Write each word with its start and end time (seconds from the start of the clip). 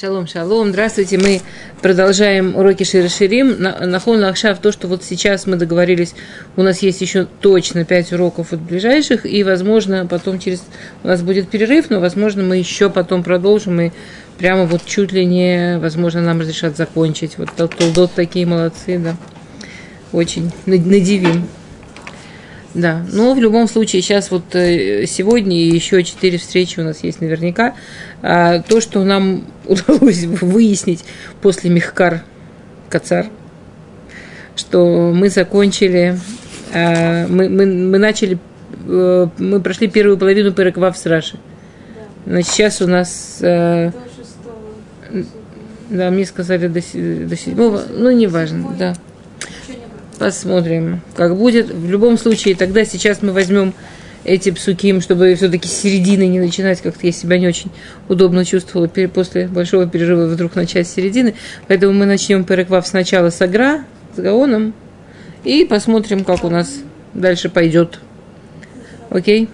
Шалом, 0.00 0.28
шалом. 0.28 0.68
Здравствуйте. 0.68 1.18
Мы 1.18 1.40
продолжаем 1.82 2.54
уроки 2.54 2.84
Широширим. 2.84 3.56
Нахон 3.58 4.20
Лахшав, 4.20 4.60
то, 4.60 4.70
что 4.70 4.86
вот 4.86 5.02
сейчас 5.02 5.44
мы 5.46 5.56
договорились, 5.56 6.14
у 6.56 6.62
нас 6.62 6.82
есть 6.82 7.00
еще 7.00 7.26
точно 7.40 7.84
пять 7.84 8.12
уроков 8.12 8.52
от 8.52 8.60
ближайших, 8.60 9.26
и, 9.26 9.42
возможно, 9.42 10.06
потом 10.06 10.38
через... 10.38 10.62
У 11.02 11.08
нас 11.08 11.22
будет 11.22 11.48
перерыв, 11.48 11.90
но, 11.90 11.98
возможно, 11.98 12.44
мы 12.44 12.58
еще 12.58 12.90
потом 12.90 13.24
продолжим, 13.24 13.80
и 13.80 13.90
прямо 14.38 14.66
вот 14.66 14.84
чуть 14.86 15.10
ли 15.10 15.24
не, 15.24 15.78
возможно, 15.80 16.20
нам 16.20 16.42
разрешат 16.42 16.76
закончить. 16.76 17.36
Вот 17.36 17.50
Толдот 17.56 18.12
такие 18.12 18.46
молодцы, 18.46 18.98
да. 18.98 19.16
Очень 20.12 20.52
надивим. 20.66 21.48
Да, 22.74 23.04
но 23.12 23.34
в 23.34 23.40
любом 23.40 23.66
случае 23.66 24.02
сейчас 24.02 24.30
вот 24.30 24.54
э, 24.54 25.06
сегодня 25.06 25.64
еще 25.64 26.04
четыре 26.04 26.38
встречи 26.38 26.78
у 26.78 26.84
нас 26.84 27.02
есть 27.02 27.20
наверняка. 27.20 27.74
А, 28.22 28.60
то, 28.60 28.80
что 28.80 29.04
нам 29.04 29.44
удалось 29.66 30.24
выяснить 30.24 31.04
после 31.40 31.70
Мехкар 31.70 32.22
Кацар, 32.88 33.26
что 34.56 35.12
мы 35.14 35.28
закончили, 35.28 36.18
а, 36.74 37.26
мы, 37.28 37.48
мы, 37.48 37.66
мы 37.66 37.98
начали, 37.98 38.38
э, 38.86 39.28
мы 39.38 39.60
прошли 39.60 39.88
первую 39.88 40.18
половину 40.18 40.52
Переквав 40.52 40.96
с 40.96 41.06
Раши. 41.06 41.38
Значит, 42.26 42.50
сейчас 42.50 42.82
у 42.82 42.86
нас... 42.86 43.38
Э, 43.40 43.92
да, 45.88 46.10
мне 46.10 46.26
сказали 46.26 46.68
до, 46.68 46.80
до 46.80 47.36
седьмого, 47.36 47.82
ну, 47.90 48.10
неважно, 48.10 48.74
да. 48.78 48.94
Посмотрим, 50.18 51.00
как 51.14 51.36
будет. 51.36 51.70
В 51.70 51.88
любом 51.88 52.18
случае, 52.18 52.56
тогда 52.56 52.84
сейчас 52.84 53.22
мы 53.22 53.32
возьмем 53.32 53.72
эти 54.24 54.50
псуким, 54.50 55.00
чтобы 55.00 55.34
все-таки 55.34 55.68
с 55.68 55.72
середины 55.72 56.26
не 56.26 56.40
начинать, 56.40 56.80
как-то 56.80 57.06
я 57.06 57.12
себя 57.12 57.38
не 57.38 57.46
очень 57.46 57.70
удобно 58.08 58.44
чувствовала 58.44 58.88
после 58.88 59.48
большого 59.48 59.86
перерыва 59.86 60.26
вдруг 60.26 60.54
начать 60.54 60.86
с 60.86 60.94
середины. 60.94 61.34
Поэтому 61.66 61.92
мы 61.92 62.06
начнем 62.06 62.44
Переквав 62.44 62.86
сначала 62.86 63.30
с 63.30 63.40
Агра, 63.40 63.84
с 64.16 64.20
Гаоном, 64.20 64.74
и 65.44 65.64
посмотрим, 65.64 66.24
как 66.24 66.44
у 66.44 66.50
нас 66.50 66.68
дальше 67.14 67.48
пойдет. 67.48 68.00
Окей? 69.10 69.48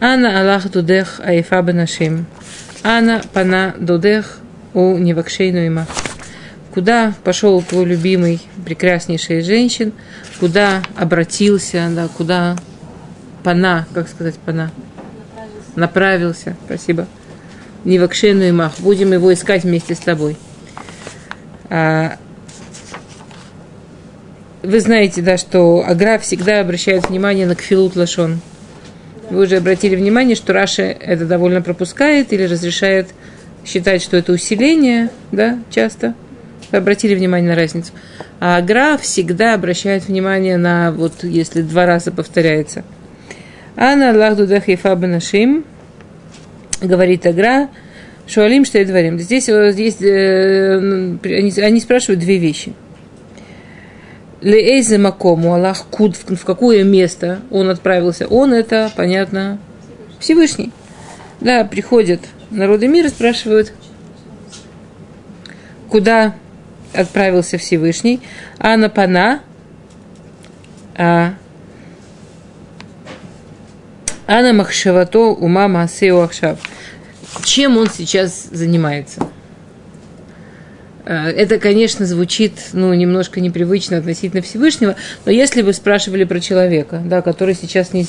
Ана 0.00 0.40
Аллах 0.40 0.70
Дудех 0.70 1.20
Айфа 1.24 1.62
Бенашим. 1.62 2.26
Ана 2.82 3.22
Пана 3.32 3.74
Дудех 3.78 4.38
у 4.74 4.98
Невакшейну 4.98 5.66
Имах 5.66 5.88
куда 6.72 7.12
пошел 7.22 7.62
твой 7.62 7.84
любимый, 7.84 8.40
прекраснейший 8.64 9.42
женщин, 9.42 9.92
куда 10.40 10.82
обратился, 10.96 11.88
да, 11.94 12.08
куда 12.08 12.56
пана, 13.42 13.86
как 13.94 14.08
сказать 14.08 14.36
пана? 14.36 14.70
Направился. 15.34 15.70
Направился, 15.76 16.56
спасибо. 16.66 17.06
Не 17.84 17.98
в 17.98 18.04
Акшену 18.04 18.42
и 18.42 18.52
Мах. 18.52 18.74
Будем 18.78 19.12
его 19.12 19.32
искать 19.32 19.64
вместе 19.64 19.94
с 19.94 19.98
тобой. 19.98 20.36
А, 21.68 22.16
вы 24.62 24.80
знаете, 24.80 25.22
да, 25.22 25.36
что 25.36 25.84
Агра 25.86 26.18
всегда 26.18 26.60
обращает 26.60 27.08
внимание 27.08 27.46
на 27.46 27.54
кфилут 27.56 27.96
лашон. 27.96 28.40
Вы 29.30 29.44
уже 29.44 29.56
обратили 29.56 29.96
внимание, 29.96 30.36
что 30.36 30.52
Раши 30.52 30.82
это 30.82 31.26
довольно 31.26 31.62
пропускает 31.62 32.32
или 32.32 32.44
разрешает 32.44 33.08
считать, 33.64 34.02
что 34.02 34.16
это 34.16 34.32
усиление, 34.32 35.10
да, 35.30 35.58
часто– 35.70 36.14
вы 36.72 36.78
обратили 36.78 37.14
внимание 37.14 37.50
на 37.50 37.56
разницу. 37.56 37.92
А 38.40 38.56
Агра 38.56 38.96
всегда 38.96 39.54
обращает 39.54 40.08
внимание 40.08 40.56
на, 40.56 40.90
вот 40.90 41.22
если 41.22 41.62
два 41.62 41.86
раза 41.86 42.10
повторяется. 42.10 42.82
Ана 43.76 44.12
лахду 44.12 44.46
дахифа 44.46 44.94
банашим, 44.94 45.64
говорит 46.80 47.26
Агра, 47.26 47.68
шуалим, 48.26 48.64
что 48.64 48.84
дворим. 48.84 49.18
Здесь, 49.18 49.44
здесь 49.44 50.00
э, 50.00 50.76
они, 51.24 51.52
они 51.58 51.80
спрашивают 51.80 52.20
две 52.20 52.38
вещи. 52.38 52.74
Леэйзе 54.42 54.98
макому, 54.98 55.54
Аллах 55.54 55.86
куд, 55.86 56.16
в 56.16 56.44
какое 56.44 56.82
место 56.82 57.40
он 57.50 57.70
отправился. 57.70 58.26
Он 58.26 58.52
это, 58.52 58.90
понятно, 58.96 59.58
Всевышний. 60.18 60.72
Да, 61.40 61.64
приходят 61.64 62.20
народы 62.50 62.88
мира, 62.88 63.08
спрашивают, 63.08 63.72
куда 65.88 66.34
отправился 66.92 67.58
Всевышний, 67.58 68.20
а 68.58 68.76
на 68.76 68.88
пана, 68.88 69.40
а, 70.96 71.34
а 74.26 74.42
на 74.42 74.52
махшавато 74.52 75.20
ума 75.20 75.68
масеу 75.68 76.20
ахшав. 76.20 76.58
Чем 77.44 77.76
он 77.78 77.88
сейчас 77.88 78.48
занимается? 78.50 79.26
А, 81.04 81.28
это, 81.28 81.58
конечно, 81.58 82.06
звучит 82.06 82.52
ну, 82.72 82.94
немножко 82.94 83.40
непривычно 83.40 83.98
относительно 83.98 84.42
Всевышнего, 84.42 84.96
но 85.24 85.32
если 85.32 85.62
вы 85.62 85.72
спрашивали 85.72 86.24
про 86.24 86.40
человека, 86.40 87.02
да, 87.04 87.22
который 87.22 87.54
сейчас 87.54 87.92
не, 87.92 88.06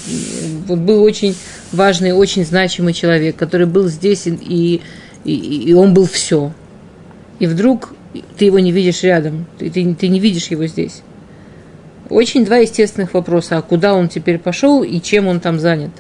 вот 0.68 0.80
был 0.80 1.02
очень 1.04 1.36
важный, 1.72 2.12
очень 2.12 2.46
значимый 2.46 2.94
человек, 2.94 3.36
который 3.36 3.66
был 3.66 3.88
здесь, 3.88 4.28
и, 4.28 4.82
и, 5.24 5.34
и 5.34 5.74
он 5.74 5.94
был 5.94 6.06
все. 6.06 6.52
И 7.40 7.48
вдруг 7.48 7.96
ты 8.38 8.46
его 8.46 8.60
не 8.60 8.72
видишь 8.72 9.02
рядом, 9.04 9.48
ты, 9.58 9.70
ты 9.70 10.08
не 10.08 10.20
видишь 10.20 10.48
его 10.48 10.68
здесь. 10.68 11.02
Очень 12.14 12.46
два 12.46 12.58
естественных 12.58 13.14
вопроса, 13.14 13.58
а 13.58 13.62
куда 13.62 13.96
он 13.96 14.08
теперь 14.08 14.38
пошел 14.38 14.84
и 14.84 15.02
чем 15.02 15.28
он 15.28 15.40
там 15.40 15.60
занят. 15.60 15.92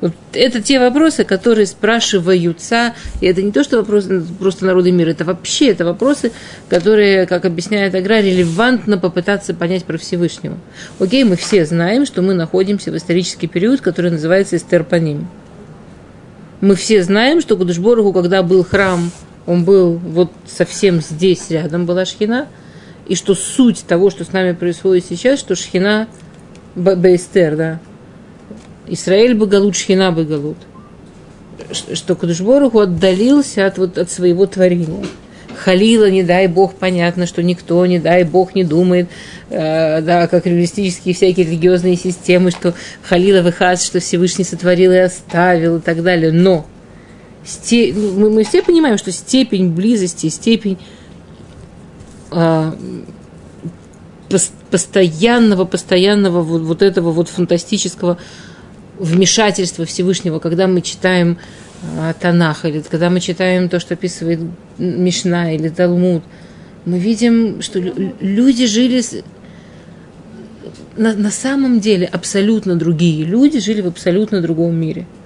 Вот 0.00 0.12
это 0.32 0.60
те 0.62 0.78
вопросы, 0.78 1.24
которые 1.24 1.66
спрашиваются, 1.66 2.94
и 3.20 3.26
это 3.26 3.42
не 3.42 3.50
то, 3.50 3.64
что 3.64 3.78
вопросы 3.78 4.22
просто 4.38 4.66
народы 4.66 4.92
мира, 4.92 5.10
это 5.10 5.24
вообще 5.24 5.70
это 5.70 5.84
вопросы, 5.84 6.30
которые, 6.68 7.26
как 7.26 7.46
объясняет 7.46 7.94
Агра, 7.94 8.20
релевантно 8.20 8.96
попытаться 8.98 9.54
понять 9.54 9.84
про 9.84 9.98
Всевышнего. 9.98 10.56
Окей, 11.00 11.24
мы 11.24 11.36
все 11.36 11.64
знаем, 11.64 12.06
что 12.06 12.22
мы 12.22 12.34
находимся 12.34 12.92
в 12.92 12.96
исторический 12.96 13.48
период, 13.48 13.80
который 13.80 14.12
называется 14.12 14.56
Эстерпаним. 14.56 15.26
Мы 16.60 16.76
все 16.76 17.02
знаем, 17.02 17.40
что 17.40 17.56
Кудышборгу, 17.56 18.12
когда 18.12 18.42
был 18.42 18.62
храм 18.62 19.10
он 19.48 19.64
был 19.64 19.94
вот 19.94 20.30
совсем 20.46 21.00
здесь 21.00 21.48
рядом 21.48 21.86
была 21.86 22.04
шхина, 22.04 22.48
и 23.08 23.14
что 23.14 23.34
суть 23.34 23.84
того, 23.86 24.10
что 24.10 24.24
с 24.24 24.32
нами 24.32 24.52
происходит 24.52 25.04
сейчас, 25.08 25.40
что 25.40 25.56
шхина 25.56 26.08
Бейстер, 26.74 27.56
да, 27.56 27.80
Израиль 28.86 29.34
Багалут, 29.34 29.76
шхина 29.76 30.12
Багалут, 30.12 30.58
что 31.72 32.14
Кудышборуху 32.14 32.80
отдалился 32.80 33.66
от, 33.66 33.78
вот, 33.78 33.98
от 33.98 34.10
своего 34.10 34.46
творения. 34.46 35.04
Халила, 35.56 36.08
не 36.08 36.22
дай 36.22 36.46
бог, 36.46 36.74
понятно, 36.74 37.26
что 37.26 37.42
никто, 37.42 37.84
не 37.84 37.98
дай 37.98 38.22
бог, 38.22 38.54
не 38.54 38.62
думает, 38.62 39.08
э, 39.50 40.00
да, 40.02 40.28
как 40.28 40.46
реалистические 40.46 41.14
всякие 41.14 41.46
религиозные 41.46 41.96
системы, 41.96 42.52
что 42.52 42.74
Халила 43.02 43.42
выхаз, 43.42 43.84
что 43.84 43.98
Всевышний 43.98 44.44
сотворил 44.44 44.92
и 44.92 44.98
оставил 44.98 45.78
и 45.78 45.80
так 45.80 46.02
далее. 46.04 46.30
Но 46.30 46.64
сте... 47.44 47.92
Мы, 47.92 48.30
мы 48.30 48.44
все 48.44 48.62
понимаем, 48.62 48.98
что 48.98 49.10
степень 49.10 49.70
близости, 49.70 50.28
степень 50.28 50.78
постоянного, 54.70 55.64
постоянного 55.64 56.42
вот, 56.42 56.62
вот 56.62 56.82
этого 56.82 57.10
вот 57.12 57.28
фантастического 57.28 58.18
вмешательства 58.98 59.84
Всевышнего, 59.84 60.38
когда 60.38 60.66
мы 60.66 60.82
читаем 60.82 61.38
а, 61.98 62.12
Танах, 62.12 62.64
или 62.64 62.80
когда 62.80 63.10
мы 63.10 63.20
читаем 63.20 63.68
то, 63.68 63.80
что 63.80 63.94
описывает 63.94 64.40
Мишна 64.78 65.54
или 65.54 65.68
Талмуд, 65.68 66.22
мы 66.84 66.98
видим, 66.98 67.62
что 67.62 67.78
люди 67.78 68.66
жили 68.66 69.02
на, 70.96 71.14
на 71.14 71.30
самом 71.30 71.80
деле 71.80 72.06
абсолютно 72.06 72.76
другие 72.76 73.24
люди 73.24 73.60
жили 73.60 73.80
в 73.80 73.86
абсолютно 73.86 74.40
другом 74.40 74.74
мире– 74.74 75.06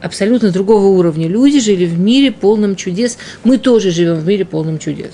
абсолютно 0.00 0.50
другого 0.50 0.86
уровня. 0.86 1.28
Люди 1.28 1.60
жили 1.60 1.86
в 1.86 1.98
мире 1.98 2.32
полном 2.32 2.76
чудес. 2.76 3.18
Мы 3.44 3.58
тоже 3.58 3.90
живем 3.90 4.16
в 4.16 4.26
мире 4.26 4.44
полном 4.44 4.78
чудес. 4.78 5.12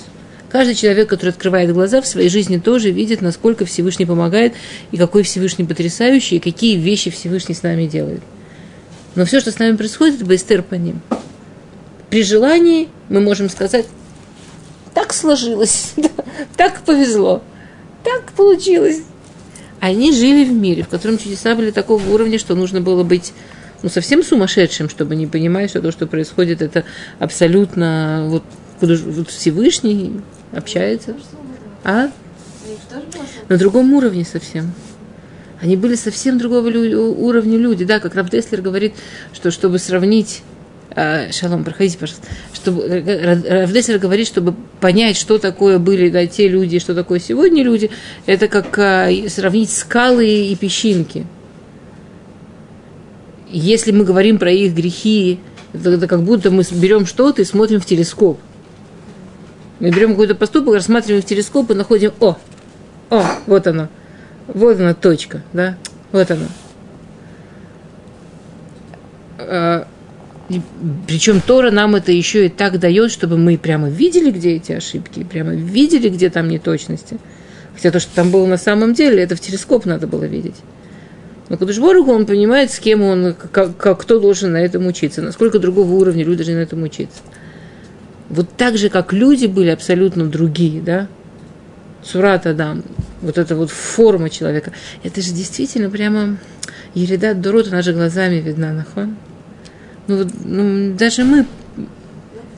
Каждый 0.55 0.77
человек, 0.77 1.09
который 1.09 1.31
открывает 1.31 1.73
глаза 1.73 2.01
в 2.01 2.07
своей 2.07 2.29
жизни, 2.29 2.59
тоже 2.59 2.93
видит, 2.93 3.21
насколько 3.21 3.65
Всевышний 3.65 4.07
помогает, 4.07 4.55
и 4.93 4.97
какой 4.97 5.25
Всевышний 5.25 5.65
потрясающий, 5.65 6.37
и 6.37 6.39
какие 6.39 6.77
вещи 6.77 7.11
Всевышний 7.11 7.57
с 7.57 7.65
нами 7.65 7.87
делает. 7.87 8.23
Но 9.17 9.25
все, 9.25 9.41
что 9.41 9.51
с 9.51 9.59
нами 9.59 9.75
происходит, 9.75 10.15
это 10.15 10.25
бейстер 10.25 10.63
по 10.63 10.75
ним. 10.77 11.01
При 12.09 12.23
желании 12.23 12.89
мы 13.09 13.21
можем 13.21 13.51
сказать, 13.51 13.87
так 14.95 15.13
сложилось, 15.13 15.95
так 16.57 16.83
повезло, 16.83 17.43
так 18.05 18.31
получилось. 18.31 19.03
Они 19.81 20.13
жили 20.13 20.45
в 20.45 20.53
мире, 20.53 20.85
в 20.85 20.89
котором 20.89 21.19
чудеса 21.19 21.57
были 21.57 21.73
такого 21.73 22.09
уровня, 22.13 22.39
что 22.39 22.55
нужно 22.55 22.81
было 22.81 23.03
быть 23.03 23.33
ну, 23.83 23.89
совсем 23.89 24.23
сумасшедшим, 24.23 24.89
чтобы 24.89 25.17
не 25.17 25.27
понимать, 25.27 25.71
что 25.71 25.83
то, 25.83 25.91
что 25.91 26.07
происходит, 26.07 26.63
это 26.63 26.85
абсолютно 27.19 28.27
вот, 28.29 28.45
вот 28.81 29.31
Всевышний 29.31 30.23
общается. 30.53 31.17
А? 31.85 32.11
На 33.49 33.59
другом 33.59 33.93
уровне 33.93 34.25
совсем. 34.25 34.73
Они 35.61 35.77
были 35.77 35.95
совсем 35.95 36.39
другого 36.39 36.69
уровня 36.69 37.57
люди. 37.57 37.85
Да, 37.85 38.01
как 38.01 38.15
Раф 38.15 38.31
Деслер 38.31 38.61
говорит, 38.61 38.95
что 39.33 39.51
чтобы 39.51 39.79
сравнить 39.79 40.43
а, 40.97 41.33
шалом, 41.33 41.65
проходите, 41.65 41.99
пожалуйста, 41.99 42.29
чтобы 42.53 42.83
э, 42.83 43.63
Равдесер 43.63 43.99
говорит, 43.99 44.29
чтобы 44.29 44.55
понять, 44.81 45.17
что 45.17 45.39
такое 45.39 45.81
были 45.81 46.09
да, 46.09 46.27
те 46.27 46.47
люди, 46.47 46.79
что 46.79 46.95
такое 46.95 47.19
сегодня 47.19 47.65
люди, 47.65 47.91
это 48.27 48.47
как 48.47 48.79
а, 48.79 49.11
сравнить 49.29 49.71
скалы 49.71 50.29
и 50.29 50.55
песчинки. 50.55 51.27
Если 53.51 53.91
мы 53.91 54.05
говорим 54.05 54.39
про 54.39 54.53
их 54.53 54.75
грехи, 54.75 55.41
это 55.73 56.07
как 56.07 56.23
будто 56.23 56.53
мы 56.53 56.63
берем 56.73 57.07
что-то 57.07 57.43
и 57.43 57.45
смотрим 57.45 57.81
в 57.81 57.87
телескоп. 57.87 58.39
Мы 59.81 59.91
берем 59.91 60.11
какой-то 60.11 60.35
поступок, 60.35 60.75
рассматриваем 60.75 61.23
в 61.23 61.27
телескоп 61.27 61.71
и 61.71 61.75
находим, 61.75 62.13
о, 62.21 62.37
о, 63.11 63.25
вот 63.47 63.67
оно, 63.67 63.89
вот 64.47 64.79
она 64.79 64.95
точка, 64.95 65.43
да, 65.53 65.77
вот 66.13 66.31
она. 66.31 66.47
А, 69.39 69.87
причем 71.07 71.41
Тора 71.41 71.71
нам 71.71 71.95
это 71.97 72.13
еще 72.13 72.47
и 72.47 72.49
так 72.49 72.79
дает, 72.79 73.11
чтобы 73.11 73.37
мы 73.39 73.59
прямо 73.59 73.89
видели, 73.89 74.31
где 74.31 74.57
эти 74.57 74.73
ошибки, 74.73 75.25
прямо 75.25 75.55
видели, 75.55 76.09
где 76.09 76.31
там 76.31 76.49
неточности. 76.49 77.19
Хотя 77.75 77.91
то, 77.91 77.99
что 77.99 78.15
там 78.15 78.31
было 78.31 78.47
на 78.47 78.59
самом 78.59 78.95
деле, 78.95 79.23
это 79.23 79.37
в 79.37 79.41
телескоп 79.41 79.85
надо 79.87 80.07
было 80.07 80.25
видеть. 80.25 80.57
Но 81.49 81.57
Кудышборгу 81.57 82.11
он 82.13 82.27
понимает, 82.27 82.71
с 82.71 82.79
кем 82.79 83.03
он, 83.03 83.35
как, 83.35 83.77
как, 83.77 84.01
кто 84.01 84.19
должен 84.19 84.53
на 84.53 84.59
этом 84.59 84.87
учиться, 84.87 85.21
насколько 85.23 85.59
другого 85.59 85.93
уровня 85.93 86.25
люди 86.25 86.39
должны 86.39 86.55
на 86.55 86.63
этом 86.63 86.83
учиться. 86.83 87.19
Вот 88.29 88.49
так 88.57 88.79
же, 88.79 88.89
как 88.89 89.13
люди 89.13 89.47
были 89.47 89.69
абсолютно 89.69 90.27
другие, 90.27 90.81
да, 90.81 91.09
Сурат 92.03 92.47
Адам, 92.47 92.83
вот 93.23 93.39
эта 93.39 93.57
вот 93.57 93.71
форма 93.71 94.31
человека, 94.31 94.73
это 95.03 95.21
же 95.21 95.33
действительно 95.33 95.91
прямо 95.91 96.39
Ереда 96.95 97.35
Дорот, 97.35 97.69
она 97.69 97.83
же 97.83 97.93
глазами 97.93 98.37
видна, 98.37 98.73
нахон. 98.73 99.17
Ну, 100.07 100.19
вот, 100.19 100.29
ну, 100.45 100.95
даже 100.95 101.25
мы... 101.25 101.47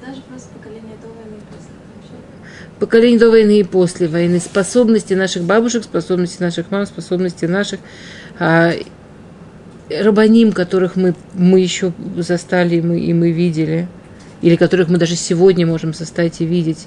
Даже 0.04 0.20
просто 0.28 0.48
поколение 0.54 0.96
до 1.00 1.08
войны 1.08 1.36
и 1.36 1.54
после. 1.54 2.78
Поколение 2.80 3.18
до 3.20 3.30
войны 3.30 3.60
и 3.60 3.64
после 3.64 4.08
войны. 4.08 4.40
Способности 4.40 5.14
наших 5.14 5.44
бабушек, 5.44 5.84
способности 5.84 6.42
наших 6.42 6.70
мам, 6.70 6.86
способности 6.86 7.44
наших 7.44 7.80
а, 8.38 8.72
рабаним, 9.88 10.52
которых 10.52 10.96
мы, 10.96 11.14
мы 11.34 11.60
еще 11.60 11.92
застали 12.16 12.76
и 12.76 12.82
мы, 12.82 13.00
и 13.00 13.12
мы 13.14 13.30
видели, 13.30 13.88
или 14.42 14.56
которых 14.56 14.88
мы 14.88 14.98
даже 14.98 15.16
сегодня 15.16 15.66
можем 15.66 15.94
застать 15.94 16.40
и 16.40 16.44
видеть, 16.44 16.86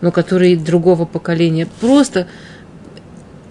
но 0.00 0.10
которые 0.12 0.56
другого 0.56 1.04
поколения. 1.04 1.66
Просто 1.80 2.26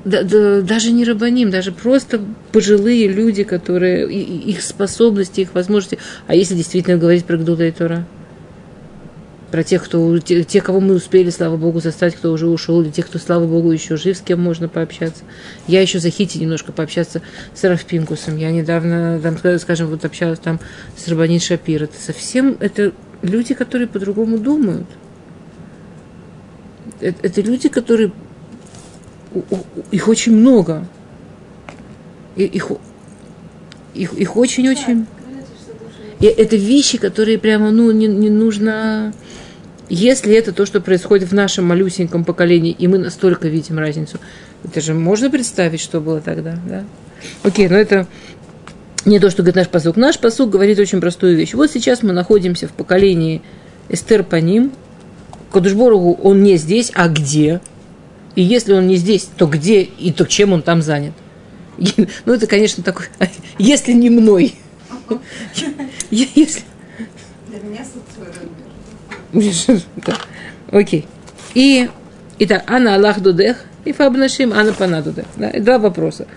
да, 0.05 0.23
да, 0.23 0.61
даже 0.61 0.91
не 0.91 1.05
рабаним, 1.05 1.49
даже 1.49 1.71
просто 1.71 2.21
пожилые 2.51 3.07
люди, 3.07 3.43
которые, 3.43 4.11
их 4.11 4.61
способности, 4.61 5.41
их 5.41 5.53
возможности. 5.53 5.97
А 6.27 6.35
если 6.35 6.55
действительно 6.55 6.97
говорить 6.97 7.25
про 7.25 7.37
Гдуда 7.37 7.65
и 7.65 7.71
Тора? 7.71 8.05
Про 9.49 9.63
тех, 9.63 9.83
кто, 9.83 10.17
тех, 10.17 10.63
кого 10.63 10.79
мы 10.79 10.95
успели, 10.95 11.29
слава 11.29 11.57
Богу, 11.57 11.79
застать, 11.79 12.15
кто 12.15 12.31
уже 12.31 12.47
ушел, 12.47 12.81
или 12.81 12.89
тех, 12.89 13.05
кто, 13.05 13.19
слава 13.19 13.45
Богу, 13.45 13.71
еще 13.71 13.97
жив, 13.97 14.17
с 14.17 14.21
кем 14.21 14.41
можно 14.41 14.67
пообщаться. 14.67 15.23
Я 15.67 15.81
еще 15.81 15.99
захити 15.99 16.39
немножко 16.39 16.71
пообщаться 16.71 17.21
с 17.53 17.63
Рафпинкусом. 17.63 18.35
Я 18.35 18.51
недавно, 18.51 19.21
там, 19.21 19.37
скажем, 19.59 19.87
вот 19.87 20.03
общалась 20.05 20.39
там 20.39 20.59
с 20.97 21.07
Рабанин 21.07 21.39
Шапир. 21.39 21.83
Это 21.83 22.01
совсем, 22.01 22.57
это 22.59 22.93
люди, 23.23 23.53
которые 23.55 23.87
по-другому 23.87 24.37
думают. 24.37 24.85
Это, 26.99 27.17
это 27.23 27.41
люди, 27.41 27.69
которые 27.69 28.11
их 29.91 30.07
очень 30.07 30.35
много. 30.35 30.85
Их, 32.35 32.71
их, 33.93 34.13
их 34.13 34.37
очень-очень. 34.37 35.07
И 36.19 36.25
это 36.25 36.55
вещи, 36.55 36.97
которые 36.97 37.37
прямо, 37.39 37.71
ну, 37.71 37.91
не, 37.91 38.07
не 38.07 38.29
нужно... 38.29 39.13
Если 39.89 40.33
это 40.33 40.53
то, 40.53 40.65
что 40.65 40.79
происходит 40.79 41.29
в 41.29 41.33
нашем 41.33 41.65
малюсеньком 41.65 42.23
поколении, 42.23 42.71
и 42.71 42.87
мы 42.87 42.97
настолько 42.97 43.47
видим 43.47 43.77
разницу, 43.77 44.17
это 44.63 44.79
же 44.81 44.93
можно 44.93 45.29
представить, 45.29 45.81
что 45.81 45.99
было 45.99 46.21
тогда, 46.21 46.57
да? 46.67 46.85
Окей, 47.43 47.67
но 47.67 47.75
это 47.75 48.07
не 49.05 49.19
то, 49.19 49.29
что 49.29 49.43
говорит 49.43 49.55
наш 49.55 49.69
посук. 49.69 49.95
Наш 49.97 50.19
посук 50.19 50.49
говорит 50.49 50.79
очень 50.79 51.01
простую 51.01 51.35
вещь. 51.35 51.53
Вот 51.53 51.71
сейчас 51.71 52.03
мы 52.03 52.13
находимся 52.13 52.67
в 52.67 52.71
поколении 52.71 53.41
Эстер 53.89 54.23
Паним. 54.23 54.71
Кадушборогу 55.51 56.13
он 56.13 56.41
не 56.43 56.57
здесь, 56.57 56.91
а 56.95 57.07
где? 57.07 57.61
И 58.35 58.41
если 58.41 58.73
он 58.73 58.87
не 58.87 58.95
здесь, 58.95 59.29
то 59.37 59.45
где 59.45 59.81
и 59.81 60.11
то 60.11 60.25
чем 60.25 60.53
он 60.53 60.61
там 60.61 60.81
занят? 60.81 61.13
Ну, 62.25 62.33
это, 62.33 62.47
конечно, 62.47 62.83
такой, 62.83 63.05
если 63.57 63.93
не 63.93 64.09
мной. 64.09 64.55
Если... 66.11 66.61
Для 67.47 67.59
меня 67.59 67.85
да. 69.97 70.17
Окей. 70.71 71.05
И, 71.53 71.89
итак, 72.39 72.63
Анна 72.67 72.95
Аллах 72.95 73.19
Дудех 73.19 73.65
и 73.85 73.91
Фабнашим 73.91 74.53
Анна 74.53 74.73
Панадудех. 74.73 75.25
Два 75.35 75.77
вопроса. 75.77 76.27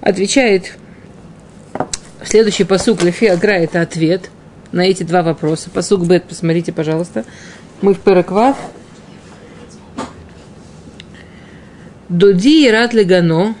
Отвечает 0.00 0.78
следующий 2.24 2.64
посук 2.64 3.02
Лефи 3.02 3.26
Агра– 3.26 3.52
это 3.52 3.80
ответ 3.80 4.30
на 4.72 4.82
эти 4.82 5.02
два 5.02 5.22
вопроса. 5.22 5.70
Посук 5.70 6.06
Бет, 6.06 6.24
посмотрите, 6.24 6.72
пожалуйста. 6.72 7.24
Мы 7.80 7.94
в 7.94 8.00
Переквав, 8.00 8.56
Доди 12.08 12.66
и 12.66 12.70
рад 12.70 12.94
легано, 12.94 13.54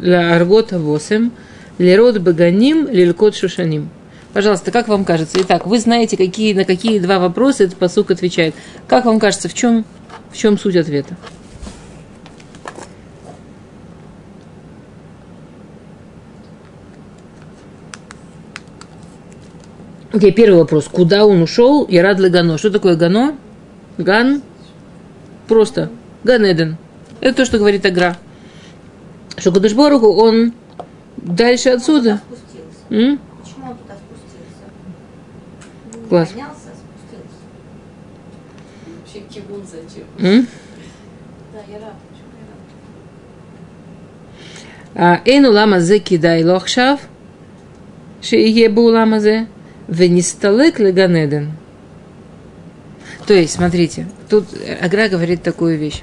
ля 0.00 0.36
аргота 0.36 0.78
восем, 0.78 1.32
лерод 1.78 2.18
баганим, 2.20 2.86
лилькот 2.88 3.34
шушаним. 3.34 3.88
Пожалуйста, 4.34 4.70
как 4.70 4.88
вам 4.88 5.06
кажется? 5.06 5.38
Итак, 5.40 5.66
вы 5.66 5.78
знаете, 5.78 6.18
какие, 6.18 6.52
на 6.52 6.64
какие 6.64 6.98
два 6.98 7.18
вопроса 7.18 7.64
этот 7.64 7.78
посук 7.78 8.10
отвечает. 8.10 8.54
Как 8.86 9.06
вам 9.06 9.18
кажется, 9.18 9.48
в 9.48 9.54
чем, 9.54 9.86
в 10.30 10.36
чем 10.36 10.58
суть 10.58 10.76
ответа? 10.76 11.16
Окей, 20.12 20.30
okay, 20.30 20.34
первый 20.34 20.58
вопрос. 20.58 20.88
Куда 20.88 21.24
он 21.24 21.42
ушел? 21.42 21.84
И 21.84 21.96
рад 21.96 22.18
Гано. 22.18 22.58
Что 22.58 22.70
такое 22.70 22.96
Гано? 22.96 23.34
Ган? 23.96 24.42
Просто. 25.48 25.90
Ганеден. 26.22 26.76
Это 27.20 27.38
то, 27.38 27.44
что 27.46 27.58
говорит 27.58 27.86
Агра. 27.86 28.18
Что 29.38 29.52
Кадышборуху, 29.52 30.12
он 30.12 30.52
дальше 31.16 31.70
отсюда. 31.70 32.20
М? 32.90 33.18
Почему 33.42 33.70
он 33.70 33.76
туда 33.78 33.94
спустился? 33.94 34.64
Класс. 36.08 36.28
поднялся, 36.28 36.56
а 36.66 36.76
спустился. 36.76 37.38
Вообще 39.00 39.20
кибун 39.32 39.62
зачем? 39.64 40.04
М? 40.18 40.46
Да, 41.52 41.60
я 41.72 41.78
рад. 41.78 41.94
Почему 42.10 42.28
я 44.94 45.04
рад? 45.06 45.20
А, 45.24 45.28
Эйну 45.28 45.52
лама 45.52 45.80
зе 45.80 45.98
кидай 46.00 46.44
лохшав, 46.44 47.00
шиие 48.20 48.68
бу 48.68 48.82
лама 48.82 49.20
зе, 49.20 49.46
венисталек 49.88 50.78
леганеден. 50.78 51.52
То 53.26 53.34
есть, 53.34 53.54
смотрите, 53.54 54.08
тут 54.28 54.46
Агра 54.80 55.08
говорит 55.08 55.42
такую 55.42 55.78
вещь 55.78 56.02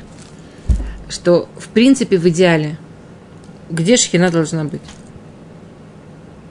что 1.10 1.50
в 1.58 1.68
принципе 1.70 2.18
в 2.18 2.28
идеале, 2.30 2.78
где 3.70 3.98
шхина 3.98 4.32
должна 4.32 4.64
быть? 4.64 4.82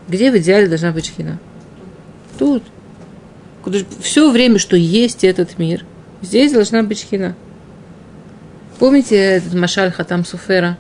Где 0.09 0.31
в 0.31 0.37
идеале 0.37 0.67
должна 0.67 0.91
быть 0.91 1.07
шхина? 1.07 1.39
Тут. 2.39 2.65
Все 4.01 4.31
время, 4.31 4.59
что 4.59 4.77
есть 4.77 5.25
этот 5.25 5.59
мир, 5.59 5.85
здесь 6.23 6.53
должна 6.53 6.83
быть 6.83 7.01
шхина. 7.01 7.37
Помните 8.79 9.17
этот 9.17 9.55
Машаль 9.55 9.93
Хатам 9.93 10.25
Суфера, 10.25 10.79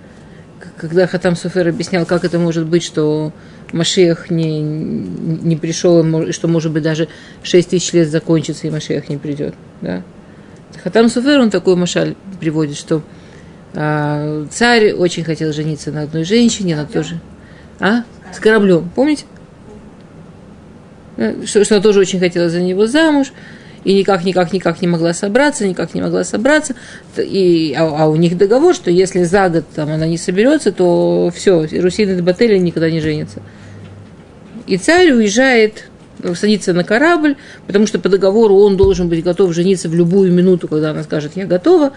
когда 0.76 1.06
Хатам 1.06 1.36
Суфер 1.36 1.68
объяснял, 1.68 2.06
как 2.06 2.24
это 2.24 2.38
может 2.38 2.66
быть, 2.66 2.82
что 2.82 3.32
Машиах 3.72 4.30
не, 4.30 4.60
не 4.60 5.56
пришел, 5.56 6.02
и 6.22 6.32
что, 6.32 6.48
может 6.48 6.72
быть, 6.72 6.82
даже 6.82 7.08
6 7.42 7.70
тысяч 7.70 7.92
лет 7.92 8.08
закончится, 8.08 8.66
и 8.66 8.70
Машиах 8.70 9.08
не 9.08 9.16
придет. 9.16 9.54
Да? 9.80 10.02
Хатам 10.82 11.08
Суфер, 11.08 11.40
он 11.40 11.50
такой 11.50 11.76
Машаль 11.76 12.14
приводит, 12.40 12.76
что 12.76 13.02
а, 13.74 14.46
царь 14.50 14.92
очень 14.92 15.24
хотел 15.24 15.52
жениться 15.52 15.92
на 15.92 16.02
одной 16.02 16.24
женщине, 16.24 16.74
она 16.74 16.86
тоже... 16.86 17.20
А? 17.80 18.04
С 18.32 18.38
кораблем, 18.38 18.90
помните? 18.94 19.24
Э, 21.16 21.44
что, 21.46 21.64
что 21.64 21.76
она 21.76 21.82
тоже 21.82 22.00
очень 22.00 22.20
хотела 22.20 22.48
за 22.48 22.60
него 22.60 22.86
замуж, 22.86 23.32
и 23.84 23.94
никак, 23.94 24.24
никак, 24.24 24.52
никак 24.52 24.82
не 24.82 24.88
могла 24.88 25.12
собраться, 25.12 25.66
никак 25.66 25.94
не 25.94 26.02
могла 26.02 26.24
собраться. 26.24 26.74
И, 27.16 27.74
а, 27.76 28.04
а 28.04 28.08
у 28.08 28.16
них 28.16 28.36
договор, 28.36 28.74
что 28.74 28.90
если 28.90 29.22
за 29.22 29.48
год 29.48 29.64
там, 29.74 29.90
она 29.90 30.06
не 30.06 30.18
соберется, 30.18 30.72
то 30.72 31.30
все, 31.34 31.66
Русина 31.80 32.12
и 32.12 32.20
Бателя 32.20 32.58
никогда 32.58 32.90
не 32.90 33.00
женится. 33.00 33.40
И 34.66 34.76
царь 34.76 35.12
уезжает, 35.12 35.88
садится 36.34 36.72
на 36.72 36.84
корабль, 36.84 37.36
потому 37.66 37.86
что 37.86 37.98
по 37.98 38.08
договору 38.08 38.56
он 38.56 38.76
должен 38.76 39.08
быть 39.08 39.22
готов 39.22 39.54
жениться 39.54 39.88
в 39.88 39.94
любую 39.94 40.32
минуту, 40.32 40.68
когда 40.68 40.90
она 40.90 41.02
скажет 41.02 41.32
«я 41.36 41.46
готова», 41.46 41.92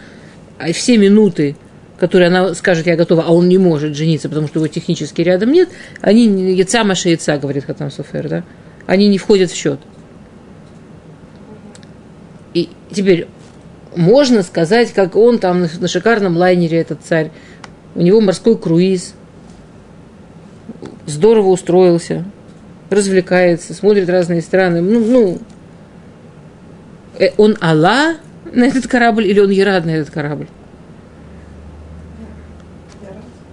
а 0.57 0.71
все 0.73 0.97
минуты, 0.97 1.55
которые 1.99 2.27
она 2.27 2.53
скажет, 2.53 2.87
я 2.87 2.95
готова, 2.95 3.23
а 3.27 3.33
он 3.33 3.49
не 3.49 3.57
может 3.57 3.95
жениться, 3.95 4.29
потому 4.29 4.47
что 4.47 4.59
его 4.59 4.67
технически 4.67 5.21
рядом 5.21 5.51
нет, 5.51 5.69
они 6.01 6.25
яйца 6.53 6.83
маша 6.83 7.09
яйца, 7.09 7.37
говорит 7.37 7.65
Хатам 7.65 7.91
Суфер, 7.91 8.29
да? 8.29 8.43
Они 8.85 9.07
не 9.07 9.17
входят 9.17 9.51
в 9.51 9.55
счет. 9.55 9.79
И 12.53 12.69
теперь 12.91 13.27
можно 13.95 14.43
сказать, 14.43 14.93
как 14.93 15.15
он 15.15 15.39
там 15.39 15.67
на, 15.79 15.87
шикарном 15.87 16.37
лайнере, 16.37 16.79
этот 16.79 17.01
царь, 17.03 17.31
у 17.95 18.01
него 18.01 18.21
морской 18.21 18.57
круиз, 18.57 19.13
здорово 21.05 21.49
устроился, 21.49 22.25
развлекается, 22.89 23.73
смотрит 23.73 24.09
разные 24.09 24.41
страны. 24.41 24.81
Ну, 24.81 24.99
ну 24.99 25.39
э, 27.19 27.31
он 27.37 27.57
Алла 27.61 28.15
на 28.51 28.65
этот 28.65 28.87
корабль 28.87 29.27
или 29.27 29.39
он 29.39 29.49
Ерад 29.49 29.85
на 29.85 29.91
этот 29.91 30.09
корабль? 30.09 30.47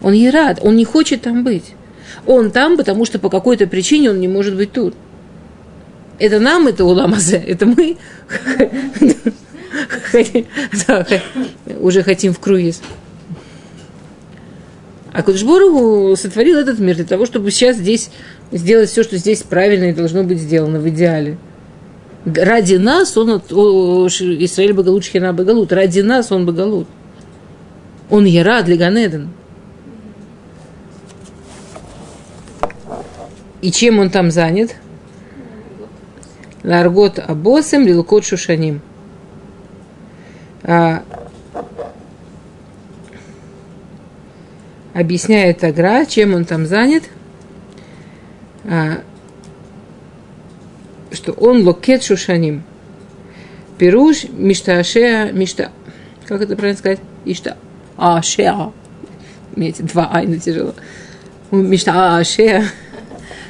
Он 0.03 0.13
Ерад, 0.13 0.61
он 0.63 0.77
не 0.77 0.85
хочет 0.85 1.23
там 1.23 1.43
быть. 1.43 1.75
Он 2.27 2.51
там, 2.51 2.77
потому 2.77 3.05
что 3.05 3.19
по 3.19 3.31
какой-то 3.31 3.67
причине 3.67 4.11
он 4.11 4.21
не 4.21 4.29
может 4.29 4.57
быть 4.57 4.73
тут. 4.73 4.95
Это 6.19 6.41
нам, 6.41 6.67
это 6.67 6.85
Уламазе, 6.85 7.37
это 7.37 7.65
мы 7.67 7.97
уже 11.81 12.03
хотим 12.03 12.33
в 12.33 12.41
круиз. 12.41 12.81
А 15.13 15.23
Кудышбору 15.23 16.17
сотворил 16.17 16.59
этот 16.59 16.79
мир 16.81 16.97
для 16.97 17.05
того, 17.05 17.25
чтобы 17.27 17.51
сейчас 17.51 17.77
здесь 17.77 18.11
сделать 18.53 18.91
все, 18.91 19.03
что 19.03 19.17
здесь 19.17 19.43
правильно 19.43 19.85
и 19.85 19.93
должно 19.93 20.23
быть 20.25 20.39
сделано 20.39 20.81
в 20.81 20.89
идеале. 20.89 21.39
Ради 22.25 22.75
нас 22.75 23.17
он, 23.17 23.39
Израиль 23.39 24.73
Багалут, 24.75 25.05
Шхина 25.05 25.33
Багалут, 25.33 25.73
ради 25.73 26.01
нас 26.01 26.33
он 26.33 26.47
Багалут. 26.47 26.89
Он 28.11 28.25
Яра 28.25 28.63
для 28.63 28.77
Ганеден. 28.77 29.31
И 33.61 33.71
чем 33.71 33.99
он 33.99 34.11
там 34.11 34.31
занят? 34.31 34.77
Ларгот 36.69 37.19
Абосем, 37.19 37.87
Лилкот 37.87 38.27
Шушаним. 38.27 38.83
А, 40.63 41.03
объясняет 44.93 45.65
Агра, 45.65 46.05
чем 46.05 46.35
он 46.35 46.45
там 46.45 46.67
занят, 46.67 47.05
а, 48.65 48.99
что 51.11 51.33
он 51.33 51.65
локет 51.65 52.03
шушаним. 52.03 52.65
Пируш 53.79 54.25
мишташеа 54.25 55.33
мишта. 55.33 55.73
Как 56.27 56.43
это 56.43 56.55
правильно 56.55 56.79
сказать? 56.79 57.01
Ишта. 57.25 57.57
Ашеа. 57.97 58.73
Имеете 59.57 59.85
два 59.85 60.11
айна 60.13 60.39
тяжело. 60.39 60.75
Мишта 61.51 62.19
ашеа 62.19 62.65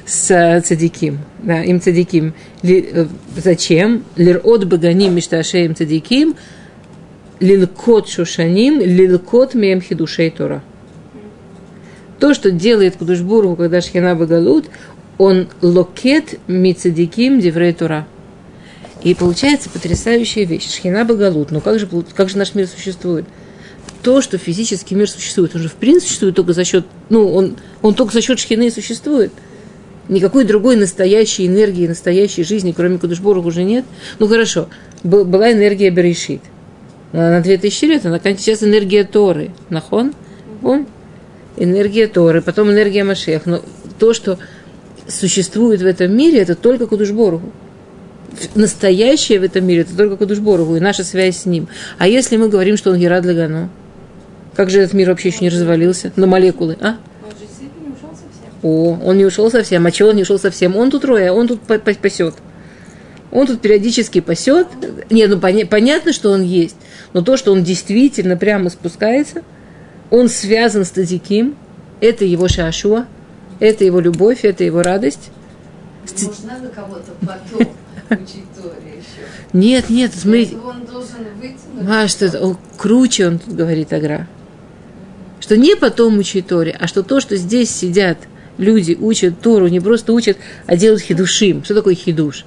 с 0.08 0.62
цадиким. 0.64 1.18
Да, 1.42 1.62
им 1.62 1.80
цадиким. 1.80 2.32
Ли, 2.62 3.06
зачем? 3.36 4.04
Лир 4.16 4.40
от 4.42 4.66
баганим 4.66 5.14
мишташеем 5.14 5.76
цадиким. 5.76 6.34
Лилкот 7.40 8.08
шушаним, 8.08 8.80
лилкот 8.80 9.54
мем 9.54 9.80
хидушей 9.80 10.30
Тора. 10.30 10.62
То, 12.18 12.34
что 12.34 12.50
делает 12.50 12.96
Кудушбургу, 12.96 13.54
когда 13.54 13.80
Шхина 13.80 14.16
Багалут, 14.16 14.64
он 15.18 15.46
локет 15.62 16.40
мицадиким 16.48 17.38
деврей 17.38 17.72
Тора. 17.72 18.08
И 19.04 19.14
получается 19.14 19.70
потрясающая 19.70 20.44
вещь. 20.44 20.74
Шхина 20.74 21.04
Багалут. 21.04 21.52
Ну 21.52 21.60
как 21.60 21.78
же, 21.78 21.88
как 22.14 22.28
же 22.28 22.38
наш 22.38 22.54
мир 22.54 22.66
существует? 22.66 23.26
То, 24.02 24.20
что 24.22 24.38
физический 24.38 24.94
мир 24.94 25.08
существует, 25.08 25.54
он 25.54 25.62
же 25.62 25.68
в 25.68 25.74
принципе 25.74 26.08
существует 26.08 26.34
только 26.34 26.52
за 26.54 26.64
счет, 26.64 26.86
ну, 27.08 27.32
он, 27.32 27.56
он 27.82 27.94
только 27.94 28.12
за 28.12 28.22
счет 28.22 28.38
Шхины 28.38 28.68
и 28.68 28.70
существует. 28.70 29.32
Никакой 30.08 30.44
другой 30.44 30.76
настоящей 30.76 31.46
энергии, 31.46 31.86
настоящей 31.86 32.44
жизни, 32.44 32.72
кроме 32.72 32.98
Кудушбурга, 32.98 33.46
уже 33.46 33.62
нет. 33.62 33.84
Ну 34.18 34.26
хорошо, 34.26 34.68
была 35.02 35.52
энергия 35.52 35.90
Берешит. 35.90 36.40
На 37.12 37.40
2000 37.40 37.84
лет, 37.84 38.06
она 38.06 38.18
сейчас 38.18 38.62
энергия 38.62 39.04
Торы. 39.04 39.50
Нахон? 39.70 40.14
Он? 40.62 40.86
энергия 41.58 42.06
Торы, 42.06 42.40
потом 42.40 42.70
энергия 42.70 43.04
Машех. 43.04 43.46
Но 43.46 43.60
то, 43.98 44.14
что 44.14 44.38
существует 45.06 45.82
в 45.82 45.86
этом 45.86 46.16
мире, 46.16 46.40
это 46.40 46.54
только 46.54 46.86
Кудушборгу. 46.86 47.52
Настоящее 48.54 49.40
в 49.40 49.42
этом 49.42 49.66
мире 49.66 49.82
это 49.82 49.96
только 49.96 50.16
Кудушборгу 50.16 50.76
и 50.76 50.80
наша 50.80 51.04
связь 51.04 51.38
с 51.38 51.46
ним. 51.46 51.68
А 51.98 52.06
если 52.06 52.36
мы 52.36 52.48
говорим, 52.48 52.76
что 52.76 52.90
он 52.90 52.98
Герад 52.98 53.24
Лагано, 53.24 53.70
как 54.54 54.70
же 54.70 54.80
этот 54.80 54.94
мир 54.94 55.08
вообще 55.08 55.28
еще 55.28 55.38
не 55.40 55.48
развалился 55.48 56.12
на 56.16 56.26
молекулы, 56.26 56.76
а? 56.80 56.96
О, 58.62 58.98
он 59.04 59.18
не 59.18 59.24
ушел 59.24 59.50
совсем. 59.50 59.86
А 59.86 59.90
чего 59.90 60.10
он 60.10 60.16
не 60.16 60.22
ушел 60.22 60.38
совсем? 60.38 60.76
Он 60.76 60.90
тут 60.90 61.04
роя, 61.04 61.32
он 61.32 61.48
тут 61.48 61.60
пасет. 61.62 62.34
Он 63.30 63.46
тут 63.46 63.60
периодически 63.60 64.20
пасет. 64.20 64.66
Нет, 65.10 65.30
ну 65.30 65.38
понятно, 65.38 66.12
что 66.12 66.30
он 66.30 66.42
есть. 66.42 66.76
Но 67.12 67.22
то, 67.22 67.36
что 67.36 67.52
он 67.52 67.62
действительно 67.62 68.36
прямо 68.36 68.70
спускается– 68.70 69.42
он 70.10 70.28
связан 70.28 70.84
с 70.84 70.90
Тазиким, 70.90 71.56
это 72.00 72.24
его 72.24 72.48
шашуа, 72.48 73.06
это 73.60 73.84
его 73.84 74.00
любовь, 74.00 74.44
это 74.44 74.64
его 74.64 74.82
радость. 74.82 75.30
Может, 76.10 76.44
надо 76.44 76.68
кого-то 76.68 77.12
потом 77.20 77.68
учить 78.10 78.44
Торе 78.56 78.96
еще? 78.96 79.28
Нет, 79.52 79.90
нет, 79.90 80.12
смотрите. 80.14 80.56
Он 80.56 80.86
должен 80.86 81.26
вытянуть. 81.36 81.88
А, 81.88 82.08
что 82.08 82.26
это, 82.26 82.46
о, 82.46 82.56
круче 82.78 83.26
он 83.28 83.38
тут 83.38 83.54
говорит 83.54 83.92
Агра. 83.92 84.26
Что 85.40 85.56
не 85.56 85.76
потом 85.76 86.18
учить 86.18 86.46
Торе, 86.46 86.76
а 86.78 86.86
что 86.86 87.02
то, 87.02 87.20
что 87.20 87.36
здесь 87.36 87.70
сидят 87.70 88.18
люди, 88.58 88.96
учат 89.00 89.40
Тору, 89.40 89.68
не 89.68 89.80
просто 89.80 90.12
учат, 90.12 90.36
а 90.66 90.76
делают 90.76 91.02
хидушим. 91.02 91.64
Что 91.64 91.74
такое 91.74 91.94
хидуш? 91.94 92.44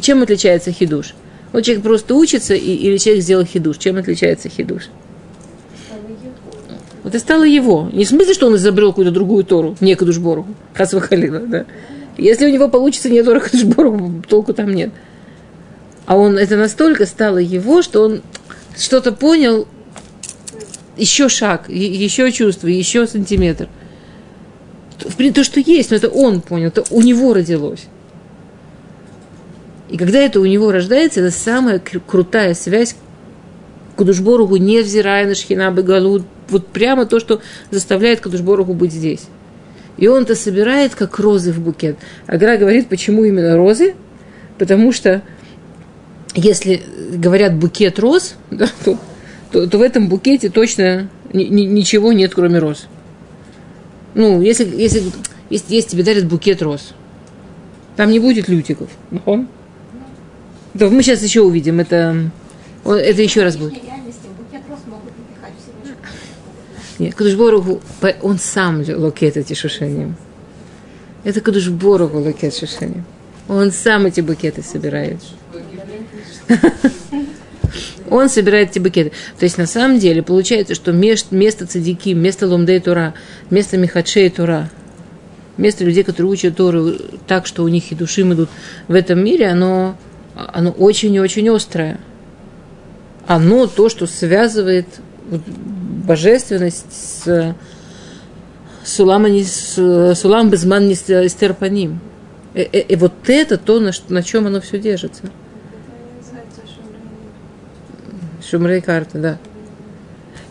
Чем 0.00 0.22
отличается 0.22 0.72
хидуш? 0.72 1.14
Вот 1.52 1.64
человек 1.64 1.82
просто 1.82 2.14
учится, 2.14 2.54
и, 2.54 2.74
или 2.74 2.96
человек 2.96 3.22
сделал 3.22 3.44
хидуш. 3.44 3.78
Чем 3.78 3.96
отличается 3.96 4.48
хидуш? 4.48 4.88
Это 7.04 7.18
стало 7.18 7.44
его. 7.44 7.90
Не 7.92 8.04
в 8.04 8.08
смысле, 8.08 8.34
что 8.34 8.46
он 8.46 8.56
изобрел 8.56 8.90
какую-то 8.90 9.10
другую 9.10 9.44
Тору, 9.44 9.76
не 9.80 9.94
Кадушбору, 9.94 10.46
Хасвахалила, 10.74 11.40
да. 11.40 11.66
Если 12.16 12.46
у 12.46 12.50
него 12.50 12.68
получится 12.68 13.08
не 13.08 13.22
Тора 13.22 13.40
Кадушбору, 13.40 14.22
толку 14.28 14.52
там 14.52 14.72
нет. 14.72 14.90
А 16.06 16.16
он, 16.16 16.38
это 16.38 16.56
настолько 16.56 17.06
стало 17.06 17.38
его, 17.38 17.82
что 17.82 18.02
он 18.02 18.22
что-то 18.76 19.12
понял, 19.12 19.66
еще 20.96 21.28
шаг, 21.28 21.68
еще 21.68 22.30
чувство, 22.32 22.66
еще 22.68 23.06
сантиметр. 23.06 23.68
То, 25.00 25.44
что 25.44 25.60
есть, 25.60 25.90
но 25.90 25.96
это 25.96 26.08
он 26.08 26.40
понял, 26.40 26.68
это 26.68 26.84
у 26.90 27.02
него 27.02 27.34
родилось. 27.34 27.86
И 29.88 29.96
когда 29.96 30.18
это 30.20 30.40
у 30.40 30.46
него 30.46 30.70
рождается, 30.70 31.20
это 31.20 31.30
самая 31.30 31.80
крутая 31.80 32.54
связь 32.54 32.94
к 32.94 33.98
Кудушборугу, 33.98 34.56
невзирая 34.56 35.26
на 35.26 35.34
Шхина 35.34 35.70
Бегалут, 35.70 36.22
вот 36.48 36.66
прямо 36.68 37.06
то, 37.06 37.18
что 37.20 37.40
заставляет 37.70 38.20
Кадушбороху 38.20 38.74
быть 38.74 38.92
здесь. 38.92 39.26
И 39.96 40.08
он 40.08 40.22
это 40.22 40.34
собирает, 40.34 40.94
как 40.94 41.18
розы 41.18 41.52
в 41.52 41.60
букет. 41.60 41.96
Агра 42.26 42.56
говорит, 42.56 42.88
почему 42.88 43.24
именно 43.24 43.56
розы? 43.56 43.94
Потому 44.58 44.92
что 44.92 45.22
если 46.34 46.82
говорят 47.12 47.54
букет 47.54 47.98
роз, 47.98 48.34
да, 48.50 48.68
то, 48.84 48.98
то, 49.52 49.66
то 49.66 49.78
в 49.78 49.82
этом 49.82 50.08
букете 50.08 50.48
точно 50.50 51.08
ни, 51.32 51.44
ни, 51.44 51.62
ничего 51.62 52.12
нет, 52.12 52.34
кроме 52.34 52.58
роз. 52.58 52.86
Ну, 54.14 54.40
если, 54.42 54.64
если, 54.64 55.02
если, 55.50 55.74
если 55.74 55.90
тебе 55.90 56.02
дарят 56.02 56.26
букет 56.26 56.62
роз, 56.62 56.94
там 57.96 58.10
не 58.10 58.18
будет 58.18 58.48
лютиков. 58.48 58.88
Он? 59.26 59.48
Да, 60.74 60.88
мы 60.88 61.02
сейчас 61.02 61.22
еще 61.22 61.42
увидим. 61.42 61.80
Это, 61.80 62.30
это 62.84 63.22
еще 63.22 63.42
раз 63.42 63.56
будет. 63.56 63.74
Нет, 66.98 67.14
קדוש 67.14 67.38
ברוך 67.38 67.61
הוא, 67.61 67.80
он 68.22 68.38
сам 68.38 68.82
לוקט 68.86 69.36
эти 69.38 69.54
שושנים. 69.54 70.16
Это 71.24 71.40
קדוש 71.40 71.79
ברוך 71.79 72.18
הוא 72.18 72.33
לוקט 72.33 72.54
שושנים. 72.54 73.04
Он 73.48 73.72
сам 73.72 74.06
эти 74.06 74.20
букеты 74.20 74.62
собирает. 74.62 75.18
Он 78.10 78.28
собирает 78.28 78.70
эти 78.70 78.78
букеты. 78.78 79.12
То 79.38 79.44
есть, 79.44 79.56
на 79.56 79.66
самом 79.66 79.98
деле, 79.98 80.22
получается, 80.22 80.74
что 80.74 80.92
место 80.92 81.66
цадики, 81.66 82.10
место 82.10 82.46
לומדי 82.46 82.80
תורה, 82.80 83.14
место 83.50 83.76
михачей 83.76 84.28
тура, 84.30 84.68
место 85.60 85.84
людей, 85.84 86.02
которые 86.02 86.32
учат 86.32 86.56
Тору 86.56 86.92
так, 87.26 87.46
что 87.46 87.62
у 87.62 87.68
них 87.68 87.92
и 87.92 87.94
души 87.94 88.22
идут 88.22 88.48
в 88.88 88.94
этом 88.94 89.22
мире, 89.22 89.48
оно, 89.48 89.96
оно 90.34 90.70
очень 90.70 91.14
и 91.14 91.20
очень 91.20 91.48
острое. 91.48 92.00
Оно 93.26 93.66
то, 93.66 93.88
что 93.88 94.06
связывает 94.06 94.86
божественность 96.06 97.22
с 97.24 97.54
Сулама 98.84 99.28
Сулам 99.44 100.50
Безман 100.50 100.88
не. 100.88 100.94
И, 102.52 102.62
и, 102.62 102.78
и 102.80 102.96
вот 102.96 103.12
это 103.28 103.56
то, 103.56 103.78
на, 103.78 103.92
на 104.08 104.22
чем 104.22 104.46
оно 104.46 104.60
все 104.60 104.78
держится. 104.78 105.22
Шумрей 108.50 108.80
карта, 108.80 109.18
да. 109.18 109.38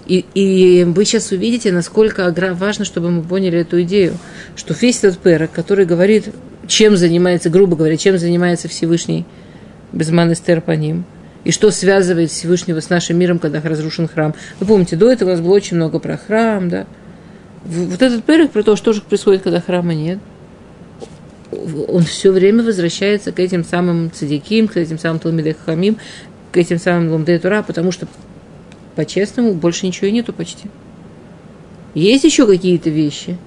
И, 0.07 0.25
и 0.33 0.85
вы 0.85 1.05
сейчас 1.05 1.31
увидите, 1.31 1.71
насколько 1.71 2.33
важно, 2.55 2.83
чтобы 2.83 3.11
мы 3.11 3.21
поняли 3.21 3.59
эту 3.59 3.81
идею, 3.83 4.17
что 4.55 4.73
весь 4.73 5.03
этот 5.03 5.19
перок, 5.19 5.51
который 5.51 5.85
говорит, 5.85 6.29
чем 6.67 6.97
занимается, 6.97 7.49
грубо 7.49 7.75
говоря, 7.75 7.95
чем 7.95 8.17
занимается 8.17 8.67
Всевышний 8.67 9.25
Безман 9.91 10.33
Эстер 10.33 10.61
по 10.61 10.71
ним. 10.71 11.05
И 11.43 11.51
что 11.51 11.71
связывает 11.71 12.31
Всевышнего 12.31 12.79
с 12.79 12.89
нашим 12.89 13.17
миром, 13.17 13.39
когда 13.39 13.61
разрушен 13.61 14.07
храм. 14.07 14.33
Вы 14.59 14.65
помните, 14.65 14.95
до 14.95 15.11
этого 15.11 15.29
у 15.29 15.31
нас 15.33 15.41
было 15.41 15.53
очень 15.53 15.77
много 15.77 15.99
про 15.99 16.17
храм, 16.17 16.69
да. 16.69 16.87
Вот 17.65 18.01
этот 18.01 18.23
перек 18.23 18.51
про 18.51 18.63
то, 18.63 18.75
что 18.75 18.93
же 18.93 19.01
происходит, 19.01 19.43
когда 19.43 19.61
храма 19.61 19.93
нет. 19.93 20.19
Он 21.87 22.03
все 22.03 22.31
время 22.31 22.63
возвращается 22.63 23.31
к 23.31 23.39
этим 23.39 23.63
самым 23.63 24.11
цадиким, 24.11 24.67
к 24.67 24.77
этим 24.77 24.99
самым 24.99 25.19
Талмидей 25.19 25.55
Хамим, 25.65 25.97
к 26.51 26.57
этим 26.57 26.79
самым 26.79 27.11
Ломдей 27.11 27.39
Тура, 27.39 27.63
потому 27.63 27.91
что 27.91 28.07
по-честному 28.95 29.53
больше 29.53 29.85
ничего 29.85 30.07
и 30.07 30.11
нету 30.11 30.33
почти. 30.33 30.69
Есть 31.93 32.23
еще 32.23 32.45
какие-то 32.45 32.89
вещи, 32.89 33.37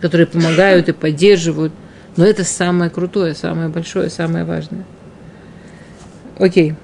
которые 0.00 0.26
помогают 0.26 0.88
и 0.88 0.92
поддерживают, 0.92 1.72
но 2.16 2.24
это 2.24 2.44
самое 2.44 2.90
крутое, 2.90 3.34
самое 3.34 3.68
большое, 3.68 4.10
самое 4.10 4.44
важное. 4.44 4.84
Окей. 6.38 6.74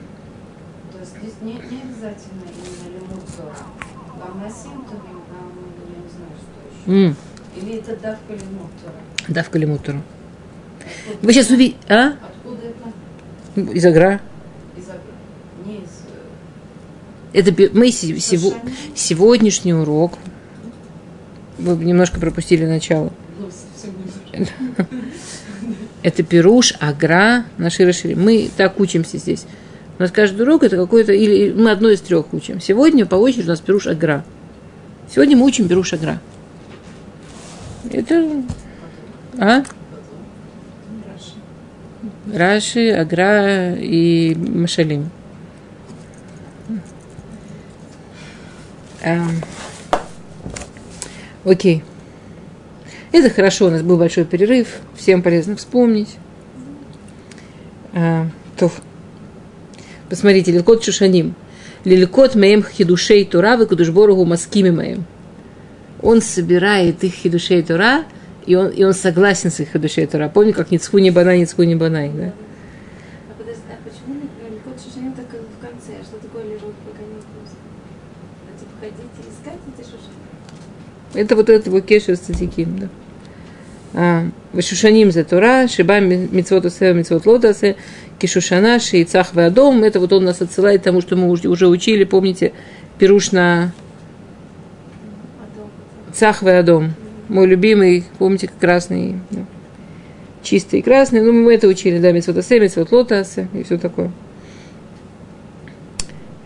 То 0.92 0.98
есть 1.00 1.12
здесь 1.18 1.34
не, 1.42 1.52
не 1.52 1.82
обязательно 1.82 2.42
именно 2.48 2.98
лимут 2.98 3.26
Тора. 3.36 3.54
Гамасим, 4.18 4.84
то 4.84 4.94
гам, 4.94 5.52
я 5.88 6.02
не 6.02 6.08
знаю, 6.10 6.32
что 6.38 6.92
еще. 6.92 7.06
М, 7.06 7.16
Или 7.56 7.78
это 7.78 7.96
давка 7.96 8.32
лимут 8.32 8.70
Тора? 8.82 8.94
Давка 9.28 9.58
лимутеру. 9.58 10.02
Вы 11.20 11.32
сейчас 11.32 11.50
увидите... 11.50 11.76
А? 11.88 12.14
Откуда 12.22 12.62
это? 12.66 13.70
Из 13.72 13.84
агра. 13.84 14.20
Из 14.76 14.84
Агры. 14.88 15.00
Не 15.66 15.76
из... 15.76 15.82
э, 16.08 16.18
Это 17.32 17.52
мы 17.72 17.90
се- 17.90 18.18
сего- 18.18 18.50
Шушани? 18.52 18.74
сегодняшний 18.94 19.74
урок. 19.74 20.18
Вы 21.58 21.76
немножко 21.84 22.20
пропустили 22.20 22.66
начало. 22.66 23.12
Будет. 23.38 24.52
Это 26.02 26.22
пируш, 26.24 26.74
агра, 26.80 27.44
наши 27.58 27.84
расшири. 27.86 28.14
Мы 28.14 28.50
так 28.56 28.80
учимся 28.80 29.18
здесь. 29.18 29.46
У 29.98 30.02
нас 30.02 30.10
каждый 30.10 30.42
урок 30.42 30.64
это 30.64 30.76
какой-то, 30.76 31.12
или 31.12 31.52
мы 31.52 31.70
одно 31.70 31.90
из 31.90 32.00
трех 32.00 32.32
учим. 32.32 32.60
Сегодня 32.60 33.06
по 33.06 33.14
очереди 33.14 33.46
у 33.46 33.50
нас 33.50 33.60
пируш 33.60 33.86
агра. 33.86 34.24
Сегодня 35.14 35.36
мы 35.36 35.44
учим 35.44 35.68
пируш 35.68 35.92
агра. 35.92 36.20
Это... 37.90 38.42
А? 39.38 39.62
Раши, 42.32 42.90
Агра 42.90 43.74
и 43.74 44.34
Машалим. 44.34 45.10
Окей. 51.44 51.82
Это 53.12 53.28
хорошо, 53.28 53.66
у 53.66 53.70
нас 53.70 53.82
был 53.82 53.98
большой 53.98 54.24
перерыв, 54.24 54.80
всем 54.96 55.22
полезно 55.22 55.56
вспомнить. 55.56 56.16
А, 57.92 58.26
то. 58.56 58.70
Посмотрите, 60.08 60.50
Лилкот 60.50 60.82
Шушаним. 60.82 61.34
Лилкот 61.84 62.36
моим 62.36 62.62
хидушей 62.62 63.24
Тура, 63.26 63.58
кудушборогу 63.66 64.24
маскими 64.24 64.70
моим. 64.70 65.04
Он 66.00 66.22
собирает 66.22 67.04
их 67.04 67.12
хидушей 67.12 67.62
Тура, 67.62 68.04
и 68.46 68.54
он, 68.54 68.68
и 68.68 68.82
он 68.82 68.94
согласен 68.94 69.50
с 69.50 69.60
их 69.60 69.68
хидушей 69.72 70.06
Тура. 70.06 70.30
Помните, 70.32 70.56
как 70.56 70.70
Ницху 70.70 70.98
не 70.98 71.10
банай, 71.10 71.38
Ницху 71.40 71.62
не 71.64 71.74
банай, 71.74 72.08
да? 72.08 72.32
А 73.28 73.34
подожди, 73.36 73.62
а 73.68 73.76
почему 73.86 74.20
Ликот 74.50 74.80
Шушаним 74.82 75.12
так 75.12 75.26
в 75.26 75.60
конце? 75.60 76.02
Что 76.02 76.16
такое 76.18 76.44
Лирот 76.44 76.74
Паганим 76.86 77.20
просто? 77.34 77.56
А 78.48 78.58
типа 78.58 78.72
ходить 78.80 79.12
и 79.18 79.30
искать 79.30 79.60
эти 79.68 79.84
Шушаним? 79.84 80.22
Это 81.14 81.36
вот 81.36 81.48
это 81.48 81.70
вот 81.70 81.84
кешер 81.84 82.16
с 82.16 82.20
цадиким, 82.20 82.78
да. 82.78 82.88
А, 83.94 84.24
Вешушаним 84.52 85.10
за 85.10 85.24
Тура, 85.24 85.68
Шиба 85.68 86.00
мицвот 86.00 86.64
асе, 86.64 86.94
мицвот 86.94 87.26
лот 87.26 87.44
асе, 87.44 87.76
Кишушана, 88.18 88.78
Шейцах 88.78 89.34
Вадом. 89.34 89.84
Это 89.84 90.00
вот 90.00 90.12
он 90.12 90.24
нас 90.24 90.40
отсылает 90.40 90.80
к 90.80 90.84
тому, 90.84 91.00
что 91.02 91.16
мы 91.16 91.28
уже 91.28 91.68
учили, 91.68 92.04
помните, 92.04 92.52
пируш 92.98 93.32
на. 93.32 93.72
Цах 96.14 96.42
Вадом. 96.42 96.92
Мой 97.28 97.46
любимый, 97.46 98.04
помните, 98.18 98.50
красный, 98.60 99.16
чистый 100.42 100.80
и 100.80 100.82
красный. 100.82 101.22
Ну, 101.22 101.32
мы 101.32 101.54
это 101.54 101.66
учили, 101.68 101.98
да, 101.98 102.12
мицвот 102.12 102.36
асе, 102.38 102.60
мицвот 102.60 102.92
лот 102.92 103.12
асе 103.12 103.48
и 103.54 103.62
все 103.62 103.78
такое. 103.78 104.10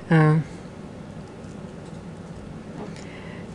А. 0.09 0.37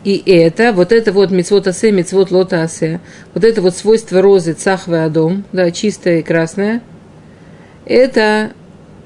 И 0.04 0.20
это, 0.26 0.72
вот 0.72 0.90
это 0.90 1.12
вот 1.12 1.30
мицвот 1.30 1.68
асе, 1.68 1.92
мицвот 1.92 2.30
лота 2.32 2.62
асе, 2.62 3.00
вот 3.34 3.44
это 3.44 3.62
вот 3.62 3.76
свойство 3.76 4.20
розы 4.20 4.52
цахвы 4.52 5.04
адом, 5.04 5.44
да, 5.52 5.70
чистая 5.70 6.18
и 6.18 6.22
красная, 6.22 6.82
это 7.84 8.52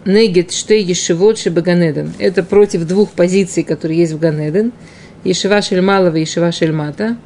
негет 0.07 0.53
штей 0.53 0.83
ешивот 0.83 1.39
шебаганеден. 1.39 2.15
Это 2.19 2.43
против 2.43 2.87
двух 2.87 3.11
позиций, 3.11 3.63
которые 3.63 4.01
есть 4.01 4.13
в 4.13 4.19
Ганеден. 4.19 4.73
Ешива 5.25 5.61
Шельмалова 5.61 6.17
и 6.17 6.21
Ешива 6.21 6.53
Шельмата. 6.53 7.17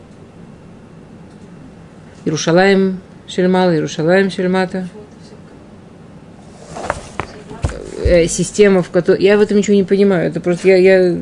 Иерушалаем 2.25 3.01
Шельмала, 3.29 3.73
Иерушалаем 3.75 4.31
Шельмата. 4.31 4.89
Э, 8.03 8.27
Система, 8.27 8.83
в 8.83 8.91
которой... 8.91 9.23
Я 9.23 9.37
в 9.37 9.43
этом 9.43 9.59
ничего 9.59 9.77
не 9.77 9.85
понимаю. 9.85 10.29
Это 10.29 10.41
просто 10.41 10.69
я, 10.69 10.77
я 10.77 11.19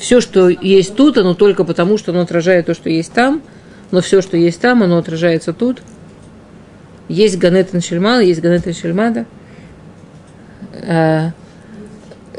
Все, 0.00 0.22
что 0.22 0.48
есть 0.48 0.96
тут, 0.96 1.18
оно 1.18 1.34
только 1.34 1.62
потому, 1.62 1.98
что 1.98 2.12
оно 2.12 2.22
отражает 2.22 2.66
то, 2.66 2.74
что 2.74 2.88
есть 2.88 3.12
там, 3.12 3.42
но 3.90 4.00
все, 4.00 4.22
что 4.22 4.38
есть 4.38 4.58
там, 4.58 4.82
оно 4.82 4.96
отражается 4.96 5.52
тут. 5.52 5.82
Есть 7.08 7.36
Ганетен 7.36 7.82
Шельмала, 7.82 8.20
есть 8.20 8.40
Ганетен 8.40 8.72
Шельмада. 8.72 9.26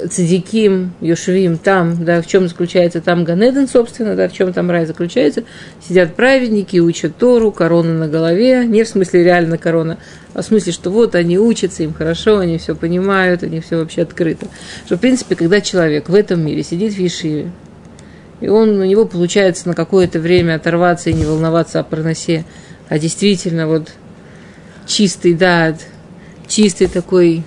Цадиким, 0.09 0.93
Йошвим, 1.01 1.57
там, 1.57 2.03
да, 2.03 2.21
в 2.21 2.27
чем 2.27 2.47
заключается 2.47 3.01
там 3.01 3.23
Ганеден, 3.23 3.67
собственно, 3.67 4.15
да, 4.15 4.27
в 4.27 4.33
чем 4.33 4.53
там 4.53 4.69
рай 4.71 4.85
заключается. 4.85 5.43
Сидят 5.85 6.15
праведники, 6.15 6.77
учат 6.77 7.15
Тору, 7.17 7.51
корона 7.51 7.93
на 7.93 8.07
голове, 8.07 8.65
не 8.65 8.83
в 8.83 8.87
смысле 8.87 9.23
реально 9.23 9.57
корона, 9.57 9.97
а 10.33 10.41
в 10.41 10.45
смысле, 10.45 10.71
что 10.71 10.89
вот 10.89 11.15
они 11.15 11.37
учатся, 11.37 11.83
им 11.83 11.93
хорошо, 11.93 12.39
они 12.39 12.57
все 12.57 12.75
понимают, 12.75 13.43
они 13.43 13.59
все 13.59 13.77
вообще 13.77 14.03
открыто. 14.03 14.47
Что, 14.85 14.97
в 14.97 14.99
принципе, 14.99 15.35
когда 15.35 15.61
человек 15.61 16.09
в 16.09 16.15
этом 16.15 16.45
мире 16.45 16.63
сидит 16.63 16.93
в 16.93 16.99
Ешиве, 16.99 17.51
и 18.39 18.47
он, 18.47 18.79
у 18.79 18.85
него 18.85 19.05
получается 19.05 19.67
на 19.67 19.75
какое-то 19.75 20.19
время 20.19 20.55
оторваться 20.55 21.09
и 21.09 21.13
не 21.13 21.25
волноваться 21.25 21.79
о 21.79 21.83
проносе, 21.83 22.45
а 22.89 22.97
действительно 22.97 23.67
вот 23.67 23.91
чистый 24.87 25.33
дат, 25.33 25.79
чистый 26.47 26.87
такой 26.87 27.43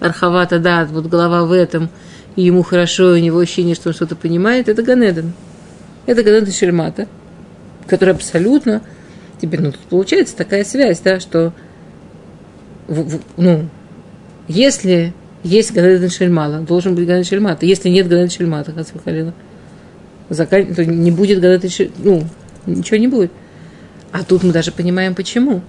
архавата 0.00 0.58
дат, 0.58 0.90
вот 0.90 1.06
голова 1.06 1.44
в 1.44 1.52
этом, 1.52 1.88
и 2.36 2.42
ему 2.42 2.62
хорошо, 2.62 3.14
и 3.14 3.20
у 3.20 3.24
него 3.24 3.38
ощущение, 3.38 3.74
что 3.74 3.88
он 3.88 3.94
что-то 3.94 4.16
понимает, 4.16 4.68
это 4.68 4.82
Ганеден. 4.82 5.32
Это 6.06 6.22
Ганеден 6.22 6.52
Шельмата, 6.52 7.08
который 7.86 8.14
абсолютно, 8.14 8.82
теперь, 9.40 9.60
ну, 9.60 9.72
тут 9.72 9.80
получается 9.82 10.36
такая 10.36 10.64
связь, 10.64 11.00
да, 11.00 11.20
что, 11.20 11.52
в- 12.86 13.16
в- 13.16 13.20
ну, 13.36 13.68
если 14.46 15.12
есть 15.42 15.72
Ганеден 15.72 16.10
Шельмала, 16.10 16.58
должен 16.60 16.94
быть 16.94 17.06
Ганеден 17.06 17.28
Шельмата. 17.28 17.66
Если 17.66 17.88
нет 17.88 18.08
Ганеден 18.08 18.30
Шельмата, 18.30 18.72
Хасва 18.72 19.00
Халила, 19.04 19.34
закан- 20.30 20.74
то 20.74 20.84
не 20.84 21.10
будет 21.10 21.40
Ганеден 21.40 21.70
Шельмата, 21.70 22.00
ну, 22.04 22.24
ничего 22.66 22.96
не 22.98 23.08
будет. 23.08 23.30
А 24.12 24.24
тут 24.24 24.42
мы 24.42 24.52
даже 24.52 24.72
понимаем, 24.72 25.14
почему. 25.14 25.60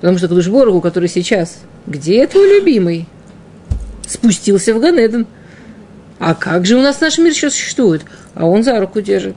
Потому 0.00 0.18
что 0.18 0.28
Кадушборгу, 0.28 0.80
который 0.80 1.08
сейчас, 1.08 1.60
где 1.86 2.26
твой 2.26 2.58
любимый? 2.58 3.06
Спустился 4.06 4.74
в 4.74 4.80
Ганеден. 4.80 5.26
А 6.18 6.34
как 6.34 6.66
же 6.66 6.76
у 6.76 6.82
нас 6.82 7.00
наш 7.00 7.18
мир 7.18 7.32
еще 7.32 7.50
существует? 7.50 8.02
А 8.34 8.46
он 8.46 8.62
за 8.62 8.78
руку 8.80 9.00
держит. 9.00 9.36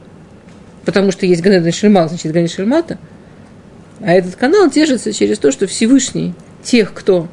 Потому 0.86 1.12
что 1.12 1.26
есть 1.26 1.42
Ганеден 1.42 1.72
Шельмат, 1.72 2.10
значит 2.10 2.32
Ганеден 2.32 2.54
Шельмата. 2.54 2.98
А 4.00 4.14
этот 4.14 4.36
канал 4.36 4.70
держится 4.70 5.12
через 5.12 5.40
то, 5.40 5.52
что 5.52 5.68
Всевышний 5.68 6.34
тех, 6.64 6.94
кто 6.94 7.28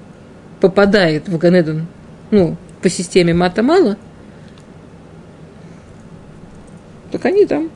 попадает 0.61 1.29
в 1.29 1.37
Ганеден, 1.37 1.87
ну, 2.31 2.57
по 2.81 2.89
системе 2.89 3.35
Мата-Мала, 3.35 3.97
так 7.13 7.25
они 7.27 7.47
там 7.47 7.71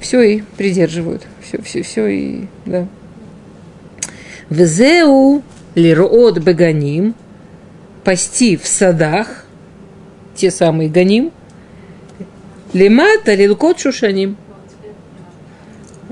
все 0.00 0.20
и 0.22 0.42
придерживают. 0.56 1.22
Все, 1.40 1.62
все, 1.62 1.82
все 1.82 2.06
и, 2.08 2.46
да. 2.66 2.86
Везеу 4.50 5.42
лирот 5.74 6.38
беганим, 6.38 7.14
пасти 8.04 8.56
в 8.56 8.66
садах, 8.66 9.44
те 10.34 10.50
самые 10.50 10.88
ганим, 10.88 11.32
лимата 12.72 13.34
лилкот 13.34 13.80
шушаним. 13.80 14.36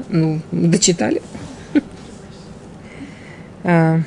Ну, 0.08 0.40
дочитали. 0.50 1.22
А. 3.64 4.00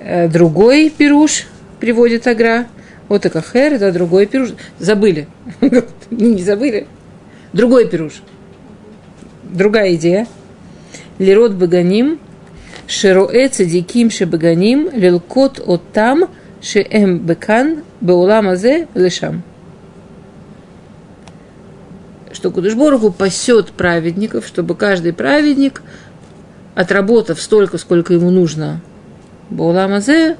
Э, 0.00 0.28
Другой 0.28 0.90
пируш 0.90 1.46
приводит 1.80 2.26
Агра. 2.26 2.66
Вот 3.08 3.26
это 3.26 3.42
хер, 3.42 3.74
это 3.74 3.92
другой 3.92 4.26
пируш. 4.26 4.50
Забыли. 4.78 5.28
Не 6.10 6.42
забыли. 6.42 6.86
Другой 7.52 7.88
пируш. 7.88 8.22
Другая 9.44 9.94
идея. 9.94 10.26
лирот 11.18 11.52
баганим, 11.52 12.18
широэ 12.86 13.48
цадиким 13.48 14.10
шебаганим, 14.10 14.90
лилкот 14.92 15.60
отам, 15.60 16.30
шеэм 16.62 17.18
бекан, 17.18 17.82
беуламазе 18.00 18.88
лешам. 18.94 19.42
Что 22.32 22.50
Кудышборгу 22.50 23.12
пасет 23.12 23.70
праведников, 23.70 24.46
чтобы 24.46 24.74
каждый 24.74 25.12
праведник, 25.12 25.82
отработав 26.74 27.40
столько, 27.40 27.78
сколько 27.78 28.12
ему 28.12 28.30
нужно, 28.30 28.80
Бауламазе, 29.50 30.36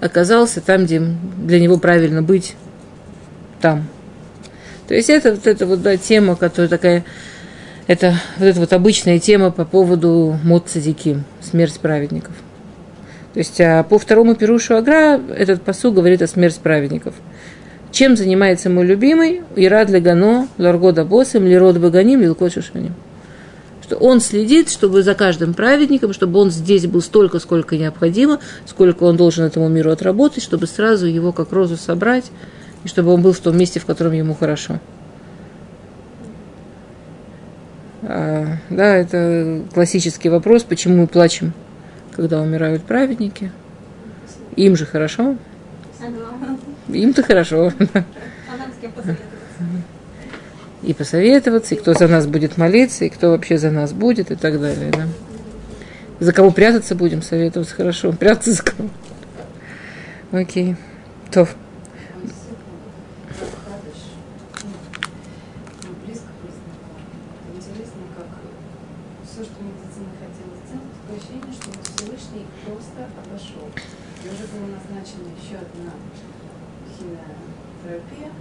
оказался 0.00 0.60
там, 0.60 0.84
где 0.84 1.00
для 1.00 1.60
него 1.60 1.78
правильно 1.78 2.22
быть, 2.22 2.56
там. 3.60 3.86
То 4.88 4.94
есть 4.94 5.10
это 5.10 5.32
вот 5.32 5.46
эта 5.46 5.66
вот 5.66 5.82
да, 5.82 5.96
тема, 5.96 6.36
которая 6.36 6.68
такая, 6.68 7.04
это 7.86 8.14
вот 8.38 8.46
эта 8.46 8.60
вот 8.60 8.72
обычная 8.72 9.18
тема 9.18 9.50
по 9.50 9.64
поводу 9.64 10.38
мод 10.42 10.68
цадики, 10.68 11.22
смерть 11.40 11.78
праведников. 11.80 12.34
То 13.32 13.38
есть 13.38 13.60
а 13.60 13.82
по 13.82 13.98
второму 13.98 14.34
пирушу 14.34 14.76
Агра 14.76 15.20
этот 15.36 15.62
посу 15.62 15.92
говорит 15.92 16.22
о 16.22 16.26
смерти 16.26 16.58
праведников. 16.62 17.14
Чем 17.92 18.16
занимается 18.16 18.68
мой 18.70 18.84
любимый? 18.84 19.42
Ирад 19.54 19.88
Легано, 19.90 20.48
Ларгода 20.58 21.04
Босым, 21.04 21.46
Лирод 21.46 21.78
Баганим, 21.78 22.20
Лилкот 22.20 22.52
Шушаним. 22.52 22.94
Что 23.82 23.96
он 23.96 24.20
следит, 24.20 24.68
чтобы 24.68 25.02
за 25.02 25.14
каждым 25.14 25.54
праведником, 25.54 26.12
чтобы 26.12 26.40
он 26.40 26.50
здесь 26.50 26.86
был 26.86 27.00
столько, 27.00 27.38
сколько 27.38 27.76
необходимо, 27.76 28.40
сколько 28.66 29.04
он 29.04 29.16
должен 29.16 29.44
этому 29.44 29.68
миру 29.68 29.92
отработать, 29.92 30.42
чтобы 30.42 30.66
сразу 30.66 31.06
его 31.06 31.30
как 31.32 31.52
розу 31.52 31.76
собрать, 31.76 32.32
и 32.84 32.88
чтобы 32.88 33.12
он 33.12 33.22
был 33.22 33.32
в 33.32 33.38
том 33.38 33.56
месте, 33.56 33.78
в 33.78 33.86
котором 33.86 34.12
ему 34.12 34.34
хорошо. 34.34 34.80
А, 37.95 37.95
да, 38.06 38.96
это 38.96 39.62
классический 39.74 40.28
вопрос, 40.28 40.62
почему 40.62 40.96
мы 40.96 41.06
плачем, 41.08 41.52
когда 42.12 42.40
умирают 42.40 42.84
праведники. 42.84 43.50
Им 44.54 44.76
же 44.76 44.86
хорошо. 44.86 45.36
Им-то 46.88 47.22
хорошо. 47.24 47.72
И 50.82 50.94
посоветоваться, 50.94 51.74
и 51.74 51.78
кто 51.78 51.94
за 51.94 52.06
нас 52.06 52.28
будет 52.28 52.56
молиться, 52.56 53.04
и 53.04 53.08
кто 53.08 53.30
вообще 53.30 53.58
за 53.58 53.72
нас 53.72 53.92
будет, 53.92 54.30
и 54.30 54.36
так 54.36 54.60
далее. 54.60 54.92
Да? 54.92 55.08
За 56.20 56.32
кого 56.32 56.52
прятаться 56.52 56.94
будем, 56.94 57.22
советоваться 57.22 57.74
хорошо. 57.74 58.12
Прятаться 58.12 58.52
за 58.52 58.62
кого. 58.62 58.88
Окей. 60.30 60.76
То. 61.32 61.48
все, 69.36 69.44
что 69.44 69.60
медицина 69.60 70.08
хотела 70.16 70.56
сделать, 70.64 70.88
такое 70.96 71.20
ощущение, 71.20 71.52
что 71.52 71.68
вот 71.68 71.84
Всевышний 71.84 72.48
просто 72.64 73.04
обошел. 73.20 73.68
И 73.68 74.32
уже 74.32 74.48
была 74.48 74.80
назначена 74.80 75.28
еще 75.36 75.60
одна 75.60 75.92
химиотерапия, 76.96 78.32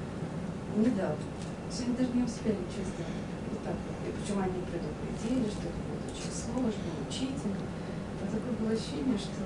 не 0.79 0.95
дал. 0.95 1.19
Сегодня 1.67 1.99
даже 1.99 2.15
не 2.15 2.23
успели 2.23 2.55
ничего 2.63 2.87
сделать. 2.87 3.27
Вот 3.51 3.59
так 3.67 3.75
вот. 3.75 3.97
И 4.07 4.09
причем 4.15 4.39
они 4.39 4.63
предупредили, 4.71 5.51
что 5.51 5.67
это 5.67 5.83
будет 5.83 6.07
очень 6.15 6.31
сложно, 6.31 6.87
мучительно. 6.95 7.59
А 7.59 8.31
такое 8.31 8.55
было 8.55 8.71
ощущение, 8.71 9.19
что 9.19 9.43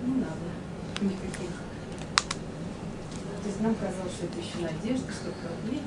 не 0.00 0.16
надо 0.16 0.48
никаких. 1.04 1.60
То 3.44 3.46
есть 3.52 3.60
нам 3.60 3.76
казалось, 3.76 4.16
что 4.16 4.32
это 4.32 4.40
еще 4.40 4.64
надежда, 4.64 5.12
что 5.12 5.28
проблем. 5.44 5.84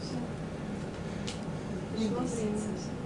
Все. 0.00 0.16
Пришло 1.92 2.24
время. 2.24 2.96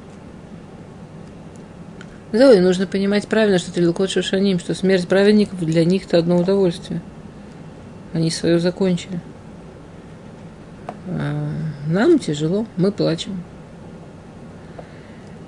Да, 2.32 2.52
и 2.52 2.60
нужно 2.60 2.86
понимать 2.86 3.28
правильно, 3.28 3.58
что 3.58 3.70
это 3.70 3.80
Лилкот 3.80 4.10
Шушаним, 4.10 4.58
что 4.58 4.74
смерть 4.74 5.06
праведников 5.06 5.60
для 5.60 5.84
них 5.84 6.06
это 6.06 6.18
одно 6.18 6.38
удовольствие. 6.38 7.02
Они 8.12 8.30
свое 8.30 8.58
закончили. 8.58 9.20
А 11.08 11.48
нам 11.86 12.18
тяжело, 12.18 12.66
мы 12.76 12.90
плачем. 12.90 13.42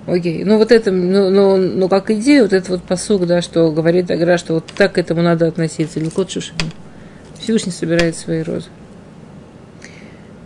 Окей, 0.07 0.45
ну 0.45 0.59
вот 0.59 0.71
это, 0.71 0.91
ну, 0.91 1.31
ну, 1.31 1.57
ну 1.57 1.89
как 1.89 2.11
идея, 2.11 2.43
вот 2.43 2.53
этот 2.53 2.69
вот 2.69 2.83
посуг, 2.83 3.27
да, 3.27 3.41
что 3.41 3.73
говорит 3.73 4.11
Агра, 4.11 4.37
что 4.37 4.55
вот 4.55 4.67
так 4.67 4.93
к 4.93 4.99
этому 4.99 5.23
надо 5.23 5.47
относиться, 5.47 5.99
Лилкот 5.99 6.31
Шушаним. 6.31 6.71
Всевышний 7.39 7.73
собирает 7.73 8.17
свои 8.17 8.43
розы. 8.43 8.69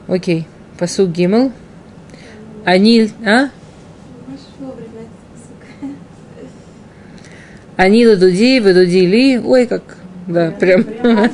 Окей, 0.07 0.47
посуг 0.79 1.11
Гимл. 1.11 1.53
Они, 2.65 3.11
а? 3.25 3.51
Можешь 4.27 4.47
вовремя 4.59 5.03
этот 5.03 5.59
посыл. 5.81 5.95
Они 7.79 8.05
ладуди, 8.09 8.59
выдуди 8.59 8.99
ли. 9.07 9.39
Ой, 9.39 9.67
как, 9.69 9.99
да, 10.27 10.51
прям. 10.51 10.85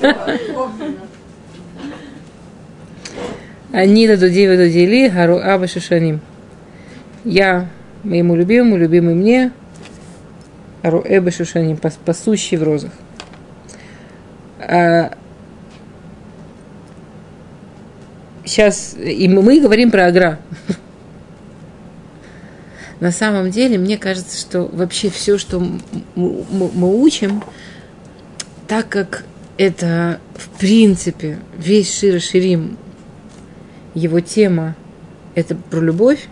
Они 3.73 4.07
ладуди, 4.07 4.47
выдуди 4.47 4.81
ли, 4.81 5.09
гару 5.09 5.41
аба 5.43 5.67
шушаним. 5.67 6.21
Я 7.25 7.71
моему 8.03 8.37
любимому, 8.37 8.77
любимый 8.77 9.15
мне, 9.15 9.53
гару 10.83 11.03
эба 11.03 11.31
шушаним, 11.31 11.79
пас- 11.79 11.99
пасущий 12.05 12.59
в 12.59 12.63
розах. 12.63 12.93
А, 14.61 15.15
сейчас, 18.45 18.95
и 19.03 19.27
мы- 19.29 19.41
мы 19.41 19.61
говорим 19.61 19.91
про 19.91 20.05
агра. 20.09 20.39
На 23.05 23.11
самом 23.11 23.51
деле, 23.51 23.77
мне 23.77 23.99
кажется, 23.99 24.41
что 24.41 24.63
вообще 24.63 25.11
все, 25.11 25.37
что 25.37 25.61
мы 26.17 27.03
учим, 27.03 27.45
так 28.67 28.89
как 28.89 29.25
это, 29.59 30.21
в 30.35 30.49
принципе, 30.59 31.39
весь 31.59 31.99
Шира 31.99 32.19
Ширим, 32.19 32.79
его 33.95 34.21
тема, 34.21 34.75
это 35.35 35.55
про 35.55 35.83
любовь, 35.83 36.29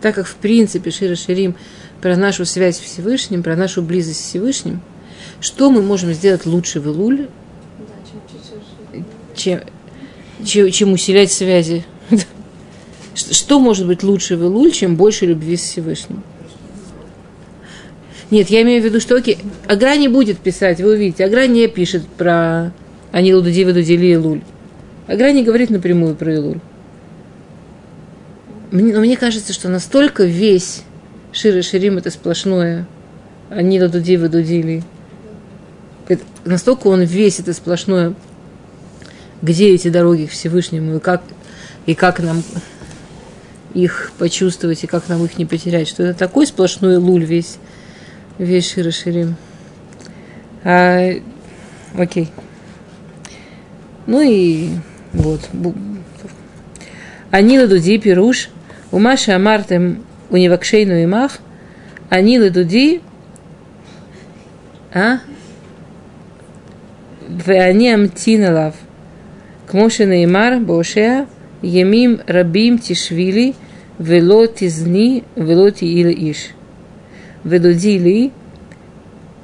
так 0.00 0.14
как, 0.14 0.28
в 0.28 0.36
принципе, 0.36 0.92
Шира 0.92 1.16
Ширим 1.16 1.56
про 2.00 2.16
нашу 2.16 2.44
связь 2.44 2.76
с 2.76 2.80
Всевышним, 2.80 3.42
про 3.42 3.56
нашу 3.56 3.82
близость 3.82 4.20
с 4.20 4.28
Всевышним, 4.28 4.80
что 5.40 5.70
мы 5.70 5.82
можем 5.82 6.12
сделать 6.12 6.46
лучше 6.46 6.78
в 6.78 6.86
Илуле, 6.86 7.28
Да, 7.80 9.02
чем, 9.34 9.60
чем, 10.44 10.70
чем 10.70 10.92
усилять 10.92 11.32
связи. 11.32 11.84
Что 13.14 13.60
может 13.60 13.86
быть 13.86 14.02
лучше 14.02 14.36
в 14.36 14.44
Илуль, 14.44 14.72
чем 14.72 14.96
больше 14.96 15.26
любви 15.26 15.56
с 15.56 15.62
Всевышним? 15.62 16.22
Нет, 18.30 18.50
я 18.50 18.62
имею 18.62 18.82
в 18.82 18.84
виду, 18.84 19.00
что 19.00 19.16
окей, 19.16 19.38
Агра 19.68 19.96
не 19.96 20.08
будет 20.08 20.38
писать, 20.38 20.80
вы 20.80 20.94
увидите, 20.94 21.24
Агра 21.24 21.46
не 21.46 21.68
пишет 21.68 22.06
про 22.06 22.72
Анилу 23.12 23.42
Дудива 23.42 23.72
Дудили 23.72 24.06
и 24.06 24.16
Луль. 24.16 24.40
Агра 25.06 25.30
не 25.30 25.44
говорит 25.44 25.70
напрямую 25.70 26.16
про 26.16 26.34
Илуль. 26.34 26.60
Мне, 28.72 28.92
но 28.92 29.00
мне 29.00 29.16
кажется, 29.16 29.52
что 29.52 29.68
настолько 29.68 30.24
весь 30.24 30.82
Шир 31.32 31.56
и 31.56 31.62
Ширим 31.62 31.98
это 31.98 32.10
сплошное 32.10 32.88
Анила 33.50 33.88
Дудива 33.88 34.28
Дудили. 34.28 34.82
Настолько 36.44 36.88
он 36.88 37.02
весь 37.02 37.38
это 37.38 37.52
сплошное 37.52 38.14
где 39.44 39.74
эти 39.74 39.88
дороги 39.88 40.24
к 40.24 40.30
Всевышнему 40.30 40.96
и 40.96 41.00
как, 41.00 41.22
и 41.84 41.94
как 41.94 42.18
нам 42.20 42.42
их 43.74 44.12
почувствовать 44.18 44.84
и 44.84 44.86
как 44.86 45.08
нам 45.08 45.24
их 45.24 45.36
не 45.36 45.44
потерять, 45.44 45.88
что 45.88 46.04
это 46.04 46.18
такой 46.18 46.46
сплошной 46.46 46.96
луль 46.96 47.24
весь, 47.24 47.58
весь 48.38 48.70
Шир. 48.70 49.34
А, 50.62 51.10
окей. 51.98 52.30
Ну 54.06 54.22
и 54.22 54.70
вот. 55.12 55.40
Анила 57.30 57.66
Дуди 57.66 57.98
Пируш, 57.98 58.48
Умаша 58.92 59.36
Амартем 59.36 60.04
и 60.30 61.06
мах 61.06 61.38
Анила 62.08 62.50
Дуди, 62.50 63.00
а? 64.92 65.18
В 67.26 67.48
Веани 67.48 67.88
Амтиналав, 67.88 68.76
Кмошина 69.66 70.24
мар 70.28 70.60
Бошеа, 70.60 71.26
Емим 71.64 72.20
Рабим 72.26 72.78
Тишвили, 72.78 73.54
Вело 73.98 74.46
Тизни, 74.46 75.24
Вело 75.34 75.70
Тиили 75.70 76.30
Иш. 76.30 76.50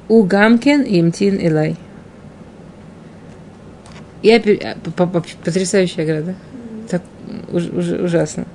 у 0.07 0.19
Угамкен 0.19 0.83
Имтин 0.83 1.37
Илай. 1.37 1.77
Я 4.21 4.37
а, 4.37 5.07
потрясающая 5.07 6.05
града. 6.05 6.35
Так 6.89 7.01
уж, 7.51 7.65
уж, 7.67 7.87
ужасно. 7.87 8.45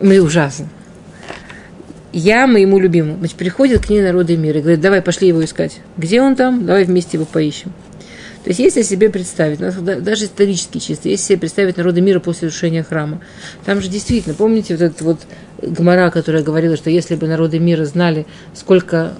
Мы 0.00 0.20
ужасно. 0.20 0.68
Я 2.12 2.46
моему 2.46 2.78
любимому. 2.78 3.18
Значит, 3.18 3.36
приходит 3.36 3.86
к 3.86 3.90
ней 3.90 4.00
народы 4.00 4.36
мира 4.36 4.58
и 4.58 4.62
говорит, 4.62 4.80
давай, 4.80 5.02
пошли 5.02 5.28
его 5.28 5.44
искать. 5.44 5.80
Где 5.96 6.22
он 6.22 6.34
там? 6.34 6.64
Давай 6.64 6.84
вместе 6.84 7.18
его 7.18 7.26
поищем. 7.26 7.72
То 8.44 8.48
есть, 8.48 8.60
если 8.60 8.82
себе 8.82 9.10
представить, 9.10 9.58
да- 9.58 10.00
даже 10.00 10.24
исторически 10.24 10.78
чисто, 10.78 11.08
если 11.08 11.26
себе 11.26 11.38
представить 11.38 11.76
народы 11.76 12.00
мира 12.00 12.20
после 12.20 12.48
разрушения 12.48 12.82
храма, 12.82 13.20
там 13.66 13.82
же 13.82 13.88
действительно, 13.88 14.34
помните, 14.34 14.74
вот 14.74 14.82
этот 14.82 15.02
вот 15.02 15.18
Гмара, 15.62 16.10
которая 16.10 16.42
говорила, 16.42 16.76
что 16.76 16.88
если 16.88 17.16
бы 17.16 17.26
народы 17.26 17.58
мира 17.58 17.84
знали, 17.84 18.26
сколько 18.54 19.12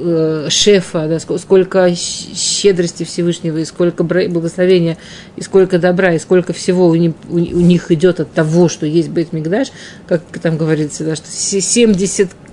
э, 0.00 0.46
шефа, 0.48 1.08
да, 1.08 1.18
сколько 1.18 1.94
щедрости 1.94 3.04
Всевышнего, 3.04 3.58
и 3.58 3.66
сколько 3.66 4.02
благословения, 4.02 4.96
и 5.36 5.42
сколько 5.42 5.78
добра, 5.78 6.14
и 6.14 6.18
сколько 6.18 6.54
всего 6.54 6.86
у 6.86 6.94
них, 6.94 7.12
у 7.28 7.38
них 7.38 7.90
идет 7.90 8.20
от 8.20 8.32
того, 8.32 8.70
что 8.70 8.86
есть 8.86 9.08
Бет 9.08 9.34
Мигдаш, 9.34 9.68
как 10.06 10.22
там 10.40 10.56
говорится, 10.56 11.04
да, 11.04 11.16
что 11.16 11.26
70 11.30 12.30
э, 12.30 12.47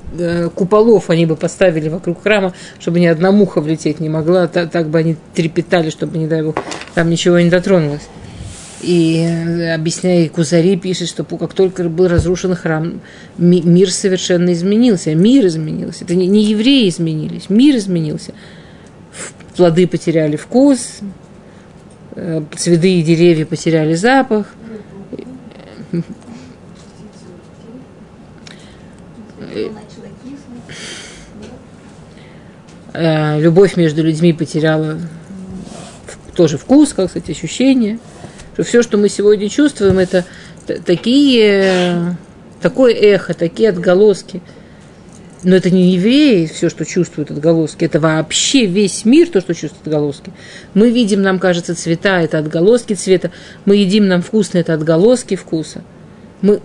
куполов 0.55 1.09
они 1.09 1.25
бы 1.25 1.35
поставили 1.35 1.89
вокруг 1.89 2.23
храма, 2.23 2.53
чтобы 2.79 2.99
ни 2.99 3.05
одна 3.05 3.31
муха 3.31 3.61
влететь 3.61 3.99
не 3.99 4.09
могла, 4.09 4.47
так, 4.47 4.71
так 4.71 4.89
бы 4.89 4.99
они 4.99 5.15
трепетали, 5.33 5.89
чтобы, 5.89 6.17
не 6.17 6.27
дай 6.27 6.41
бог, 6.41 6.55
там 6.93 7.09
ничего 7.09 7.39
не 7.39 7.49
дотронулось. 7.49 8.03
И 8.81 9.17
э, 9.17 9.73
объясняя, 9.73 10.29
Кузари 10.29 10.77
пишет, 10.77 11.07
что 11.07 11.23
как 11.23 11.53
только 11.53 11.85
был 11.85 12.07
разрушен 12.07 12.55
храм, 12.55 13.01
мир 13.37 13.91
совершенно 13.91 14.53
изменился, 14.53 15.15
мир 15.15 15.47
изменился. 15.47 16.03
Это 16.03 16.13
не, 16.13 16.27
не 16.27 16.43
евреи 16.43 16.89
изменились, 16.89 17.49
мир 17.49 17.77
изменился. 17.77 18.33
Плоды 19.55 19.87
потеряли 19.87 20.35
вкус, 20.35 20.99
э, 22.15 22.43
цветы 22.55 22.99
и 22.99 23.03
деревья 23.03 23.45
потеряли 23.45 23.95
запах. 23.95 24.53
Э, 32.95 33.39
любовь 33.39 33.77
между 33.77 34.03
людьми 34.03 34.33
потеряла 34.33 34.99
тоже 36.35 36.57
вкус, 36.57 36.93
как 36.93 37.09
сказать, 37.09 37.29
ощущение– 37.29 37.99
что 38.55 38.63
все, 38.63 38.81
что 38.81 38.97
мы 38.97 39.09
сегодня 39.09 39.49
чувствуем, 39.49 39.99
это 39.99 40.23
такие, 40.85 42.15
такое 42.61 42.93
эхо, 42.93 43.33
такие 43.33 43.69
отголоски. 43.69 44.41
Но 45.43 45.57
это 45.57 45.69
не 45.69 45.91
евреи, 45.91 46.45
все, 46.45 46.69
что 46.69 46.85
чувствуют 46.85 47.29
отголоски, 47.29 47.83
это 47.83 47.99
вообще 47.99 48.65
весь 48.65 49.03
мир, 49.03 49.29
то, 49.29 49.41
что 49.41 49.53
чувствует 49.53 49.85
отголоски. 49.85 50.31
Мы 50.73 50.89
видим, 50.89 51.21
нам 51.21 51.37
кажется, 51.37 51.75
цвета, 51.75 52.21
это 52.21 52.39
отголоски 52.39 52.93
цвета. 52.93 53.29
Мы 53.65 53.75
едим, 53.75 54.07
нам 54.07 54.21
вкусно, 54.21 54.57
это 54.57 54.73
отголоски 54.73 55.35
вкуса. 55.35 55.83
Мы, 56.41 56.61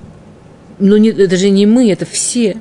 ну, 0.79 0.97
не, 0.97 1.11
это 1.11 1.37
же 1.37 1.51
не 1.51 1.67
мы, 1.67 1.91
это 1.91 2.07
все. 2.07 2.57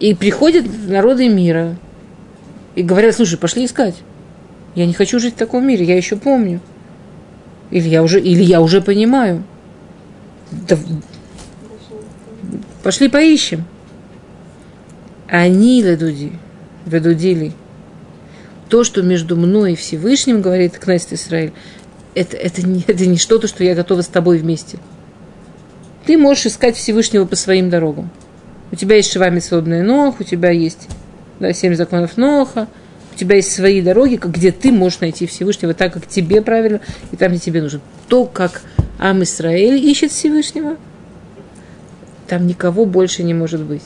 И 0.00 0.14
приходят 0.14 0.64
народы 0.88 1.28
мира 1.28 1.76
и 2.74 2.82
говорят, 2.82 3.14
слушай, 3.14 3.38
пошли 3.38 3.64
искать. 3.64 3.96
Я 4.74 4.86
не 4.86 4.94
хочу 4.94 5.18
жить 5.18 5.34
в 5.34 5.38
таком 5.38 5.66
мире, 5.66 5.84
я 5.84 5.96
еще 5.96 6.16
помню. 6.16 6.60
Или 7.70 7.88
я 7.88 8.02
уже, 8.02 8.20
или 8.20 8.42
я 8.42 8.60
уже 8.60 8.80
понимаю. 8.80 9.44
Да, 10.50 10.78
пошли 12.82 13.08
поищем. 13.08 13.64
Они 15.28 15.82
ледуди, 15.82 16.32
ведудили. 16.84 17.52
То, 18.68 18.84
что 18.84 19.02
между 19.02 19.36
мной 19.36 19.72
и 19.72 19.76
Всевышним, 19.76 20.42
говорит 20.42 20.78
Кнессет 20.78 21.14
Израиль, 21.14 21.52
это, 22.14 22.36
это, 22.36 22.66
не, 22.66 22.84
это 22.86 23.06
не 23.06 23.16
что-то, 23.16 23.46
что 23.46 23.64
я 23.64 23.74
готова 23.74 24.02
с 24.02 24.06
тобой 24.06 24.38
вместе. 24.38 24.78
Ты 26.06 26.18
можешь 26.18 26.46
искать 26.46 26.76
Всевышнего 26.76 27.24
по 27.24 27.36
своим 27.36 27.70
дорогам. 27.70 28.10
У 28.70 28.76
тебя 28.76 28.96
есть 28.96 29.12
Шивами 29.12 29.38
свободная 29.38 29.82
Нох, 29.82 30.20
у 30.20 30.24
тебя 30.24 30.50
есть 30.50 30.88
да, 31.42 31.52
семь 31.52 31.74
законов 31.74 32.16
Ноха– 32.16 32.68
у 33.12 33.18
тебя 33.18 33.36
есть 33.36 33.52
свои 33.52 33.82
дороги, 33.82 34.18
где 34.22 34.52
ты 34.52 34.72
можешь 34.72 35.00
найти 35.00 35.26
Всевышнего 35.26 35.74
так, 35.74 35.92
как 35.92 36.06
тебе 36.06 36.40
правильно, 36.40 36.80
и 37.12 37.16
там, 37.16 37.30
где 37.30 37.38
тебе 37.38 37.62
нужно. 37.62 37.80
То, 38.08 38.24
как 38.24 38.62
Ам 38.98 39.22
Исраэль 39.22 39.76
ищет 39.76 40.12
Всевышнего, 40.12 40.76
там 42.26 42.46
никого 42.46 42.86
больше 42.86 43.22
не 43.22 43.34
может 43.34 43.62
быть. 43.62 43.82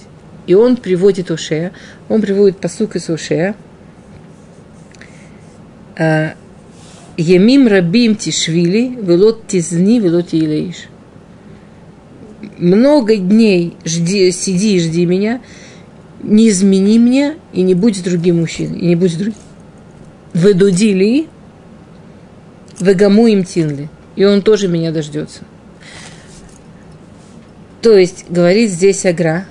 И 0.47 0.55
он 0.55 0.77
приводит 0.77 1.31
Ошея, 1.33 1.73
он 2.09 2.23
приводит 2.23 2.59
посук 2.59 2.95
из 2.95 3.11
Ошея. 3.11 3.57
А, 5.99 6.35
Емим 7.17 7.67
рабим 7.67 8.15
тишвили, 8.15 8.97
велот 9.01 9.49
тизни, 9.49 9.99
велот 9.99 10.33
илеиш. 10.33 10.85
Много 12.59 13.17
дней 13.17 13.77
жди, 13.85 14.31
сиди 14.31 14.77
и 14.77 14.81
жди 14.81 15.05
меня, 15.05 15.41
не 16.23 16.49
измени 16.49 16.99
мне 16.99 17.37
и 17.53 17.63
не 17.63 17.75
будь 17.75 18.03
другим 18.03 18.41
мужчиной, 18.41 18.79
и 18.79 18.87
не 18.87 18.97
будь 18.97 19.17
другим. 19.17 19.35
Ведудили, 20.35 21.29
вегаму 22.81 23.27
им 23.27 23.45
тинли. 23.45 23.89
И 24.17 24.25
он 24.25 24.43
тоже 24.43 24.69
меня 24.69 24.93
дождется. 24.93 25.45
То 27.83 27.97
есть, 27.97 28.27
говорит 28.29 28.71
здесь 28.71 29.05
Агра, 29.05 29.47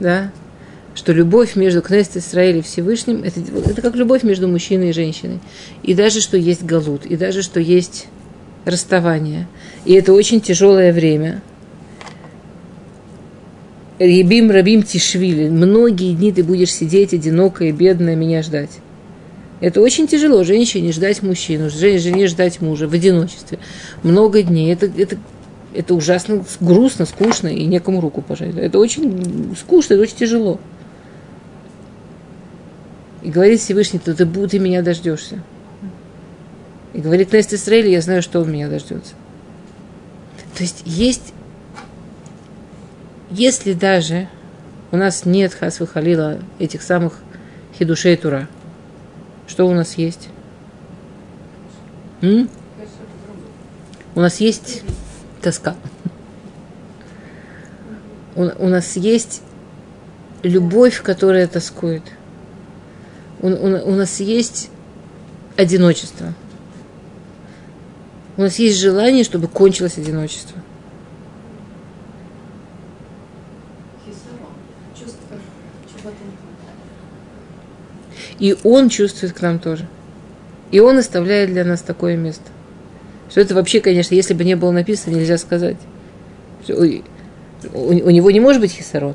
да, 0.00 0.32
что 0.94 1.12
любовь 1.12 1.54
между 1.54 1.82
Кнессет 1.82 2.16
Израилем 2.16 2.60
и 2.60 2.62
Всевышним 2.62 3.22
это, 3.22 3.40
это 3.40 3.82
как 3.82 3.94
любовь 3.94 4.22
между 4.22 4.48
мужчиной 4.48 4.90
и 4.90 4.92
женщиной. 4.92 5.40
И 5.82 5.94
даже 5.94 6.20
что 6.20 6.36
есть 6.36 6.64
галут, 6.64 7.06
и 7.06 7.16
даже 7.16 7.42
что 7.42 7.60
есть 7.60 8.08
расставание. 8.64 9.46
И 9.84 9.94
это 9.94 10.12
очень 10.12 10.40
тяжелое 10.40 10.92
время– 10.92 11.42
Ребим 13.98 14.50
Рабим 14.50 14.82
Тишвили. 14.82 15.48
Многие 15.48 16.14
дни 16.14 16.32
ты 16.32 16.44
будешь 16.44 16.72
сидеть 16.72 17.12
одинокая, 17.12 17.72
бедная, 17.72 18.14
меня 18.14 18.42
ждать. 18.42 18.70
Это 19.60 19.80
очень 19.80 20.06
тяжело 20.06 20.44
женщине 20.44 20.92
ждать 20.92 21.22
мужчину, 21.22 21.68
жене 21.68 22.28
ждать 22.28 22.60
мужа 22.60 22.86
в 22.86 22.92
одиночестве. 22.92 23.58
Много 24.04 24.42
дней. 24.42 24.72
Это, 24.72 24.86
это, 24.86 25.18
это 25.74 25.94
ужасно 25.94 26.44
грустно, 26.60 27.06
скучно 27.06 27.48
и 27.48 27.64
некому 27.64 28.00
руку 28.00 28.22
пожать. 28.22 28.56
Это 28.56 28.78
очень 28.78 29.56
скучно, 29.58 29.94
это 29.94 30.02
очень 30.02 30.16
тяжело. 30.16 30.60
И 33.24 33.30
говорит 33.30 33.60
Всевышний, 33.60 33.98
то 33.98 34.14
ты, 34.14 34.24
ты 34.24 34.58
меня 34.60 34.82
дождешься. 34.82 35.42
И 36.94 37.00
говорит 37.00 37.32
Нест 37.32 37.52
Исраиль, 37.52 37.88
я 37.88 38.00
знаю, 38.00 38.22
что 38.22 38.40
он 38.40 38.52
меня 38.52 38.68
дождется. 38.68 39.14
То 40.56 40.62
есть 40.62 40.82
есть 40.84 41.34
если 43.30 43.72
даже 43.72 44.28
у 44.90 44.96
нас 44.96 45.24
нет 45.24 45.52
хасвы 45.54 45.86
халила 45.86 46.38
этих 46.58 46.82
самых 46.82 47.20
хидушей 47.78 48.16
тура, 48.16 48.48
что 49.46 49.66
у 49.66 49.74
нас 49.74 49.94
есть? 49.94 50.28
М? 52.20 52.48
У 54.14 54.20
нас 54.20 54.40
есть 54.40 54.82
тоска. 55.42 55.76
У, 58.34 58.42
у 58.42 58.68
нас 58.68 58.96
есть 58.96 59.42
любовь, 60.42 61.02
которая 61.02 61.46
тоскует. 61.46 62.02
У, 63.40 63.48
у, 63.48 63.92
у 63.92 63.94
нас 63.94 64.20
есть 64.20 64.70
одиночество. 65.56 66.34
У 68.36 68.42
нас 68.42 68.58
есть 68.58 68.78
желание, 68.78 69.24
чтобы 69.24 69.48
кончилось 69.48 69.98
одиночество. 69.98 70.60
И 78.38 78.56
Он 78.64 78.88
чувствует 78.88 79.32
к 79.32 79.40
нам 79.40 79.58
тоже. 79.58 79.86
И 80.70 80.80
Он 80.80 80.98
оставляет 80.98 81.50
для 81.50 81.64
нас 81.64 81.80
такое 81.80 82.16
место. 82.16 82.44
Что 83.30 83.40
это 83.40 83.54
вообще, 83.54 83.80
конечно, 83.80 84.14
если 84.14 84.34
бы 84.34 84.44
не 84.44 84.54
было 84.54 84.70
написано, 84.70 85.14
нельзя 85.14 85.38
сказать. 85.38 85.76
У, 86.68 86.82
у 87.74 88.10
него 88.10 88.30
не 88.30 88.40
может 88.40 88.60
быть 88.60 88.72
хисарон. 88.72 89.14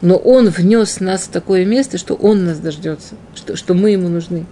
Но 0.00 0.16
Он 0.16 0.48
внес 0.48 1.00
нас 1.00 1.22
в 1.22 1.30
такое 1.30 1.64
место, 1.64 1.98
что 1.98 2.14
Он 2.14 2.44
нас 2.44 2.58
дождется, 2.58 3.14
что, 3.34 3.56
что 3.56 3.74
мы 3.74 3.90
Ему 3.90 4.08
нужны. 4.08 4.44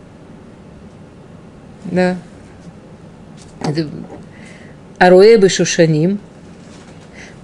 Да. 1.84 2.16
Это 3.60 3.88
Аруэбы 4.98 5.48
Шушаним, 5.48 6.18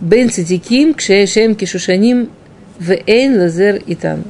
Бен 0.01 0.31
Цитиким, 0.31 0.95
Кшеешем 0.95 1.55
Кишушаним, 1.55 2.31
Вейн 2.79 3.39
Лазер 3.39 3.83
Итану. 3.87 4.25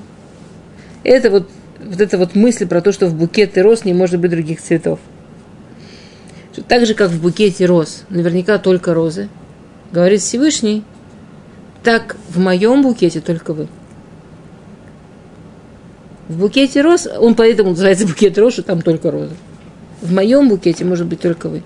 Это 1.03 1.31
вот, 1.31 1.49
вот 1.83 2.01
эта 2.01 2.19
вот 2.19 2.35
мысль 2.35 2.67
про 2.67 2.81
то, 2.81 2.93
что 2.93 3.07
в 3.07 3.15
букете 3.15 3.63
роз 3.63 3.85
не 3.85 3.95
может 3.95 4.21
быть 4.21 4.31
других 4.31 4.61
цветов. 4.61 4.99
Так 6.69 6.85
же, 6.85 6.95
как 6.95 7.11
в 7.11 7.23
букете 7.23 7.67
роз, 7.67 8.05
наверняка 8.11 8.59
только 8.59 8.93
розы, 8.93 9.29
говорит 9.93 10.21
Всевышний, 10.21 10.85
так 11.83 12.17
в 12.29 12.39
моем 12.39 12.83
букете 12.83 13.21
только 13.21 13.55
вы. 13.55 13.69
В 16.29 16.39
букете 16.39 16.83
роз, 16.83 17.09
он 17.19 17.35
поэтому 17.35 17.71
называется 17.71 18.07
букет 18.07 18.37
роз, 18.39 18.55
что 18.55 18.63
там 18.63 18.83
только 18.83 19.11
розы. 19.11 19.35
В 20.01 20.13
моем 20.13 20.49
букете 20.49 20.85
может 20.85 21.07
быть 21.07 21.21
только 21.21 21.49
вы. 21.49 21.63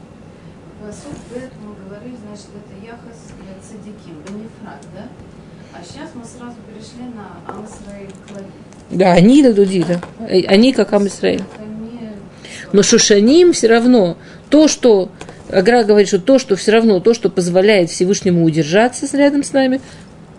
Да, 8.95 9.13
они 9.13 9.43
дадуди, 9.43 9.85
да. 9.87 10.01
Они 10.27 10.73
как 10.73 10.93
Амисраиль. 10.93 11.43
Но 12.73 12.83
Шушаним 12.83 13.53
все 13.53 13.67
равно. 13.67 14.17
То, 14.51 14.69
что 14.69 15.11
Агра 15.51 15.85
говорит, 15.85 16.09
что 16.09 16.21
то, 16.21 16.39
что 16.39 16.57
все 16.57 16.73
равно, 16.73 17.01
то, 17.01 17.13
что 17.13 17.29
позволяет 17.29 17.91
Всевышнему 17.91 18.45
удержаться 18.45 19.07
рядом 19.17 19.43
с 19.43 19.53
нами, 19.53 19.81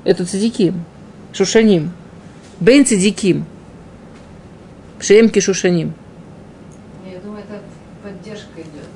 это 0.03 0.25
цадиким, 0.25 0.83
шушаним. 1.33 1.91
Бен 2.59 2.85
цадиким. 2.85 3.45
Шемки 4.99 5.39
шушаним. 5.39 5.93
Я 7.05 7.19
думаю, 7.19 7.43
это 7.43 7.61
поддержка 8.01 8.61
идет. 8.61 8.87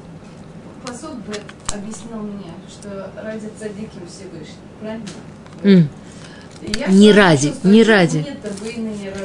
Посуд 0.85 1.15
бы 1.25 1.35
объяснил 1.73 2.19
мне, 2.19 2.51
что 2.69 3.11
ради 3.21 3.49
цадиким 3.59 4.07
Всевышний, 4.07 4.55
правильно? 4.79 5.05
М. 5.63 5.89
Не 6.89 7.11
ради, 7.11 7.53
не 7.63 7.83
ради. 7.83 8.25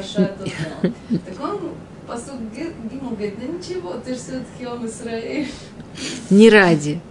Так 0.09 1.41
он, 1.41 1.59
посуд 2.07 2.35
Гимл 2.55 3.11
говорит, 3.11 3.35
да 3.39 3.45
ничего, 3.45 3.93
ты 4.03 4.13
же 4.13 4.19
все-таки 4.19 4.65
он 4.65 4.85
Израиль. 4.87 5.47
Не 6.29 6.49
ради. 6.49 7.01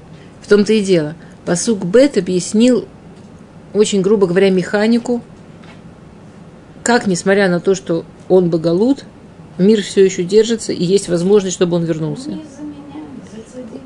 В 0.40 0.48
том-то 0.48 0.72
и 0.72 0.82
дело. 0.82 1.14
Посук 1.44 1.84
Бет 1.84 2.16
объяснил, 2.16 2.86
очень 3.74 4.00
грубо 4.02 4.26
говоря, 4.26 4.50
механику, 4.50 5.22
как, 6.82 7.06
несмотря 7.06 7.48
на 7.48 7.60
то, 7.60 7.74
что 7.74 8.04
он 8.28 8.50
боголут, 8.50 9.04
мир 9.58 9.82
все 9.82 10.04
еще 10.04 10.22
держится, 10.22 10.72
и 10.72 10.84
есть 10.84 11.08
возможность, 11.08 11.54
чтобы 11.54 11.76
он 11.76 11.84
вернулся. 11.84 12.30
Не 12.30 12.36
за 12.36 12.62
меня, 12.62 13.02
за 13.30 13.52
цадиким. 13.52 13.80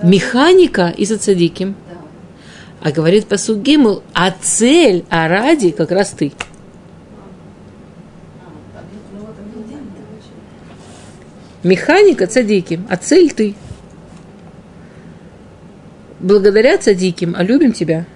за- 0.00 0.06
Механика 0.06 0.88
и 0.96 1.04
за 1.04 1.18
цадиким. 1.18 1.74
Да. 1.88 1.89
А 2.80 2.92
говорит 2.92 3.26
посук 3.26 3.58
Гимл, 3.58 4.02
а 4.14 4.30
цель, 4.30 5.04
а 5.10 5.28
ради 5.28 5.70
как 5.70 5.90
раз 5.90 6.10
ты. 6.10 6.32
Механика 11.62 12.26
цадиким, 12.26 12.86
а 12.88 12.96
цель 12.96 13.30
ты. 13.32 13.54
Благодаря 16.20 16.78
цадиким, 16.78 17.34
а 17.36 17.42
любим 17.42 17.72
тебя. 17.72 18.06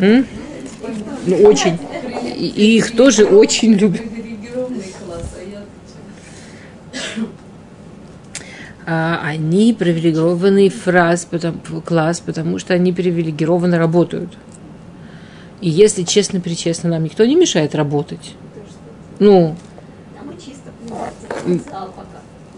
М? 0.00 0.26
Ну, 1.26 1.36
очень. 1.42 1.78
И, 2.36 2.76
их 2.76 2.96
тоже 2.96 3.24
очень 3.24 3.74
любят. 3.74 4.00
Привилегированный 4.00 4.82
класс, 5.04 5.34
а 5.36 5.42
я 5.42 5.58
отвечаю. 5.60 7.28
А, 8.81 8.81
они 9.22 9.74
привилегированный 9.74 10.68
фраз, 10.68 11.24
потому, 11.24 11.58
класс, 11.84 12.20
потому 12.20 12.58
что 12.58 12.74
они 12.74 12.92
привилегированно 12.92 13.78
работают. 13.78 14.36
И 15.60 15.68
если 15.70 16.02
честно-причестно, 16.02 16.90
нам 16.90 17.04
никто 17.04 17.24
не 17.24 17.36
мешает 17.36 17.74
работать. 17.74 18.34
Ну, 19.18 19.56
А 20.18 20.24
мы 20.24 20.34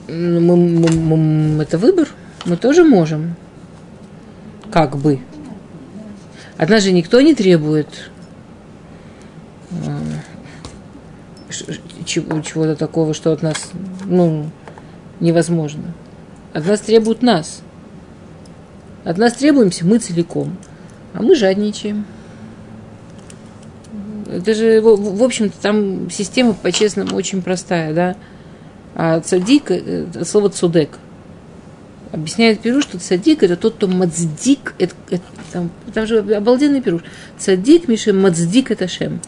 мы, 0.08 0.56
мы- 0.56 1.16
мы- 1.16 1.62
это 1.62 1.78
выбор. 1.78 2.08
Мы 2.44 2.56
тоже 2.56 2.84
можем. 2.84 3.36
Как 4.70 4.96
бы. 4.96 5.20
От 6.56 6.68
нас 6.68 6.82
же 6.82 6.92
никто 6.92 7.20
не 7.20 7.34
требует 7.34 8.10
а, 9.70 9.98
чего-то 12.04 12.76
такого, 12.76 13.14
что 13.14 13.32
от 13.32 13.42
нас 13.42 13.70
ну, 14.04 14.50
невозможно. 15.20 15.94
От 16.54 16.64
нас 16.66 16.80
требуют 16.80 17.20
нас. 17.20 17.62
От 19.02 19.18
нас 19.18 19.34
требуемся 19.34 19.84
мы 19.84 19.98
целиком. 19.98 20.56
А 21.12 21.20
мы 21.20 21.34
жадничаем. 21.34 22.06
Это 24.30 24.54
же, 24.54 24.80
в, 24.80 25.22
общем-то, 25.22 25.54
там 25.60 26.10
система, 26.10 26.54
по-честному, 26.54 27.16
очень 27.16 27.42
простая, 27.42 27.92
да. 27.92 28.16
А 28.94 29.20
цадик, 29.20 29.64
э, 29.70 30.06
слово 30.24 30.48
цудек. 30.48 30.98
Объясняет 32.12 32.60
Пируш, 32.60 32.84
что 32.84 32.98
цадик 33.00 33.42
это 33.42 33.56
тот, 33.56 33.74
кто 33.74 33.88
мацдик, 33.88 34.74
это, 34.78 34.94
это- 35.10 35.24
там, 35.52 35.70
там 35.92 36.06
же 36.06 36.18
обалденный 36.18 36.80
Пируш. 36.80 37.02
Цадик, 37.36 37.88
Миша, 37.88 38.12
мацдик 38.12 38.70
это 38.70 38.86
шем. 38.86 39.20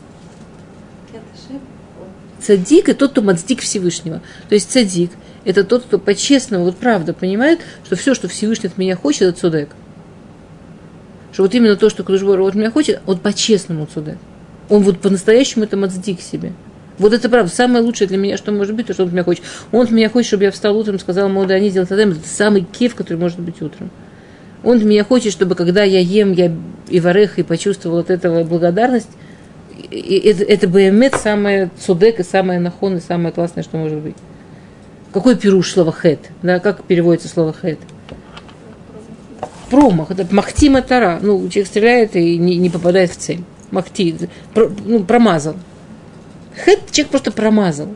Цадик 2.41 2.89
это 2.89 3.01
тот, 3.01 3.11
кто 3.11 3.23
мацдик 3.23 3.61
Всевышнего. 3.61 4.23
То 4.49 4.55
есть 4.55 4.71
цадик 4.71 5.11
это 5.47 5.63
тот, 5.63 5.85
кто 5.85 5.99
по-честному, 5.99 6.65
вот 6.65 6.77
правда 6.77 7.15
понимает, 7.15 7.61
что 7.85 7.95
все, 7.95 8.15
что 8.15 8.27
Всевышний 8.27 8.69
от 8.69 8.77
меня 8.79 8.97
хочет, 8.97 9.23
это 9.23 9.39
цудек. 9.39 9.69
Что 11.33 11.45
вот 11.45 11.55
именно 11.55 11.77
то, 11.77 11.89
что 11.89 12.03
Кудышбор 12.03 12.41
от 12.41 12.57
меня 12.57 12.71
хочет, 12.71 13.01
он 13.07 13.19
по-честному 13.19 13.87
цудек. 13.87 14.19
Он 14.69 14.83
вот 14.83 14.99
по-настоящему 14.99 15.65
это 15.65 15.77
мацдик 15.77 16.21
себе. 16.21 16.53
Вот 16.99 17.13
это 17.13 17.29
правда. 17.29 17.53
Самое 17.53 17.85
лучшее 17.85 18.09
для 18.09 18.17
меня, 18.17 18.37
что 18.37 18.51
может 18.51 18.75
быть, 18.75 18.89
то, 18.89 18.93
что 18.93 19.05
он 19.05 19.09
от 19.09 19.13
меня 19.13 19.23
хочет. 19.23 19.45
Он 19.71 19.83
от 19.85 19.91
меня 19.93 20.11
хочет, 20.11 20.27
чтобы 20.29 20.45
я 20.45 20.51
встал 20.51 20.77
утром, 20.77 20.99
сказал 20.99 21.29
ему, 21.29 21.43
они 21.43 21.71
делают 21.71 21.93
это. 21.93 22.03
Это 22.03 22.27
самый 22.27 22.63
кеф, 22.63 22.97
который 22.97 23.19
может 23.19 23.39
быть 23.39 23.63
утром. 23.63 23.91
Он 24.65 24.79
от 24.79 24.83
меня 24.83 25.05
хочет, 25.05 25.33
чтобы 25.33 25.55
когда 25.55 25.85
я 25.85 26.01
ем, 26.01 26.33
я 26.33 26.53
и 26.89 26.99
варех, 26.99 27.39
и 27.39 27.45
почувствовал 27.45 27.99
от 27.99 28.11
этого 28.11 28.43
благодарность. 28.43 29.11
И- 29.91 30.23
это, 30.25 30.43
это 30.43 30.67
БМЭ 30.67 31.11
самое 31.19 31.71
цудек 31.79 32.19
и 32.19 32.25
самое 32.25 32.59
нахон, 32.59 32.97
и 32.97 33.01
самое 33.01 33.33
классное, 33.33 33.63
что 33.63 33.77
может 33.77 33.99
быть. 33.99 34.17
Какой 35.17 35.35
пируш 35.35 35.73
слово 35.73 35.93
хет? 35.93 36.29
Да, 36.43 36.61
как 36.61 36.85
переводится 36.85 37.29
слово 37.29 37.55
хет? 37.55 37.79
Промах. 39.71 40.11
Это 40.11 40.27
махтима 40.35 40.83
тара. 40.83 41.21
Ну, 41.23 41.49
человек 41.49 41.69
стреляет 41.69 42.17
и 42.17 42.37
не, 42.37 42.57
не 42.57 42.69
попадает 42.69 43.13
в 43.13 43.17
цель. 43.17 43.43
Махти. 43.71 44.15
Про- 44.53 44.71
ну, 44.85 45.05
промазал. 45.05 45.57
Хет 46.55 46.91
человек 46.91 47.11
просто 47.13 47.33
промазал. 47.33 47.89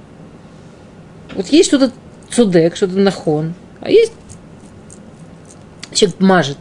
Вот 1.34 1.48
есть 1.48 1.68
что-то 1.68 1.92
цудек, 2.30 2.74
что-то 2.74 2.94
нахон, 2.94 3.52
а 3.82 3.90
есть 3.90 4.14
человек 5.92 6.20
мажет. 6.20 6.58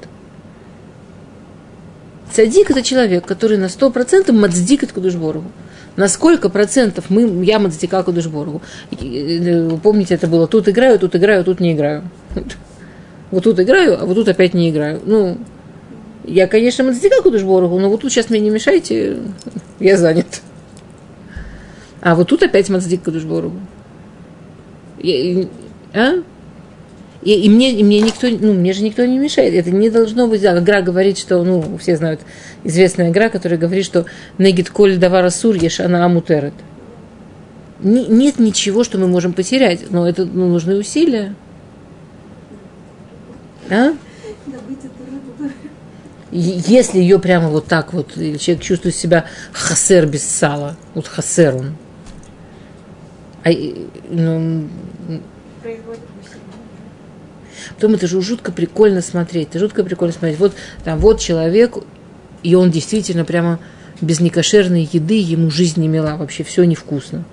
Цадик– 2.34 2.70
это 2.72 2.84
человек, 2.84 3.26
который 3.26 3.58
на 3.58 3.68
100% 3.68 4.34
мацдик 4.34 4.84
от. 4.84 4.92
На 6.00 6.08
сколько 6.08 6.48
процентов 6.48 7.10
мы, 7.10 7.44
я 7.44 7.60
мацдика 7.60 8.02
Кудышборгу? 8.04 8.62
Вы 8.90 9.78
помните, 9.84 10.16
это 10.16 10.28
было 10.28 10.48
тут 10.48 10.70
играю, 10.70 10.98
тут 10.98 11.14
играю, 11.18 11.44
тут 11.44 11.60
не 11.60 11.74
играю. 11.74 12.04
Вот 13.32 13.44
тут 13.44 13.60
играю, 13.60 14.02
а 14.02 14.06
вот 14.06 14.16
тут 14.16 14.30
опять 14.30 14.54
не 14.54 14.70
играю. 14.70 15.02
Ну, 15.06 15.38
я, 16.24 16.48
конечно, 16.48 16.86
мацдика 16.86 17.22
Кудышборгу, 17.22 17.78
но 17.78 17.90
вот 17.90 18.00
тут 18.00 18.14
сейчас 18.14 18.30
мне 18.30 18.40
не 18.40 18.50
мешайте, 18.50 19.18
я 19.82 19.98
занят. 19.98 20.42
А 22.00 22.16
вот 22.16 22.30
тут 22.30 22.44
опять 22.44 22.70
мацдик 22.70 23.04
Кудышборгу. 23.04 23.60
Я- 25.00 25.48
А? 25.94 26.24
И, 27.22 27.34
и 27.34 27.50
мне, 27.50 27.74
и 27.74 27.84
мне 27.84 28.00
никто, 28.00 28.28
ну, 28.30 28.54
мне 28.54 28.72
же 28.72 28.82
никто 28.82 29.06
не 29.06 29.18
мешает. 29.20 29.54
Это 29.54 29.72
не 29.72 29.90
должно 29.90 30.28
быть. 30.28 30.42
Да, 30.42 30.58
игра 30.58 30.82
говорит, 30.82 31.18
что, 31.18 31.44
ну, 31.44 31.78
все 31.78 31.98
знают, 31.98 32.22
известная 32.64 33.10
игра, 33.10 33.30
которая 33.30 33.60
говорит, 33.60 33.86
что 33.86 34.06
негит 34.38 34.70
коль 34.70 34.98
давара 34.98 35.30
сур 35.30 35.56
еш 35.56 35.82
она 35.82 36.06
амутерет. 36.06 36.54
Не- 37.82 38.08
нет 38.08 38.40
ничего, 38.40 38.84
что 38.84 38.98
мы 38.98 39.08
можем 39.08 39.34
потерять, 39.34 39.92
но 39.92 40.08
это 40.08 40.26
ну, 40.26 40.48
нужны 40.48 40.78
усилия. 40.78 41.36
А? 43.70 43.94
Если 46.32 47.00
ее 47.00 47.20
прямо 47.20 47.50
вот 47.50 47.66
так 47.66 47.92
вот, 47.94 48.14
человек 48.14 48.62
чувствует 48.62 48.96
себя 48.96 49.26
хасер 49.52 50.06
без 50.06 50.24
сала, 50.24 50.78
вот 50.94 51.08
хасер 51.08 51.56
он. 51.56 51.76
А, 53.44 53.50
ну, 54.10 54.68
Производит. 55.62 56.09
Потом 57.80 57.96
это 57.96 58.08
же 58.08 58.22
жутко 58.22 58.52
прикольно 58.52 59.02
смотреть. 59.02 59.48
Это 59.52 59.60
жутко 59.60 59.86
прикольно 59.86 60.14
смотреть. 60.14 60.38
Вот 60.38 60.54
там 60.84 61.00
вот 61.00 61.22
человек, 61.22 61.78
и 62.44 62.54
он 62.54 62.72
действительно 62.72 63.24
прямо 63.24 63.58
без 64.02 64.20
некошерной 64.20 64.90
еды 64.92 65.14
ему 65.14 65.50
жизнь 65.50 65.80
не 65.80 65.88
мила. 65.88 66.18
Вообще 66.18 66.44
все 66.44 66.66
невкусно. 66.66 67.24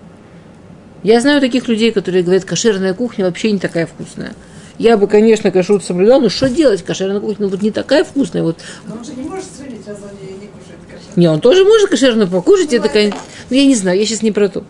Я 1.02 1.20
знаю 1.20 1.40
таких 1.40 1.66
людей, 1.66 1.90
которые 1.90 2.22
говорят, 2.22 2.44
кошерная 2.44 2.94
кухня 2.94 3.24
вообще 3.24 3.51
не 3.51 3.59
такая 3.59 3.86
вкусная. 3.86 4.34
Я 4.78 4.97
бы, 4.97 5.09
конечно, 5.09 5.51
кашрут 5.51 5.82
соблюдал, 5.82 6.20
но 6.20 6.28
что 6.28 6.49
делать? 6.49 6.84
Кошерная 6.84 7.18
кухня 7.18 7.47
ну, 7.47 7.49
вот 7.49 7.61
не 7.61 7.72
такая 7.72 8.05
вкусная. 8.05 8.44
Вот. 8.44 8.59
Но 8.86 8.94
он 8.94 9.05
же 9.05 9.14
не 9.14 9.28
может 9.28 9.47
стрелять, 9.47 9.84
раз 9.88 9.99
он 10.01 10.16
не 10.24 10.32
не 10.32 10.47
кушает. 10.47 11.16
Не, 11.16 11.28
он 11.28 11.40
тоже 11.40 11.64
может 11.64 11.90
кошерно 11.90 12.28
покушать. 12.28 12.72
Это, 12.72 12.88
конечно, 12.88 13.18
ну, 13.51 13.57
я 13.57 13.66
не 13.66 13.74
знаю, 13.74 13.99
я 13.99 14.07
сейчас 14.07 14.22
не 14.22 14.30
про 14.30 14.49
то. 14.49 14.62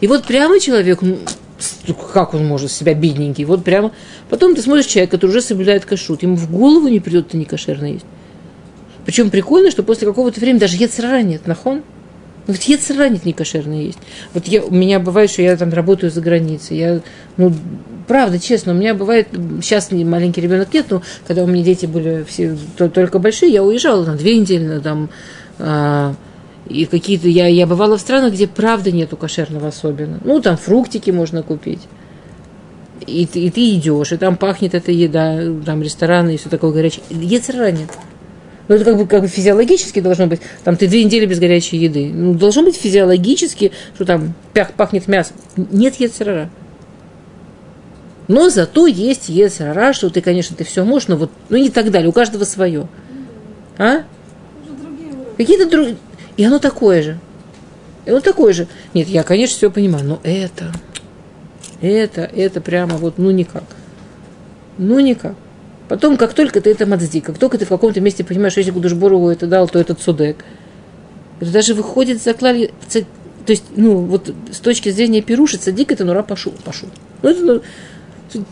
И 0.00 0.06
вот 0.06 0.26
прямо 0.26 0.60
человек, 0.60 1.02
ну, 1.02 1.18
как 2.12 2.34
он 2.34 2.46
может 2.46 2.70
себя 2.70 2.94
бедненький, 2.94 3.44
вот 3.44 3.64
прямо. 3.64 3.92
Потом 4.28 4.54
ты 4.54 4.62
смотришь 4.62 4.86
человека, 4.86 5.12
который 5.12 5.30
уже 5.30 5.40
соблюдает 5.40 5.84
кашрут, 5.84 6.22
ему 6.22 6.36
в 6.36 6.50
голову 6.50 6.88
не 6.88 7.00
придет 7.00 7.28
это 7.28 7.36
не 7.36 7.44
кошерно 7.44 7.86
есть. 7.86 8.06
Причем 9.04 9.30
прикольно, 9.30 9.70
что 9.70 9.82
после 9.82 10.06
какого-то 10.06 10.40
времени 10.40 10.60
даже 10.60 10.76
ецера 10.76 11.22
нет, 11.22 11.46
нахон. 11.46 11.82
Ну, 12.46 12.52
ведь 12.52 12.68
ецера 12.68 13.08
нет 13.08 13.24
не 13.24 13.32
кошерно 13.32 13.74
есть. 13.74 13.98
Вот 14.32 14.46
я, 14.46 14.62
у 14.62 14.72
меня 14.72 14.98
бывает, 14.98 15.30
что 15.30 15.42
я 15.42 15.56
там 15.56 15.72
работаю 15.72 16.10
за 16.10 16.20
границей. 16.20 16.76
Я, 16.76 17.00
ну, 17.36 17.52
правда, 18.06 18.38
честно, 18.38 18.72
у 18.72 18.76
меня 18.76 18.94
бывает, 18.94 19.28
сейчас 19.62 19.90
маленький 19.90 20.40
ребенок 20.40 20.72
нет, 20.72 20.86
но 20.90 21.02
когда 21.26 21.44
у 21.44 21.46
меня 21.46 21.64
дети 21.64 21.86
были 21.86 22.24
все 22.28 22.56
то- 22.76 22.88
только 22.88 23.18
большие, 23.18 23.52
я 23.52 23.62
уезжала 23.62 24.04
на 24.04 24.16
две 24.16 24.36
недели, 24.38 24.66
на 24.66 24.80
там, 24.80 25.10
а, 25.58 26.14
и 26.68 26.86
какие-то, 26.86 27.28
я, 27.28 27.46
я 27.46 27.66
бывала 27.66 27.96
в 27.96 28.00
странах, 28.00 28.32
где 28.32 28.46
правда 28.46 28.90
нету 28.90 29.16
кошерного 29.16 29.68
особенно. 29.68 30.20
Ну, 30.24 30.40
там 30.40 30.56
фруктики 30.56 31.10
можно 31.10 31.42
купить. 31.42 31.80
и, 33.06 33.26
ты- 33.26 33.40
и 33.40 33.50
ты 33.50 33.74
идешь, 33.74 34.12
и 34.12 34.16
там 34.16 34.36
пахнет 34.36 34.74
эта 34.74 34.90
еда, 34.90 35.40
там 35.64 35.82
рестораны 35.82 36.34
и 36.34 36.36
все 36.38 36.48
такое 36.48 36.72
горячее. 36.72 37.04
Ецера 37.10 37.70
нет. 37.70 37.90
Ну, 38.66 38.76
это 38.76 38.84
как 38.86 38.96
бы, 38.96 39.06
как 39.06 39.20
бы 39.20 39.28
физиологически 39.28 40.00
должно 40.00 40.26
быть. 40.26 40.40
Там 40.64 40.76
ты 40.76 40.88
две 40.88 41.04
недели 41.04 41.26
без 41.26 41.38
горячей 41.38 41.76
еды. 41.76 42.10
Ну, 42.10 42.32
должно 42.32 42.62
быть 42.62 42.76
физиологически, 42.76 43.72
что 43.94 44.06
там 44.06 44.32
пях, 44.54 44.72
пахнет 44.72 45.06
мясом. 45.06 45.36
Нет 45.56 45.96
ецерара. 45.96 46.48
Но 48.26 48.48
зато 48.48 48.86
есть 48.86 49.28
ецерара, 49.28 49.92
что 49.92 50.08
ты, 50.08 50.22
конечно, 50.22 50.56
ты 50.56 50.64
все 50.64 50.82
можешь, 50.82 51.08
но 51.08 51.16
вот, 51.16 51.30
ну 51.50 51.58
и 51.58 51.68
так 51.68 51.90
далее. 51.90 52.08
У 52.08 52.12
каждого 52.12 52.44
свое. 52.44 52.88
А? 53.76 54.04
Какие-то 55.36 55.68
другие. 55.68 55.96
И 56.36 56.44
оно 56.44 56.58
такое 56.58 57.02
же. 57.02 57.18
И 58.06 58.10
оно 58.10 58.20
такое 58.20 58.52
же. 58.52 58.66
Нет, 58.92 59.08
я, 59.08 59.22
конечно, 59.22 59.56
все 59.56 59.70
понимаю, 59.70 60.04
но 60.04 60.20
это, 60.22 60.72
это, 61.80 62.22
это 62.22 62.60
прямо 62.60 62.96
вот, 62.96 63.18
ну 63.18 63.30
никак. 63.30 63.64
Ну 64.78 64.98
никак. 65.00 65.34
Потом, 65.88 66.16
как 66.16 66.34
только 66.34 66.60
ты 66.60 66.70
это 66.70 66.86
мацди, 66.86 67.20
как 67.20 67.38
только 67.38 67.58
ты 67.58 67.66
в 67.66 67.68
каком-то 67.68 68.00
месте 68.00 68.24
понимаешь, 68.24 68.52
что 68.52 68.60
если 68.60 68.72
Гудушборову 68.72 69.28
это 69.28 69.46
дал, 69.46 69.68
то 69.68 69.78
это 69.78 69.94
цудек. 69.94 70.44
Это 71.40 71.50
даже 71.50 71.74
выходит 71.74 72.22
за 72.22 72.32
клали... 72.34 72.72
То 72.90 73.52
есть, 73.52 73.64
ну, 73.76 73.96
вот 73.98 74.32
с 74.50 74.58
точки 74.60 74.88
зрения 74.88 75.20
Перуши, 75.20 75.58
цадик 75.58 75.92
это 75.92 76.04
нура 76.06 76.22
пашу. 76.22 76.52
пашу. 76.64 76.86
Ну, 77.22 77.28
это, 77.28 77.42
ну, 78.34 78.42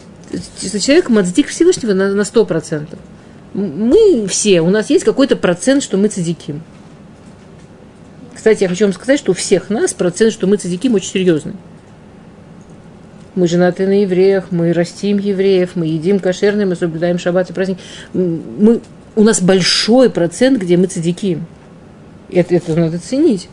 человек 0.79 1.09
мацдик 1.09 1.49
Всевышнего 1.49 1.95
на, 1.95 2.13
на 2.13 2.21
100%. 2.23 2.87
М- 3.55 3.89
Мы 3.89 4.27
все, 4.29 4.61
у 4.61 4.69
нас 4.69 4.91
есть 4.91 5.05
какой-то 5.05 5.37
процент, 5.37 5.83
что 5.83 5.97
мы 5.97 6.09
цадиким. 6.09 6.63
Кстати, 8.43 8.65
я 8.65 8.69
хочу 8.69 8.87
вам 8.87 8.93
сказать, 8.93 9.21
что 9.21 9.31
у 9.31 9.35
всех 9.37 9.71
нас 9.71 9.95
процент, 9.95 10.33
что 10.33 10.49
мы 10.49 10.57
цадиким, 10.57 10.95
очень 10.95 11.11
серьезный. 11.11 11.55
Мы 13.37 13.47
женаты 13.47 13.87
на 13.87 14.03
евреях, 14.03 14.47
мы 14.51 14.73
растим 14.73 15.19
евреев, 15.19 15.77
мы 15.77 15.87
едим 15.87 16.19
кошерное, 16.19 16.67
мы 16.67 16.75
соблюдаем 16.75 17.21
шаббат 17.21 17.51
и 17.51 17.53
праздник. 17.53 17.79
Мы, 18.13 18.81
у 19.15 19.23
нас 19.23 19.41
большой 19.41 20.11
процент, 20.11 20.61
где 20.61 20.77
мы 20.77 20.89
цадиким. 20.89 21.47
Это, 22.33 22.57
это 22.57 22.75
надо 22.75 22.99
ценить. 22.99 23.49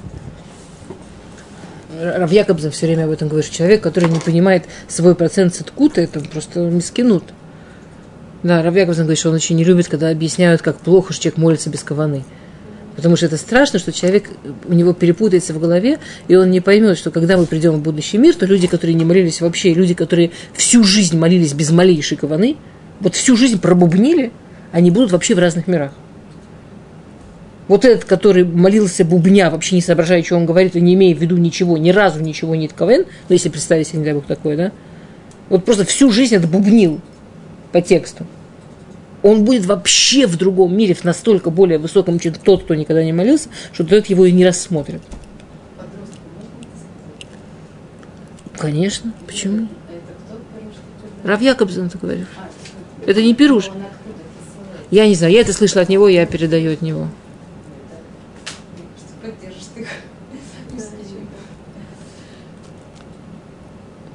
Рав 2.02 2.32
Якобзен 2.32 2.72
все 2.72 2.88
время 2.88 3.04
об 3.04 3.12
этом 3.12 3.28
говорит. 3.28 3.52
Человек, 3.52 3.84
который 3.84 4.10
не 4.10 4.20
понимает 4.20 4.64
свой 4.88 5.14
процент 5.14 5.54
циткута, 5.54 6.02
это 6.02 6.20
просто 6.20 6.62
мискинут. 6.62 7.26
Да, 8.42 8.64
Рав 8.64 8.74
Якобзен 8.74 9.04
говорит, 9.04 9.20
что 9.20 9.30
он 9.30 9.36
очень 9.36 9.56
не 9.56 9.64
любит, 9.64 9.88
когда 9.88 10.10
объясняют, 10.10 10.64
как 10.64 10.80
плохо, 10.80 11.14
что 11.14 11.26
человек 11.26 11.38
молится 11.38 11.70
без 11.70 11.84
каваны. 11.84 12.24
Потому 13.00 13.16
что 13.16 13.28
это 13.28 13.38
страшно, 13.38 13.80
что 13.80 13.94
человек, 13.94 14.30
у 14.68 14.74
него 14.74 14.92
перепутается 14.92 15.54
в 15.54 15.60
голове, 15.60 16.00
и 16.28 16.36
он 16.36 16.52
не 16.52 16.60
поймет, 16.60 16.98
что 16.98 17.12
когда 17.12 17.38
мы 17.38 17.46
придем 17.46 17.76
в 17.76 17.82
будущий 17.82 18.18
мир, 18.18 18.36
то 18.36 18.46
люди, 18.46 18.68
которые 18.68 18.94
не 18.94 19.06
молились 19.06 19.40
вообще, 19.40 19.74
люди, 19.74 19.94
которые 19.94 20.32
всю 20.52 20.84
жизнь 20.84 21.18
молились 21.18 21.54
без 21.54 21.72
малейшей 21.72 22.18
каваны, 22.18 22.58
вот 23.00 23.16
всю 23.16 23.38
жизнь 23.38 23.58
пробубнили, 23.58 24.34
они 24.74 24.92
будут 24.92 25.14
вообще 25.14 25.34
в 25.34 25.40
разных 25.40 25.68
мирах. 25.68 25.94
Вот 27.70 27.86
этот, 27.86 28.04
который 28.04 28.44
молился 28.44 29.06
бубня, 29.06 29.50
вообще 29.50 29.76
не 29.76 29.82
соображая, 29.82 30.22
что 30.22 30.36
он 30.36 30.46
говорит, 30.46 30.76
и 30.76 30.82
не 30.82 30.96
имея 30.96 31.16
в 31.16 31.20
виду 31.20 31.38
ничего, 31.38 31.78
ни 31.78 31.92
разу 31.92 32.20
ничего 32.20 32.54
не 32.54 32.68
ковен, 32.68 33.06
ну, 33.30 33.34
если 33.34 33.48
представить 33.48 33.88
себе, 33.88 34.00
не 34.00 34.04
дай 34.04 34.14
бог, 34.14 34.26
такое, 34.26 34.58
да, 34.58 34.72
вот 35.48 35.64
просто 35.64 35.86
всю 35.86 36.12
жизнь 36.12 36.36
это 36.36 36.48
бубнил 36.48 37.00
по 37.72 37.80
тексту. 37.80 38.26
Он 39.22 39.44
будет 39.44 39.66
вообще 39.66 40.28
в 40.28 40.38
другом 40.38 40.76
мире, 40.76 40.94
в 40.94 41.04
настолько 41.04 41.50
более 41.50 41.78
высоком, 41.78 42.20
чем 42.20 42.34
тот, 42.34 42.64
кто 42.64 42.76
никогда 42.76 43.04
не 43.04 43.12
молился, 43.12 43.50
что 43.74 43.84
тот 43.84 44.06
его 44.06 44.26
и 44.26 44.32
не 44.32 44.46
рассмотрит. 44.46 45.02
Конечно, 48.58 49.14
почему? 49.26 49.68
Рав 51.24 51.42
Якобсен 51.42 51.88
это 51.88 51.98
говорит. 51.98 52.28
А, 52.38 52.50
это 53.06 53.22
не 53.22 53.34
Пируш. 53.34 53.72
Я 54.90 55.08
не 55.08 55.16
знаю, 55.16 55.34
я 55.34 55.42
это 55.42 55.54
слышала 55.54 55.82
от 55.82 55.90
него, 55.90 56.08
я 56.08 56.26
передаю 56.26 56.74
от 56.74 56.82
него. 56.82 57.08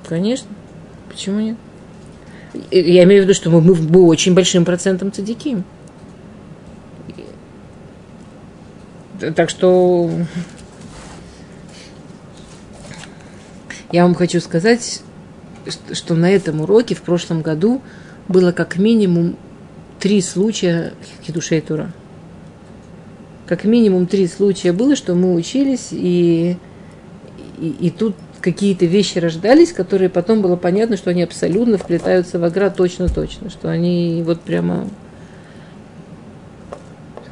Конечно. 0.06 0.48
Почему 1.08 1.40
нет? 1.40 1.56
Я 2.70 3.04
имею 3.04 3.22
в 3.22 3.24
виду, 3.24 3.34
что 3.34 3.50
мы, 3.50 3.60
мы, 3.60 4.06
очень 4.06 4.34
большим 4.34 4.64
процентом 4.64 5.12
цадики. 5.12 5.62
Так 9.36 9.50
что 9.50 10.10
я 13.92 14.04
вам 14.04 14.14
хочу 14.14 14.40
сказать, 14.40 15.02
что 15.92 16.14
на 16.14 16.30
этом 16.30 16.60
уроке 16.60 16.94
в 16.94 17.02
прошлом 17.02 17.42
году 17.42 17.80
было 18.28 18.52
как 18.52 18.76
минимум 18.76 19.36
три 20.00 20.20
случая 20.20 20.92
хидушей 21.22 21.60
тура. 21.60 21.92
Как 23.46 23.64
минимум 23.64 24.06
три 24.06 24.26
случая 24.26 24.72
было, 24.72 24.96
что 24.96 25.14
мы 25.14 25.34
учились, 25.34 25.88
и, 25.90 26.56
и, 27.58 27.68
и 27.80 27.90
тут 27.90 28.16
какие-то 28.44 28.84
вещи 28.84 29.16
рождались, 29.16 29.72
которые 29.72 30.10
потом 30.10 30.42
было 30.42 30.56
понятно, 30.56 30.98
что 30.98 31.08
они 31.08 31.22
абсолютно 31.22 31.78
вплетаются 31.78 32.38
в 32.38 32.44
агра 32.44 32.68
точно-точно, 32.68 33.48
что 33.48 33.70
они 33.70 34.22
вот 34.24 34.42
прямо... 34.42 34.86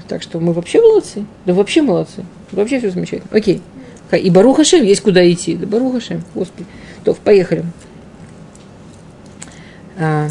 Так 0.09 0.23
что 0.23 0.41
мы 0.41 0.55
вообще 0.55 0.81
молодцы. 0.81 1.27
Да 1.45 1.53
вообще 1.53 1.83
молодцы. 1.83 2.25
Вообще 2.51 2.79
все 2.79 2.91
замечательно. 2.91 3.31
Окей. 3.31 3.61
И 4.11 4.31
Барух 4.31 4.57
Хашем 4.57 4.85
есть 4.85 5.03
куда 5.03 5.31
идти. 5.31 5.55
Да 5.55 5.67
Барух 5.67 5.93
Хашем, 5.93 6.25
Господи. 6.35 6.67
То, 7.05 7.13
поехали. 7.13 7.65
А. 9.99 10.29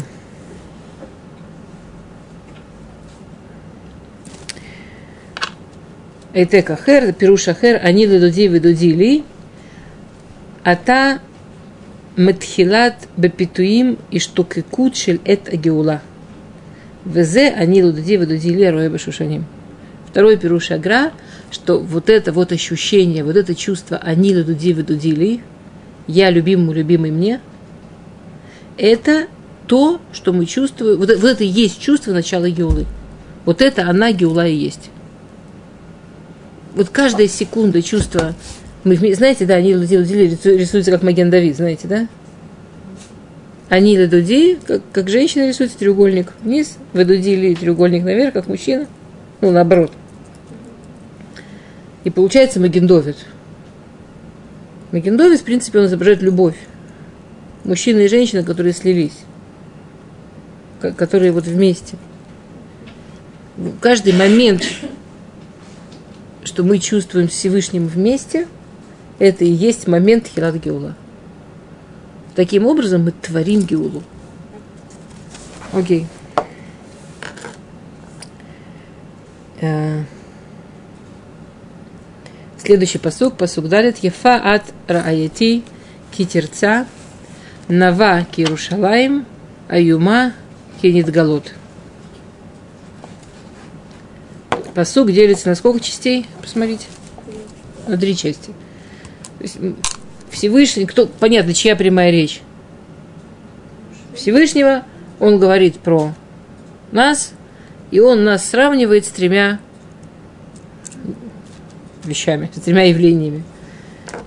Эйтек 6.32 6.70
Ахер, 6.70 7.12
Пируш 7.12 7.46
Ахер, 7.46 7.80
они 7.84 8.04
ледуди 8.06 8.48
ведуди 8.48 9.24
Ата 10.64 11.20
Метхилат 12.16 13.08
Бепитуим 13.16 13.98
и 14.10 14.18
Штукикут 14.18 14.96
Шель 14.96 15.20
Эт 15.24 15.48
Агеула. 15.48 16.02
Везе 17.04 17.48
они 17.50 17.82
лудоди 17.82 18.16
вододи 18.16 18.48
леруэ 18.48 18.88
бешушаним. 18.88 19.44
Второй 20.08 20.36
пируш 20.36 20.70
агра, 20.70 21.12
что 21.50 21.80
вот 21.80 22.10
это 22.10 22.32
вот 22.32 22.52
ощущение, 22.52 23.24
вот 23.24 23.36
это 23.36 23.54
чувство 23.54 23.96
они 23.96 24.36
лудоди 24.36 24.72
вододи 24.72 25.10
ли, 25.10 25.40
я 26.06 26.30
любимому, 26.30 26.72
любимый 26.72 27.10
мне, 27.10 27.40
это 28.76 29.26
то, 29.66 30.00
что 30.12 30.32
мы 30.32 30.46
чувствуем, 30.46 30.98
вот, 30.98 31.08
вот 31.08 31.24
это 31.24 31.44
и 31.44 31.48
есть 31.48 31.80
чувство 31.80 32.12
начала 32.12 32.48
Геулы. 32.48 32.86
Вот 33.46 33.62
это 33.62 33.88
она 33.88 34.12
Геула 34.12 34.46
и 34.46 34.54
есть. 34.54 34.90
Вот 36.74 36.88
каждая 36.90 37.26
секунда 37.26 37.82
чувства 37.82 38.34
мы, 38.84 39.14
знаете, 39.14 39.46
да, 39.46 39.54
они 39.54 39.76
лудили, 39.76 40.00
лудили 40.00 40.38
рисуются 40.44 40.90
как 40.90 41.02
Маген 41.02 41.30
Давид, 41.30 41.56
знаете, 41.56 41.88
да? 41.88 42.08
Они 43.68 43.96
ледуди, 43.96 44.58
как, 44.66 44.82
как 44.92 45.08
женщина 45.08 45.46
рисуется 45.48 45.78
треугольник 45.78 46.32
вниз, 46.42 46.76
ведудили 46.92 47.54
треугольник 47.54 48.04
наверх, 48.04 48.34
как 48.34 48.46
мужчина. 48.48 48.86
Ну, 49.40 49.50
наоборот. 49.50 49.92
И 52.04 52.10
получается 52.10 52.60
Магендовит. 52.60 53.16
Магендовит, 54.90 55.40
в 55.40 55.44
принципе, 55.44 55.78
он 55.78 55.86
изображает 55.86 56.20
любовь. 56.20 56.56
Мужчина 57.64 58.00
и 58.00 58.08
женщина, 58.08 58.42
которые 58.42 58.72
слились. 58.74 59.16
ко- 60.80 60.92
Которые 60.92 61.32
вот 61.32 61.44
вместе. 61.46 61.96
В 63.56 63.78
каждый 63.78 64.12
момент, 64.12 64.64
что 66.44 66.62
мы 66.64 66.78
чувствуем 66.78 67.28
Всевышним 67.28 67.86
вместе, 67.86 68.46
это 69.22 69.44
и 69.44 69.50
есть 69.50 69.86
момент 69.86 70.26
Хилат 70.26 70.56
Геула. 70.56 70.96
Таким 72.34 72.66
образом 72.66 73.04
мы 73.04 73.12
творим 73.12 73.60
Геулу. 73.60 74.02
Окей. 75.72 76.06
Э, 79.60 80.02
Следующий 82.58 82.98
посук, 82.98 83.36
посук 83.36 83.68
далит, 83.68 83.98
Ефа 83.98 84.36
от 84.36 84.64
Рааяти 84.88 85.62
Китерца, 86.10 86.86
Нава 87.68 88.24
Кирушалаем, 88.24 89.24
Аюма 89.68 90.32
Кенитгалот. 90.80 91.54
Посук 94.74 95.12
делится 95.12 95.48
на 95.48 95.54
сколько 95.54 95.78
частей? 95.78 96.26
Посмотрите. 96.40 96.86
На 97.86 97.96
три 97.96 98.16
части. 98.16 98.52
Всевышний, 100.30 100.86
кто, 100.86 101.06
понятно, 101.06 101.54
чья 101.54 101.76
прямая 101.76 102.10
речь? 102.10 102.40
Всевышнего, 104.14 104.84
он 105.20 105.38
говорит 105.38 105.78
про 105.78 106.12
нас, 106.90 107.32
и 107.90 108.00
он 108.00 108.24
нас 108.24 108.48
сравнивает 108.48 109.06
с 109.06 109.08
тремя 109.08 109.60
вещами, 112.04 112.50
с 112.54 112.60
тремя 112.60 112.84
явлениями. 112.84 113.44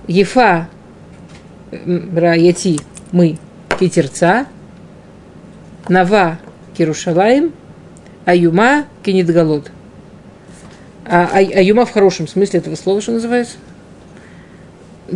Ефа, 0.06 0.68
Раяти, 1.70 2.80
мы, 3.12 3.38
Питерца, 3.78 4.46
Нава 5.88 6.38
Кирушалаем, 6.76 7.52
Аюма 8.24 8.86
Кенитгалот. 9.04 9.70
А, 11.04 11.28
а, 11.32 11.38
аюма 11.38 11.86
в 11.86 11.92
хорошем 11.92 12.26
смысле 12.26 12.58
этого 12.60 12.74
слова, 12.74 13.00
что 13.00 13.12
называется? 13.12 13.56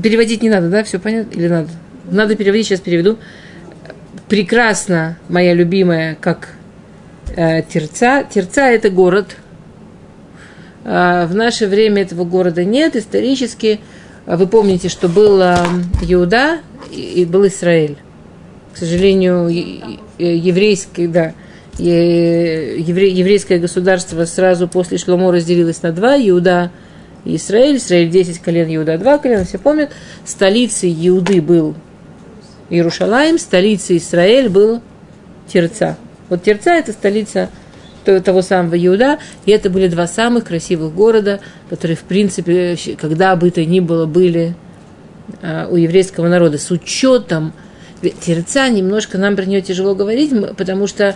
Переводить 0.03 0.43
не 0.43 0.51
надо, 0.51 0.68
да? 0.68 0.84
Все 0.84 0.99
понятно? 0.99 1.36
Или 1.36 1.49
надо? 1.49 1.68
Надо 2.11 2.36
переводить, 2.36 2.66
сейчас 2.66 2.80
переведу. 2.80 3.18
Прекрасно, 4.28 5.18
моя 5.28 5.55
любимая, 5.55 6.16
как 6.20 6.55
э, 7.34 7.62
Терца. 7.62 8.24
Терца– 8.24 8.70
это 8.70 8.91
город. 8.91 9.36
Э, 10.84 11.26
в 11.26 11.34
наше 11.34 11.66
время 11.66 12.03
этого 12.03 12.24
города 12.24 12.64
нет. 12.64 12.97
Исторически, 12.97 13.80
э, 14.26 14.36
вы 14.36 14.47
помните, 14.47 14.88
что 14.88 15.09
был 15.09 15.41
э, 15.41 15.57
Иуда 16.03 16.59
и, 16.91 17.01
и 17.01 17.24
был 17.24 17.47
Израиль. 17.47 17.97
К 18.72 18.76
сожалению, 18.76 19.49
еврейский, 20.18 21.09
да, 21.09 21.34
евре, 21.76 23.11
еврейское 23.11 23.59
государство 23.59 24.24
сразу 24.26 24.68
после 24.68 24.97
Шломо 24.97 25.32
разделилось 25.32 25.82
на 25.82 25.91
два, 25.91 26.16
Иуда 26.16 26.70
Израиль, 27.24 27.76
Израиль 27.76 28.10
10 28.10 28.38
колен, 28.40 28.74
Иуда 28.76 28.98
2 28.98 29.18
колена, 29.18 29.44
все 29.44 29.58
помнят. 29.58 29.90
Столицей 30.24 30.94
Иуды 31.08 31.40
был 31.42 31.74
Иерушалаем, 32.70 33.38
столицей 33.38 33.98
Израиль 33.98 34.48
был 34.48 34.80
Терца. 35.46 35.96
Вот 36.28 36.42
Терца– 36.42 36.74
это 36.76 36.92
столица 36.92 37.50
того 38.04 38.42
самого 38.42 38.74
Иуда, 38.86 39.18
и 39.44 39.50
это 39.50 39.68
были 39.68 39.88
два 39.88 40.06
самых 40.06 40.44
красивых 40.44 40.94
города, 40.94 41.40
которые, 41.68 41.96
в 41.96 42.02
принципе, 42.02 42.76
когда 42.98 43.36
бы 43.36 43.50
то 43.50 43.64
ни 43.64 43.80
было, 43.80 44.06
были 44.06 44.54
а, 45.42 45.68
у 45.70 45.76
еврейского 45.76 46.28
народа. 46.28 46.58
С 46.58 46.70
учетом 46.70 47.52
Терца 48.00 48.68
немножко 48.68 49.18
нам 49.18 49.36
про 49.36 49.44
нее 49.44 49.60
тяжело 49.60 49.94
говорить, 49.94 50.32
потому 50.56 50.86
что 50.86 51.14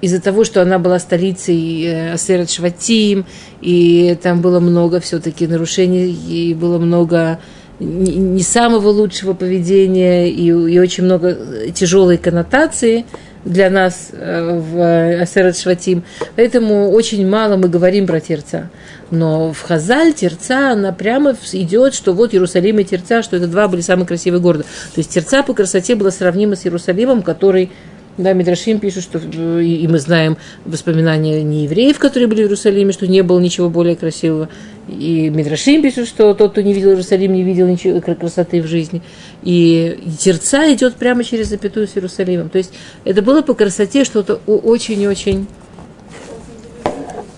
из-за 0.00 0.20
того, 0.20 0.44
что 0.44 0.62
она 0.62 0.78
была 0.78 0.98
столицей 0.98 1.84
э, 1.84 2.12
Асерат 2.12 2.50
Шватим, 2.50 3.26
и 3.60 4.16
там 4.22 4.40
было 4.40 4.60
много 4.60 5.00
все-таки 5.00 5.46
нарушений, 5.46 6.10
и 6.10 6.54
было 6.54 6.78
много 6.78 7.38
не 7.80 8.42
самого 8.42 8.88
лучшего 8.88 9.34
поведения, 9.34 10.28
и, 10.28 10.46
и 10.46 10.78
очень 10.78 11.04
много 11.04 11.36
тяжелой 11.72 12.18
коннотации 12.18 13.04
для 13.44 13.70
нас 13.70 14.10
э, 14.12 14.58
в 14.58 15.22
Асерат 15.22 15.56
Шватим. 15.56 16.02
Поэтому 16.36 16.90
очень 16.90 17.26
мало 17.26 17.56
мы 17.56 17.68
говорим 17.68 18.06
про 18.06 18.20
Терца. 18.20 18.70
Но 19.10 19.52
в 19.52 19.62
Хазаль 19.62 20.12
Терца, 20.12 20.72
она 20.72 20.92
прямо 20.92 21.34
идет, 21.52 21.94
что 21.94 22.12
вот 22.12 22.34
Иерусалим 22.34 22.78
и 22.80 22.84
Терца, 22.84 23.22
что 23.22 23.36
это 23.36 23.46
два 23.46 23.68
были 23.68 23.80
самые 23.80 24.06
красивые 24.06 24.40
города. 24.40 24.64
То 24.64 24.98
есть 24.98 25.10
Терца 25.10 25.42
по 25.42 25.54
красоте 25.54 25.94
была 25.94 26.10
сравнима 26.10 26.56
с 26.56 26.66
Иерусалимом, 26.66 27.22
который 27.22 27.70
да, 28.18 28.32
Мидрашим 28.32 28.80
пишут, 28.80 29.04
что 29.04 29.18
и 29.60 29.86
мы 29.86 30.00
знаем 30.00 30.36
воспоминания 30.64 31.42
не 31.44 31.64
евреев, 31.64 31.98
которые 32.00 32.26
были 32.26 32.42
в 32.42 32.46
Иерусалиме, 32.46 32.92
что 32.92 33.06
не 33.06 33.22
было 33.22 33.38
ничего 33.38 33.70
более 33.70 33.94
красивого. 33.94 34.48
И 34.88 35.30
Мидрашим 35.30 35.82
пишет, 35.82 36.08
что 36.08 36.34
тот, 36.34 36.50
кто 36.50 36.60
не 36.60 36.74
видел 36.74 36.90
Иерусалим, 36.90 37.32
не 37.32 37.44
видел 37.44 37.68
ничего 37.68 38.00
красоты 38.00 38.60
в 38.60 38.66
жизни. 38.66 39.02
И 39.42 40.16
терца 40.18 40.70
идет 40.72 40.96
прямо 40.96 41.22
через 41.22 41.48
запятую 41.48 41.86
с 41.86 41.96
Иерусалимом. 41.96 42.50
То 42.50 42.58
есть 42.58 42.72
это 43.04 43.22
было 43.22 43.42
по 43.42 43.54
красоте 43.54 44.04
что-то 44.04 44.40
очень-очень... 44.46 45.46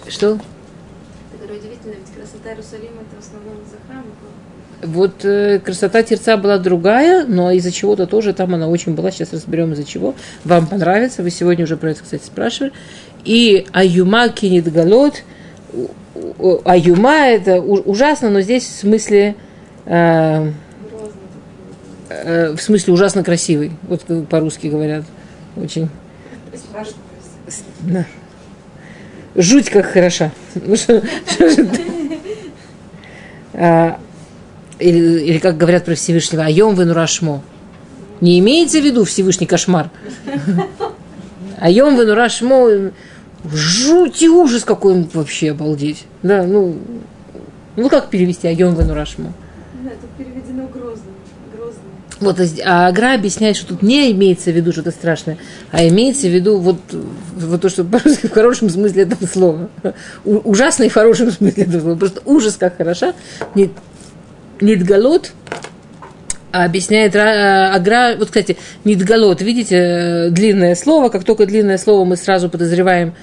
Что? 0.09 0.39
Это 1.35 1.53
удивительно, 1.53 1.93
ведь 1.93 2.15
красота 2.17 2.51
Иерусалима 2.51 3.03
это 3.03 3.21
в 3.21 3.25
основном 3.25 3.57
за 3.71 3.77
храм 3.87 4.05
вот 4.83 5.25
э, 5.25 5.59
красота 5.59 6.03
терца 6.03 6.37
была 6.37 6.59
другая, 6.59 7.27
но 7.27 7.51
из-за 7.53 7.71
чего-то 7.71 8.07
тоже 8.07 8.33
там 8.33 8.55
она 8.55 8.69
очень 8.69 8.95
была. 8.95 9.11
Сейчас 9.11 9.33
разберем 9.33 9.73
из-за 9.73 9.85
чего. 9.85 10.15
Вам 10.45 10.67
понравится. 10.67 11.23
Вы 11.23 11.31
сегодня 11.31 11.65
уже 11.65 11.77
про 11.77 11.91
это, 11.91 12.03
кстати, 12.03 12.25
спрашивали. 12.25 12.73
И 13.25 13.67
аюма 13.73 14.29
кинет 14.29 14.73
галот. 14.73 15.23
Аюма 16.65 17.29
это 17.29 17.61
ужасно, 17.61 18.31
но 18.31 18.41
здесь 18.41 18.65
в 18.65 18.79
смысле 18.79 19.37
э, 19.87 20.53
э, 22.09 22.53
в 22.53 22.61
смысле 22.61 22.95
ужасно 22.95 23.23
красивый. 23.23 23.73
Вот 23.83 24.05
по-русски 24.29 24.69
говорят. 24.69 25.05
Очень. 25.57 25.91
Да. 27.81 28.07
Жуть 29.35 29.71
как 29.71 29.87
хороша. 29.87 30.33
Ну, 30.55 30.77
что, 30.77 31.03
что, 31.27 31.67
а, 33.55 33.99
или, 34.81 35.21
или 35.21 35.39
как 35.39 35.57
говорят 35.57 35.85
про 35.85 35.95
Всевышнего, 35.95 36.45
айом 36.45 36.75
венурашмо. 36.75 37.43
Не 38.21 38.39
имеется 38.39 38.81
в 38.81 38.85
виду 38.85 39.05
Всевышний 39.05 39.47
кошмар. 39.47 39.91
Айом 41.61 41.99
венурашмо, 41.99 42.91
жуть 43.53 44.23
и 44.23 44.29
ужас 44.29 44.65
какой 44.65 44.95
он 44.95 45.09
вообще, 45.13 45.51
обалдеть. 45.51 46.05
Да, 46.23 46.43
ну, 46.45 46.77
ну 47.77 47.89
как 47.89 48.09
перевести 48.09 48.49
айом 48.49 48.75
венурашмо? 48.75 49.33
Да, 49.83 49.91
тут 50.01 50.11
переведено 50.17 50.67
грозно. 50.69 51.11
Вот, 52.21 52.39
а 52.65 52.89
Агра 52.89 53.15
объясняет, 53.15 53.57
что 53.57 53.69
тут 53.69 53.83
не 53.83 54.13
имеется 54.13 54.53
в 54.53 54.55
виду 54.55 54.73
что-то 54.73 54.91
страшное, 54.91 55.39
а 55.71 55.87
имеется 55.89 56.27
в 56.27 56.35
виду 56.35 56.59
вот, 56.59 56.77
вот 56.93 57.61
то, 57.63 57.69
что 57.71 57.83
в 57.83 58.31
хорошем 58.31 58.69
смысле 58.69 59.05
этого 59.05 59.27
слова. 59.27 59.71
У, 60.27 60.37
ужасно 60.51 60.85
и 60.85 60.91
в 60.91 60.95
хорошем 60.95 61.31
смысле 61.31 61.65
этого 61.65 61.81
слова. 61.81 61.97
Просто 61.97 62.21
ужас 62.27 62.57
как 62.57 62.77
хороша. 62.77 63.15
Не, 63.55 63.71
Нидгалот 64.61 65.33
объясняет 66.53 67.15
э, 67.15 67.21
Агра, 67.21 68.17
вот, 68.19 68.29
кстати, 68.29 68.57
Нидгалот, 68.85 69.41
видите, 69.41 69.77
э, 69.77 70.31
длинное 70.31 70.75
слово, 70.75 71.09
как 71.09 71.25
только 71.25 71.47
длинное 71.47 71.79
слово, 71.79 72.05
мы 72.05 72.17
сразу 72.17 72.49
подозреваем, 72.49 73.15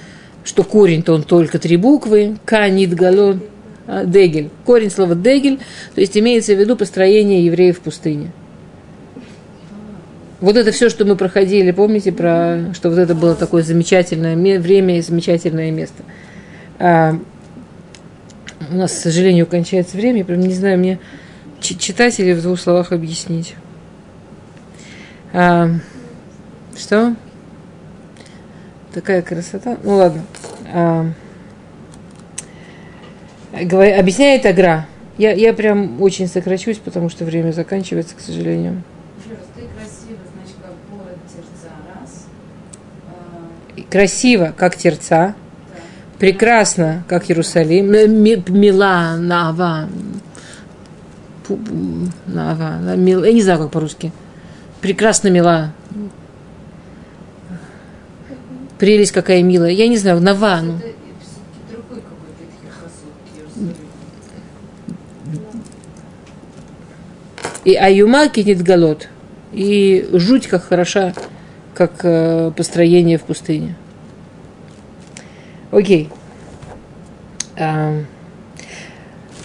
что 0.43 0.63
корень-то 0.63 1.13
он 1.13 1.23
только 1.23 1.59
три 1.59 1.77
буквы, 1.77 2.38
К, 2.45 2.69
Нидгалот, 2.69 3.38
а, 3.85 4.05
Дегель. 4.05 4.49
Корень 4.65 4.91
слова 4.91 5.15
Дегель, 5.15 5.59
то 5.95 6.01
есть 6.01 6.17
имеется 6.17 6.53
в 6.55 6.59
виду 6.59 6.75
построение 6.75 7.45
евреев 7.45 7.77
в 7.77 7.81
пустыне. 7.81 8.31
Вот 10.39 10.55
это 10.55 10.71
все, 10.71 10.89
что 10.89 11.03
мы 11.03 11.15
проходили, 11.15 11.71
помните, 11.71 12.11
про, 12.11 12.73
что 12.73 12.89
вот 12.89 12.99
это 12.99 13.15
было 13.15 13.33
такое 13.33 13.63
замечательное 13.63 14.35
время 14.59 14.97
и 14.97 15.01
замечательное 15.01 15.71
место. 15.71 16.03
А, 16.79 17.17
у 18.69 18.75
нас, 18.75 18.91
к 18.91 18.95
сожалению, 18.95 19.47
кончается 19.47 19.97
время, 19.97 20.25
прям 20.25 20.41
не 20.41 20.53
знаю, 20.53 20.77
мне 20.79 20.99
читать 21.62 22.20
или 22.20 22.34
в 22.34 22.41
двух 22.41 22.60
словах 22.60 22.91
объяснить. 22.91 23.55
А, 25.34 25.70
что? 26.78 27.16
Такая 28.93 29.22
красота. 29.22 29.78
Ну 29.84 29.97
ладно. 29.97 30.22
А, 30.74 31.05
объясняет 33.53 34.45
Агра. 34.45 34.88
Я, 35.18 35.34
я 35.34 35.53
прям 35.53 36.01
очень 36.01 36.28
сокращусь, 36.28 36.78
потому 36.78 37.10
что 37.10 37.26
время 37.26 37.51
заканчивается, 37.51 38.16
к 38.16 38.20
сожалению. 38.20 38.84
Красиво, 43.89 44.53
как 44.55 44.76
терца. 44.76 45.34
Прекрасно, 46.20 47.03
как 47.08 47.30
Иерусалим. 47.30 47.91
Мила, 47.91 49.16
Нава, 49.18 49.88
Нава, 52.26 52.95
мил, 52.95 53.24
я 53.24 53.34
не 53.34 53.41
знаю, 53.41 53.60
как 53.60 53.72
по-русски. 53.72 54.12
Прекрасно 54.82 55.30
мила. 55.30 55.74
Прелесть 58.78 59.12
какая 59.12 59.41
милая. 59.41 59.72
Я 59.72 59.88
не 59.88 59.98
знаю, 59.98 60.22
Нава. 60.22 60.62
Ну. 60.62 60.80
И 67.66 67.76
Аюма 67.76 68.30
кинет 68.30 68.64
голод. 68.64 69.10
И 69.52 70.08
жуть 70.14 70.48
как 70.48 70.66
хороша, 70.66 71.14
как 71.74 72.00
э, 72.04 72.52
построение 72.56 73.18
в 73.18 73.24
пустыне. 73.24 73.76
Окей. 75.72 76.10
А, 77.58 78.04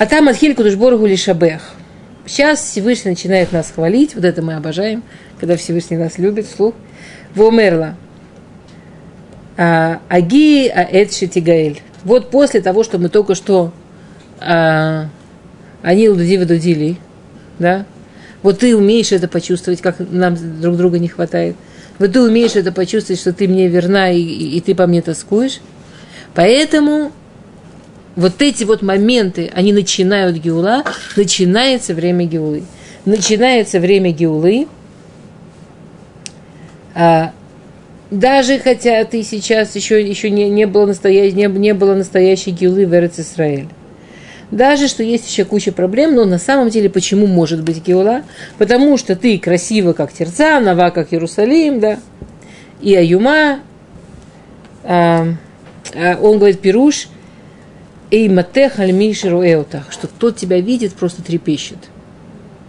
там 0.08 0.28
Адхиль 0.28 0.54
Кудушборгу 0.54 1.06
Лишабех. 1.06 1.74
Сейчас 2.26 2.60
Всевышний 2.60 3.10
начинает 3.10 3.52
нас 3.52 3.72
хвалить, 3.74 4.14
вот 4.14 4.24
это 4.24 4.42
мы 4.42 4.54
обожаем, 4.54 5.02
когда 5.40 5.56
Всевышний 5.56 5.96
нас 5.96 6.18
любит, 6.18 6.46
вслух. 6.46 6.74
Вомерла. 7.34 7.96
А, 9.56 10.00
Аги 10.08 10.68
Аэдши 10.68 11.26
Тигаэль. 11.26 11.80
Вот 12.04 12.30
после 12.30 12.60
того, 12.60 12.84
что 12.84 12.98
мы 12.98 13.08
только 13.08 13.34
что 13.34 13.72
а, 14.40 15.08
они 15.82 16.08
удудили 16.08 16.44
дудили, 16.44 16.96
да, 17.58 17.86
вот 18.42 18.60
ты 18.60 18.76
умеешь 18.76 19.12
это 19.12 19.28
почувствовать, 19.28 19.80
как 19.80 19.96
нам 19.98 20.36
друг 20.60 20.76
друга 20.76 20.98
не 20.98 21.08
хватает. 21.08 21.56
Вот 21.98 22.12
ты 22.12 22.20
умеешь 22.20 22.56
это 22.56 22.72
почувствовать, 22.72 23.20
что 23.20 23.32
ты 23.32 23.46
мне 23.46 23.68
верна 23.68 24.10
и, 24.10 24.20
и, 24.20 24.56
и 24.56 24.60
ты 24.60 24.74
по 24.74 24.86
мне 24.86 25.02
тоскуешь. 25.02 25.60
Поэтому 26.34 27.12
вот 28.16 28.42
эти 28.42 28.64
вот 28.64 28.82
моменты, 28.82 29.50
они 29.54 29.72
начинают 29.72 30.36
Геула, 30.36 30.84
начинается 31.16 31.94
время 31.94 32.24
Геулы. 32.24 32.64
Начинается 33.04 33.80
время 33.80 34.12
Геулы 34.12 34.68
А, 36.94 37.32
даже 38.10 38.58
хотя 38.58 39.04
ты 39.04 39.22
сейчас 39.22 39.74
еще, 39.74 40.06
еще 40.06 40.30
не, 40.30 40.48
не, 40.50 40.66
было 40.66 40.86
настоящей, 40.86 41.34
не, 41.34 41.46
не 41.46 41.74
было 41.74 41.94
настоящей 41.94 42.50
гилы 42.50 42.86
в 42.86 42.94
Эрец 42.94 43.18
Исраэль. 43.18 43.68
Даже 44.50 44.86
что 44.88 45.02
есть 45.02 45.26
еще 45.26 45.46
куча 45.46 45.72
проблем, 45.72 46.14
но 46.14 46.26
на 46.26 46.38
самом 46.38 46.68
деле 46.68 46.90
почему 46.90 47.26
может 47.26 47.62
быть 47.62 47.82
геула? 47.82 48.22
Потому 48.58 48.98
что 48.98 49.16
ты 49.16 49.38
красива, 49.38 49.94
как 49.94 50.12
Терца, 50.12 50.60
нова, 50.60 50.90
как 50.90 51.14
Иерусалим, 51.14 51.80
да, 51.80 51.98
и 52.82 52.94
Аюма, 52.94 53.60
а, 54.84 55.28
а, 55.94 56.18
он 56.20 56.36
говорит, 56.36 56.60
Пируш, 56.60 57.08
Эй 58.12 58.28
матех 58.28 58.78
альмишеру 58.78 59.42
эутах, 59.42 59.90
что 59.90 60.06
тот 60.06 60.36
тебя 60.36 60.60
видит, 60.60 60.92
просто 60.92 61.22
трепещет. 61.22 61.78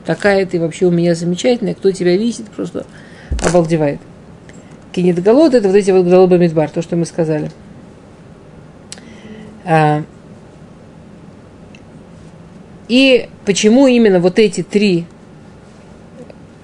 Такая 0.06 0.46
ты 0.46 0.58
вообще 0.58 0.86
у 0.86 0.92
меня 0.92 1.16
замечательная, 1.16 1.76
кто 1.76 1.92
тебя 1.92 2.16
видит, 2.16 2.50
просто 2.50 2.86
обалдевает. 3.46 4.00
Кинет 4.94 5.22
голод, 5.22 5.54
это 5.54 5.68
вот 5.68 5.76
эти 5.76 5.92
вот 5.92 6.06
голоба 6.06 6.38
Мидбар, 6.38 6.70
то, 6.70 6.82
что 6.82 6.96
мы 6.96 7.06
сказали. 7.06 7.52
А, 9.66 10.04
и 12.88 13.28
почему 13.46 13.88
именно 13.88 14.22
вот 14.22 14.40
эти 14.40 14.64
три 14.64 15.06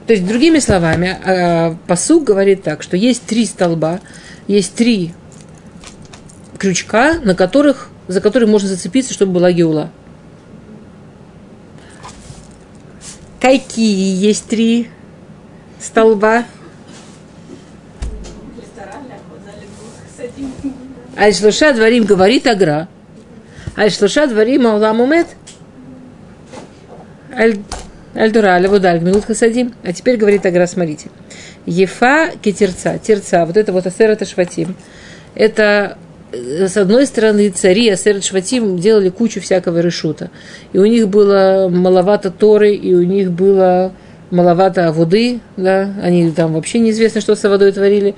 то 0.09 0.13
есть, 0.13 0.25
другими 0.25 0.57
словами, 0.57 1.19
а, 1.23 1.75
посуг 1.85 2.23
говорит 2.23 2.63
так, 2.63 2.81
что 2.81 2.97
есть 2.97 3.27
три 3.27 3.45
столба, 3.45 3.99
есть 4.47 4.73
три 4.73 5.13
крючка, 6.57 7.19
на 7.23 7.35
которых, 7.35 7.91
за 8.09 8.21
которые 8.21 8.49
можно 8.49 8.67
зацепиться, 8.67 9.13
чтобы 9.13 9.33
была 9.33 9.51
геула. 9.51 9.91
Какие 13.39 14.15
есть 14.15 14.47
три 14.47 14.89
столба? 15.79 16.43
Аль-Шлуша 21.15 21.71
дворим 21.73 22.05
говорит 22.05 22.47
Агра. 22.47 22.87
Аль-Шлуша 23.77 24.25
дворим 24.25 24.65
Ауламумет. 24.65 25.27
Аль-Дура, 27.31 28.55
Аль-Вудаль, 28.55 28.99
Гмилут 28.99 29.25
Хасадим. 29.25 29.75
А 29.83 29.93
теперь 29.93 30.17
говорит 30.17 30.45
Агра, 30.47 30.65
смотрите. 30.65 31.11
Ефа 31.67 32.31
кетерца, 32.41 32.97
терца, 32.97 33.45
вот 33.45 33.55
это 33.55 33.71
вот 33.71 33.85
асерата 33.85 34.25
шватим. 34.25 34.75
Это 35.35 35.97
с 36.31 36.77
одной 36.77 37.05
стороны, 37.07 37.49
цари 37.49 37.89
Асерет 37.89 38.23
Шватим 38.23 38.77
делали 38.77 39.09
кучу 39.09 39.41
всякого 39.41 39.79
решута. 39.79 40.29
И 40.73 40.77
у 40.77 40.85
них 40.85 41.07
было 41.07 41.69
маловато 41.69 42.29
Торы, 42.29 42.75
и 42.75 42.93
у 42.93 43.03
них 43.03 43.31
было 43.31 43.91
маловато 44.29 44.91
воды, 44.91 45.39
да, 45.57 45.93
они 46.03 46.31
там 46.31 46.53
вообще 46.53 46.79
неизвестно, 46.79 47.21
что 47.21 47.35
с 47.35 47.47
водой 47.47 47.71
творили. 47.71 48.15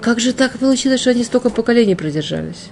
Как 0.00 0.18
же 0.20 0.32
так 0.32 0.58
получилось, 0.58 1.00
что 1.00 1.10
они 1.10 1.24
столько 1.24 1.50
поколений 1.50 1.94
продержались? 1.94 2.70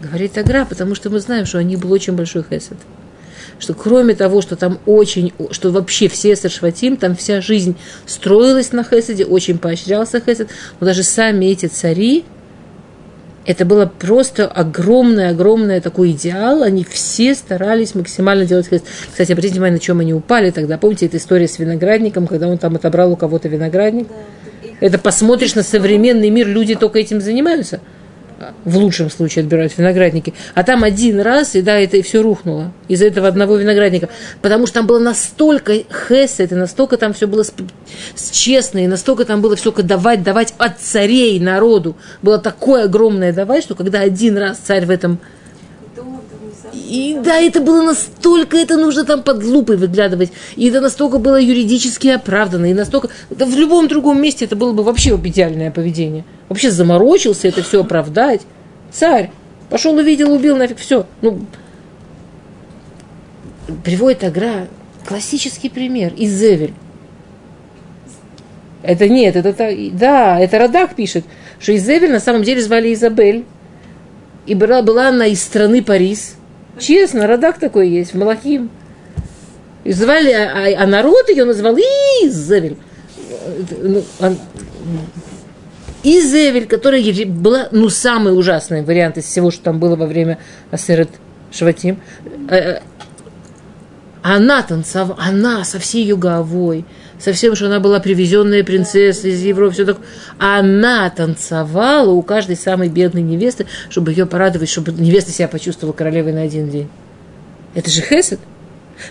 Говорит 0.00 0.38
Агра, 0.38 0.64
потому 0.64 0.94
что 0.94 1.10
мы 1.10 1.20
знаем, 1.20 1.44
что 1.44 1.58
они 1.58 1.76
был 1.76 1.92
очень 1.92 2.14
большой 2.14 2.42
хесед. 2.42 2.78
Что 3.58 3.74
кроме 3.74 4.14
того, 4.14 4.40
что 4.40 4.56
там 4.56 4.78
очень, 4.86 5.34
что 5.50 5.70
вообще 5.70 6.08
все 6.08 6.34
Шватим, 6.34 6.96
там 6.96 7.14
вся 7.14 7.42
жизнь 7.42 7.76
строилась 8.06 8.72
на 8.72 8.82
хеседе, 8.82 9.26
очень 9.26 9.58
поощрялся 9.58 10.18
хесед, 10.18 10.48
но 10.80 10.86
даже 10.86 11.02
сами 11.02 11.44
эти 11.46 11.66
цари, 11.66 12.24
это 13.46 13.64
было 13.64 13.86
просто 13.86 14.46
огромный-огромный 14.46 15.80
такой 15.80 16.10
идеал. 16.12 16.62
Они 16.62 16.84
все 16.84 17.34
старались 17.34 17.94
максимально 17.94 18.44
делать 18.44 18.68
хест. 18.68 18.84
Кстати, 19.10 19.32
обратите 19.32 19.54
внимание, 19.54 19.74
на 19.74 19.80
чем 19.80 20.00
они 20.00 20.12
упали 20.12 20.50
тогда. 20.50 20.78
Помните 20.78 21.06
эту 21.06 21.16
историю 21.16 21.48
с 21.48 21.58
виноградником, 21.58 22.26
когда 22.26 22.48
он 22.48 22.58
там 22.58 22.76
отобрал 22.76 23.12
у 23.12 23.16
кого-то 23.16 23.48
виноградник? 23.48 24.08
Да, 24.08 24.14
это 24.80 24.98
посмотришь 24.98 25.54
на 25.54 25.62
современный 25.62 26.30
мир, 26.30 26.48
люди 26.48 26.74
только 26.74 26.98
этим 26.98 27.20
занимаются 27.20 27.80
в 28.64 28.76
лучшем 28.76 29.10
случае 29.10 29.42
отбирают 29.42 29.76
виноградники, 29.76 30.34
а 30.54 30.62
там 30.62 30.84
один 30.84 31.20
раз, 31.20 31.54
и 31.54 31.62
да, 31.62 31.78
это 31.78 31.96
и 31.96 32.02
все 32.02 32.22
рухнуло 32.22 32.72
из-за 32.88 33.06
этого 33.06 33.28
одного 33.28 33.56
виноградника, 33.56 34.08
потому 34.40 34.66
что 34.66 34.76
там 34.76 34.86
было 34.86 34.98
настолько 34.98 35.74
хесед, 36.08 36.52
и 36.52 36.54
настолько 36.54 36.96
там 36.96 37.12
все 37.12 37.26
было 37.26 37.44
честно, 38.32 38.78
и 38.78 38.86
настолько 38.86 39.24
там 39.24 39.40
было 39.40 39.56
все 39.56 39.72
давать, 39.72 40.22
давать 40.22 40.54
от 40.58 40.78
царей 40.78 41.38
народу, 41.38 41.96
было 42.22 42.38
такое 42.38 42.84
огромное 42.84 43.32
давать, 43.32 43.64
что 43.64 43.74
когда 43.74 44.00
один 44.00 44.36
раз 44.38 44.58
царь 44.58 44.86
в 44.86 44.90
этом 44.90 45.18
и 46.72 47.18
да, 47.22 47.40
это 47.40 47.60
было 47.60 47.82
настолько, 47.82 48.56
это 48.56 48.76
нужно 48.76 49.04
там 49.04 49.22
под 49.22 49.42
лупой 49.44 49.76
выглядывать. 49.76 50.32
И 50.56 50.68
это 50.68 50.80
настолько 50.80 51.18
было 51.18 51.40
юридически 51.40 52.08
оправдано. 52.08 52.66
И 52.66 52.74
настолько... 52.74 53.08
Да 53.30 53.46
в 53.46 53.56
любом 53.56 53.88
другом 53.88 54.20
месте 54.20 54.44
это 54.44 54.56
было 54.56 54.72
бы 54.72 54.82
вообще 54.82 55.10
идеальное 55.22 55.70
поведение. 55.70 56.24
Вообще 56.48 56.70
заморочился 56.70 57.48
это 57.48 57.62
все 57.62 57.80
оправдать. 57.80 58.42
Царь. 58.92 59.30
Пошел, 59.68 59.94
увидел, 59.94 60.32
убил, 60.32 60.56
нафиг, 60.56 60.78
все. 60.78 61.06
Ну, 61.22 61.46
приводит 63.84 64.24
Агра 64.24 64.68
классический 65.06 65.68
пример. 65.68 66.12
Изевель. 66.16 66.74
Это 68.82 69.08
нет, 69.08 69.36
это, 69.36 69.50
это 69.50 69.76
да, 69.92 70.40
это 70.40 70.58
Радак 70.58 70.94
пишет, 70.94 71.26
что 71.58 71.76
Изевель 71.76 72.10
на 72.10 72.20
самом 72.20 72.42
деле 72.42 72.62
звали 72.62 72.94
Изабель. 72.94 73.44
И 74.46 74.54
была, 74.54 74.82
была 74.82 75.08
она 75.08 75.26
из 75.26 75.42
страны 75.42 75.82
Парис– 75.82 76.36
Честно, 76.80 77.26
Радак 77.26 77.58
такой 77.58 77.88
есть, 77.88 78.14
в 78.14 78.18
Малахим. 78.18 78.70
И 79.84 79.92
звали, 79.92 80.32
а, 80.32 80.82
а 80.82 80.86
народ 80.86 81.28
ее 81.28 81.44
назвал 81.44 81.76
Изевель. 81.76 82.76
Ну, 83.82 84.02
Изевель, 86.02 86.66
которая 86.66 87.02
была, 87.26 87.68
ну, 87.70 87.88
самый 87.90 88.36
ужасный 88.36 88.82
вариант 88.82 89.18
из 89.18 89.24
всего, 89.24 89.50
что 89.50 89.64
там 89.64 89.78
было 89.78 89.96
во 89.96 90.06
время 90.06 90.38
Асерет 90.70 91.10
Шватим. 91.52 92.00
Э, 92.48 92.56
э, 92.56 92.80
она 94.22 94.62
танцевала, 94.62 95.16
она 95.18 95.64
со 95.64 95.78
всей 95.78 96.02
ее 96.02 96.16
головой, 96.16 96.84
со 97.20 97.32
всем, 97.32 97.54
что 97.54 97.66
она 97.66 97.80
была 97.80 98.00
привезенная 98.00 98.64
принцесса 98.64 99.28
из 99.28 99.42
Европы, 99.42 99.74
все 99.74 99.84
такое. 99.84 100.04
Она 100.38 101.10
танцевала 101.10 102.10
у 102.10 102.22
каждой 102.22 102.56
самой 102.56 102.88
бедной 102.88 103.22
невесты, 103.22 103.66
чтобы 103.90 104.12
ее 104.12 104.26
порадовать, 104.26 104.68
чтобы 104.68 104.92
невеста 104.92 105.30
себя 105.30 105.48
почувствовала 105.48 105.94
королевой 105.94 106.32
на 106.32 106.42
один 106.42 106.70
день. 106.70 106.88
Это 107.74 107.90
же 107.90 108.00
хесед. 108.00 108.40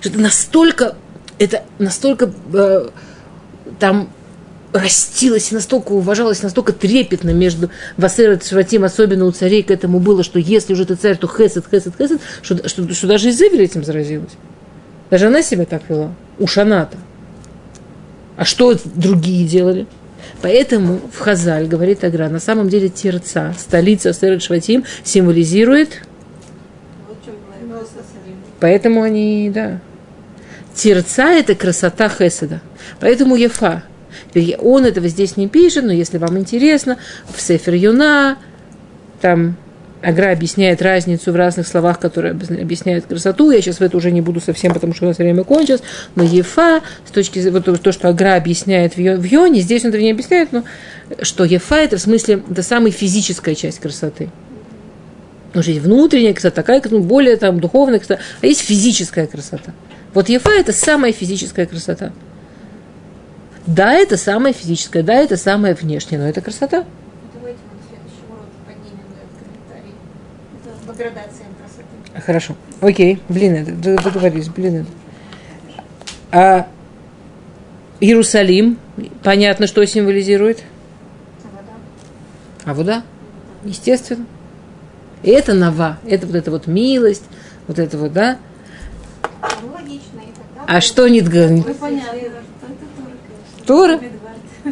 Это 0.04 0.20
настолько, 0.20 0.96
это 1.38 1.64
настолько 1.78 2.32
э, 2.54 2.90
там 3.80 4.10
растилось 4.74 5.52
и 5.52 5.56
настолько 5.56 5.92
уважалось, 5.94 6.44
настолько 6.44 6.74
трепетно 6.74 7.32
между 7.32 7.70
Васер 7.98 8.34
и 8.34 8.44
Шватим, 8.44 8.84
особенно 8.84 9.26
у 9.26 9.32
царей 9.32 9.64
к 9.64 9.72
этому 9.72 10.00
было, 10.00 10.24
что 10.24 10.38
если 10.40 10.74
уже 10.74 10.86
ты 10.86 10.96
царь, 10.96 11.18
то 11.18 11.28
хесед, 11.28 11.66
хесед, 11.70 11.94
хесед, 11.98 12.22
что, 12.42 12.68
что, 12.68 12.94
что 12.94 13.08
даже 13.08 13.30
Изевель 13.30 13.64
этим 13.64 13.84
заразилась. 13.84 14.32
Даже 15.10 15.28
она 15.28 15.42
себя 15.42 15.66
так 15.66 15.84
вела. 15.90 16.14
Уж 16.38 16.58
она-то. 16.60 16.98
А 18.40 18.46
что 18.46 18.74
другие 18.86 19.46
делали? 19.46 19.86
Поэтому 20.42 21.02
в 21.12 21.20
Хазаль, 21.20 21.68
говорит 21.68 22.06
Агра, 22.06 22.30
на 22.30 22.40
самом 22.40 22.70
деле 22.70 22.88
Терца, 22.88 23.54
столица 23.60 24.14
Серед 24.14 24.42
Шватим, 24.42 24.86
символизирует... 25.04 26.04
Поэтому 28.62 29.02
они, 29.02 29.52
да. 29.54 29.82
Терца– 30.74 31.32
это 31.34 31.54
красота 31.54 32.08
Хеседа. 32.08 32.62
Поэтому 33.02 33.36
Ефа. 33.36 33.84
Он 34.60 34.86
этого 34.86 35.10
здесь 35.10 35.36
не 35.36 35.50
пишет, 35.50 35.84
но 35.84 35.92
если 35.92 36.18
вам 36.18 36.38
интересно, 36.38 36.98
в 37.36 37.42
Сефер 37.42 37.74
Юна, 37.74 38.38
там 39.20 39.58
Агра 40.02 40.32
объясняет 40.32 40.82
разницу 40.82 41.32
в 41.32 41.36
разных 41.36 41.68
словах, 41.68 42.00
которые 42.00 42.32
объясняют 42.32 43.06
красоту. 43.06 43.52
Я 43.52 43.62
сейчас 43.62 43.78
в 43.78 43.82
это 43.82 43.98
уже 43.98 44.12
не 44.12 44.22
буду 44.22 44.40
совсем, 44.40 44.74
потому 44.74 44.94
что 44.94 45.06
у 45.06 45.08
нас 45.10 45.18
время 45.18 45.44
кончилось. 45.44 45.82
Но 46.16 46.24
Ефа, 46.24 46.82
с 47.06 47.12
точки 47.12 47.40
зрения 47.40 47.60
вот 47.60 47.82
то, 47.82 47.92
что 47.92 48.08
Агра 48.08 48.36
объясняет 48.36 48.96
в 48.96 49.00
Йоне, 49.00 49.60
здесь 49.60 49.84
он 49.84 49.90
это 49.90 50.00
не 50.00 50.12
объясняет, 50.12 50.54
но 50.54 50.64
что 51.22 51.44
Ефа 51.44 51.76
это 51.76 51.98
в 51.98 52.02
смысле, 52.02 52.42
это 52.50 52.64
самая 52.64 52.92
физическая 52.92 53.56
часть 53.56 53.80
красоты. 53.80 54.30
Потому 55.48 55.64
что 55.64 55.72
есть 55.72 55.84
внутренняя 55.84 56.34
красота, 56.34 56.56
такая, 56.56 56.82
ну, 56.90 57.00
более 57.00 57.36
там 57.36 57.60
духовная 57.60 58.00
красота, 58.00 58.22
а 58.42 58.46
есть 58.46 58.62
физическая 58.62 59.28
красота. 59.28 59.74
Вот 60.14 60.30
Ефа 60.30 60.52
это 60.52 60.72
самая 60.72 61.12
физическая 61.12 61.66
красота. 61.66 62.14
Да, 63.68 63.94
это 63.94 64.16
самая 64.16 64.54
физическая, 64.54 65.04
да, 65.04 65.16
это 65.16 65.36
самая 65.36 65.76
внешняя, 65.76 66.20
но 66.20 66.30
это 66.30 66.40
красота. 66.40 66.86
Градациям 71.00 71.50
красоты. 71.58 72.26
Хорошо. 72.26 72.56
Окей. 72.82 73.22
Блин, 73.30 73.56
это 73.56 74.04
договорились. 74.04 74.50
Блин. 74.50 74.86
А 76.32 76.68
Иерусалим, 78.00 78.78
понятно, 79.24 79.66
что 79.68 79.86
символизирует? 79.86 80.64
Вода. 81.44 81.74
А 82.66 82.74
вода? 82.74 83.04
Естественно. 83.64 84.26
И 85.24 85.32
это 85.32 85.54
нова, 85.54 85.98
это 86.08 86.28
вот 86.28 86.36
эта 86.36 86.50
вот 86.50 86.68
милость, 86.68 87.26
вот 87.68 87.78
это 87.78 87.98
вот, 87.98 88.14
да? 88.14 88.38
Логично. 89.74 90.22
А 90.66 90.80
что 90.80 91.08
не 91.08 91.22
Тора? 91.22 91.66
Тора? 93.66 94.00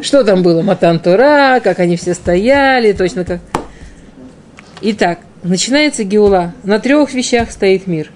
Что 0.00 0.24
там 0.24 0.42
было? 0.42 0.62
Матан 0.62 1.00
Тура, 1.00 1.60
как 1.62 1.80
они 1.80 1.96
все 1.96 2.14
стояли, 2.14 2.92
точно 2.92 3.24
как... 3.24 3.40
Итак, 4.80 5.18
начинается 5.42 6.04
Геула. 6.04 6.54
На 6.64 6.78
трех 6.78 7.12
вещах 7.14 7.50
стоит 7.50 7.86
мир. 7.86 8.10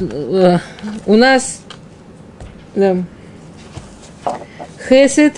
Э, 0.00 0.58
у 1.06 1.14
нас 1.14 1.60
да, 2.74 3.04
Хесед, 4.88 5.34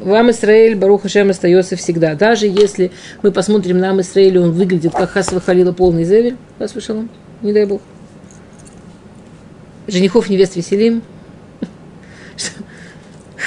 вам 0.00 0.30
Израиль, 0.30 0.76
Барух 0.76 1.02
Хашем 1.02 1.30
остается 1.30 1.76
всегда. 1.76 2.14
Даже 2.14 2.46
если 2.46 2.92
мы 3.22 3.32
посмотрим 3.32 3.78
на 3.78 4.00
Израиль, 4.00 4.38
он 4.38 4.52
выглядит 4.52 4.92
как 4.92 5.10
Хасва 5.10 5.40
Халила 5.40 5.72
полный 5.72 6.04
зевель, 6.04 6.36
вас 6.58 6.70
слышал? 6.72 7.04
Не 7.42 7.52
дай 7.52 7.66
Бог. 7.66 7.82
Женихов 9.88 10.28
невест 10.28 10.54
веселим. 10.56 11.02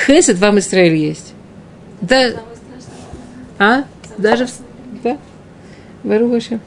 Хесед 0.06 0.38
вам 0.40 0.60
Израиль 0.60 0.96
есть. 0.96 1.34
Да, 2.02 2.32
а? 3.60 3.84
Даже 4.18 4.48
в... 4.48 4.52
Да? 6.04 6.10
Баруха 6.10 6.60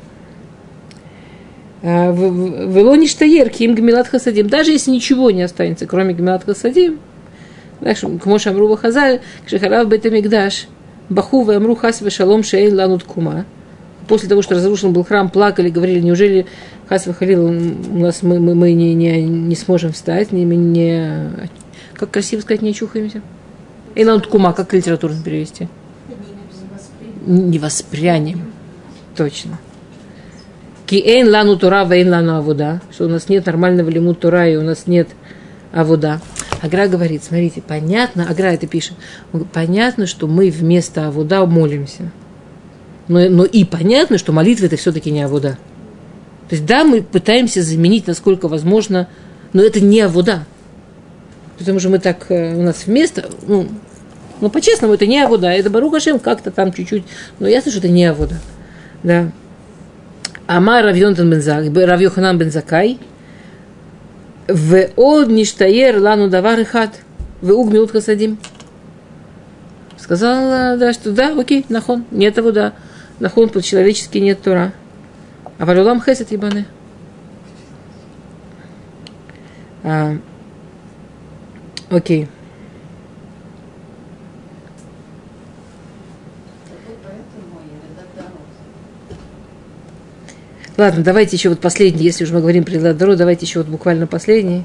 Велони 1.85 3.07
штаер, 3.07 3.51
ким 3.51 3.74
гмилат 3.74 4.09
хасадим. 4.09 4.49
Даже 4.49 4.72
если 4.72 4.91
ничего 4.91 5.30
не 5.30 5.43
останется, 5.43 5.87
кроме 5.87 6.14
гмилат 6.14 6.45
хасадим, 6.45 6.99
к 7.80 8.26
Моше 8.26 8.51
Амрува 8.51 8.78
Хазаль, 8.78 9.20
Кшехарав 9.45 9.89
Бетамикдаш, 9.89 10.66
Баху 11.11 11.49
Амру 11.51 11.74
Хас 11.76 12.03
Шалом 12.09 12.43
Шейн 12.43 12.74
Ланут 12.74 13.05
Кума. 13.05 13.45
После 14.09 14.28
того, 14.28 14.41
что 14.41 14.55
разрушен 14.55 14.93
был 14.93 15.05
храм, 15.05 15.28
плакали, 15.28 15.68
говорили, 15.68 16.01
неужели 16.01 16.47
Хас 16.89 17.07
Халил, 17.18 17.47
у 17.47 17.99
нас 17.99 18.22
мы, 18.22 18.39
мы, 18.39 18.55
мы 18.55 18.72
не, 18.72 18.95
не, 18.95 19.22
не 19.22 19.55
сможем 19.55 19.93
встать, 19.93 20.32
не, 20.32 20.45
не, 20.45 21.30
как 21.95 22.11
красиво 22.11 22.41
сказать, 22.41 22.62
не 22.62 22.70
очухаемся. 22.70 23.20
И 23.95 24.05
Ланут 24.05 24.26
Кума, 24.26 24.55
как 24.55 24.72
литературно 24.72 25.22
перевести? 25.22 25.68
Не 27.26 27.59
воспрянем. 27.59 28.53
Точно. 29.16 29.58
Ки 30.86 30.96
эйн 30.96 31.30
лану 31.30 31.56
тура, 31.56 31.84
вейн 31.84 32.10
лану 32.10 32.36
авуда. 32.36 32.82
Что 32.92 33.06
у 33.06 33.08
нас 33.08 33.28
нет 33.28 33.46
нормального 33.46 33.88
лимут 33.88 34.20
тура, 34.20 34.48
и 34.48 34.56
у 34.56 34.62
нас 34.62 34.86
нет 34.86 35.08
авуда. 35.72 36.20
Агра 36.62 36.88
говорит, 36.88 37.22
смотрите, 37.22 37.60
понятно, 37.60 38.26
Агра 38.28 38.46
это 38.46 38.66
пишет, 38.66 38.94
понятно, 39.52 40.06
что 40.06 40.26
мы 40.26 40.50
вместо 40.50 41.08
авуда 41.08 41.44
молимся. 41.44 42.10
Но, 43.06 43.28
но 43.28 43.44
и 43.44 43.64
понятно, 43.64 44.16
что 44.16 44.32
молитва 44.32 44.66
это 44.66 44.76
все-таки 44.76 45.10
не 45.10 45.22
авуда. 45.22 45.58
То 46.48 46.54
есть 46.54 46.64
да, 46.64 46.84
мы 46.84 47.02
пытаемся 47.02 47.62
заменить, 47.62 48.06
насколько 48.06 48.48
возможно, 48.48 49.08
но 49.52 49.62
это 49.62 49.80
не 49.80 50.00
авуда. 50.00 50.44
Потому 51.58 51.80
что 51.80 51.90
мы 51.90 51.98
так, 51.98 52.26
э, 52.30 52.54
у 52.54 52.62
нас 52.62 52.86
вместо, 52.86 53.28
ну, 53.46 53.68
ну 54.40 54.48
по-честному, 54.48 54.94
это 54.94 55.06
не 55.06 55.20
авуда, 55.20 55.48
это 55.48 55.70
Барух 55.70 55.94
Ашем 55.94 56.18
как-то 56.18 56.50
там 56.50 56.72
чуть-чуть, 56.72 57.04
но 57.38 57.46
ясно, 57.46 57.70
что 57.70 57.80
это 57.80 57.88
не 57.88 58.06
авуда. 58.06 58.40
Да. 59.05 59.30
Амар 60.46 60.84
Равьонтан 60.84 61.30
Бензак, 61.30 61.64
Равьоханан 61.72 62.38
Бензакай, 62.38 62.98
в 64.48 64.88
од 64.96 65.28
ништаер 65.28 66.00
лану 66.00 66.28
давар 66.28 66.59
и 66.59 66.64
хат, 66.64 67.00
в 67.40 67.50
угмилут 67.50 67.92
хасадим. 67.92 68.38
Сказал, 69.98 70.78
да, 70.78 70.92
что 70.92 71.12
да, 71.12 71.38
окей, 71.38 71.64
нахон, 71.68 72.05
нет 72.11 72.36
его, 72.36 72.50
да. 72.50 72.72
Нахон 73.20 73.48
по-человечески 73.48 74.18
нет 74.18 74.42
Тора. 74.42 74.72
А 75.59 75.64
валюлам 75.64 76.02
хесет 76.02 76.32
ебаны. 76.32 76.66
А, 79.82 80.16
окей. 81.90 82.28
Такой 86.64 86.96
поэт 87.02 87.24
мой, 87.52 87.62
Редак 87.88 88.09
Ладно, 90.77 91.05
давайте 91.05 91.37
еще 91.37 91.51
вот 91.51 91.61
последний, 91.61 92.03
если 92.03 92.25
уже 92.25 92.35
мы 92.35 92.41
говорим 92.41 92.64
про 92.64 92.81
Ладору, 92.81 93.14
давайте 93.14 93.47
еще 93.47 93.61
вот 93.61 93.68
буквально 93.68 94.09
последний. 94.09 94.64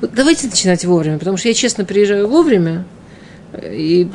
Вот 0.00 0.14
давайте 0.14 0.46
начинать 0.46 0.84
вовремя, 0.84 1.18
потому 1.18 1.36
что 1.36 1.48
я 1.48 1.54
честно 1.54 1.84
приезжаю 1.84 2.26
вовремя, 2.26 2.86
и, 3.62 4.08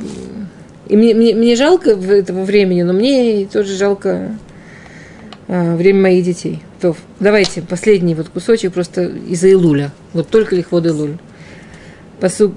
и 0.87 0.97
мне, 0.97 1.13
мне, 1.13 1.35
мне 1.35 1.55
жалко 1.55 1.91
этого 1.91 2.43
времени, 2.43 2.81
но 2.81 2.93
мне 2.93 3.45
тоже 3.45 3.75
жалко 3.75 4.35
а, 5.47 5.75
время 5.75 6.01
моих 6.01 6.25
детей. 6.25 6.63
То, 6.81 6.95
давайте 7.19 7.61
последний 7.61 8.15
вот 8.15 8.29
кусочек 8.29 8.73
просто 8.73 9.03
из-за 9.03 9.51
Илуля. 9.51 9.91
Вот 10.13 10.29
только 10.29 10.55
лихвод 10.55 10.87
Илуль. 10.87 11.17
Посуг, 12.19 12.53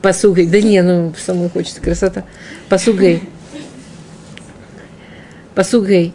посугай. 0.00 0.46
Да 0.46 0.60
не, 0.60 0.82
ну 0.82 1.12
самой 1.18 1.50
хочется 1.50 1.82
красота. 1.82 2.24
Посугай. 2.68 3.22
Посугай. 5.54 6.14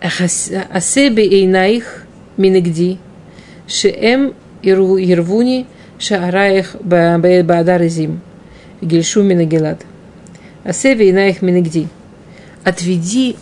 Асеби 0.00 1.22
эйнаих 1.22 2.04
минегди, 2.36 2.98
шеэм 3.66 4.34
ирвуни 4.62 5.66
шаараих 5.98 6.76
баадар 6.80 7.86
зим, 7.86 8.20
гельшу 8.80 9.22
минагелад. 9.22 9.84
Асеби 10.64 11.04
эйнаих 11.04 11.42
минегди. 11.42 11.88
Отведи, 12.64 13.36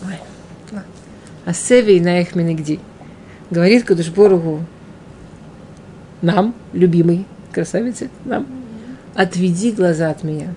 Асеви 1.45 1.93
эйнаих 1.93 2.35
минегди. 2.35 2.79
Говорит 3.49 3.83
Кадушборогу 3.83 4.65
нам, 6.21 6.53
любимый 6.73 7.25
красавице, 7.51 8.09
нам, 8.25 8.45
отведи 9.15 9.71
глаза 9.71 10.09
от 10.11 10.23
меня. 10.23 10.53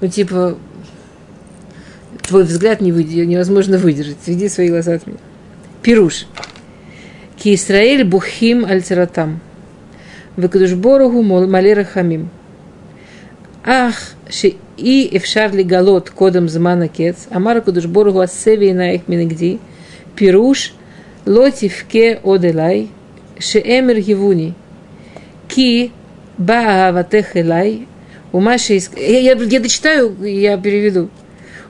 Ну, 0.00 0.08
типа, 0.08 0.58
твой 2.28 2.44
взгляд 2.44 2.80
не 2.80 2.92
выдер... 2.92 3.24
невозможно 3.24 3.78
выдержать. 3.78 4.18
Сведи 4.22 4.48
свои 4.48 4.68
глаза 4.68 4.94
от 4.94 5.06
меня. 5.06 5.18
Пируш. 5.82 6.26
Ки 7.36 7.54
Исраэль 7.54 8.04
бухим 8.04 8.64
альцератам. 8.64 9.40
Векадушборогу 10.36 11.22
малера 11.22 11.84
хамим. 11.84 12.28
Ах, 13.64 13.94
ши 14.28 14.54
и 14.76 15.08
эфшар 15.16 15.54
ли 15.54 15.64
галот 15.64 16.10
кодом 16.10 16.48
змана 16.48 16.88
кец. 16.88 17.26
Амара 17.30 17.60
кадушборогу 17.60 18.20
ассеви 18.20 18.72
на 18.72 18.94
их 18.94 19.08
минегди. 19.08 19.58
Пируш 20.14 20.74
лотивке 21.24 22.20
оделай. 22.22 22.90
Шеэмер 23.38 24.00
гивуни. 24.00 24.54
Ки 25.48 25.92
бааватех 26.36 27.36
элай. 27.36 27.86
Умаши 28.32 28.74
я, 28.96 29.18
я, 29.18 29.32
я 29.32 29.60
дочитаю, 29.60 30.14
я 30.22 30.58
переведу. 30.58 31.08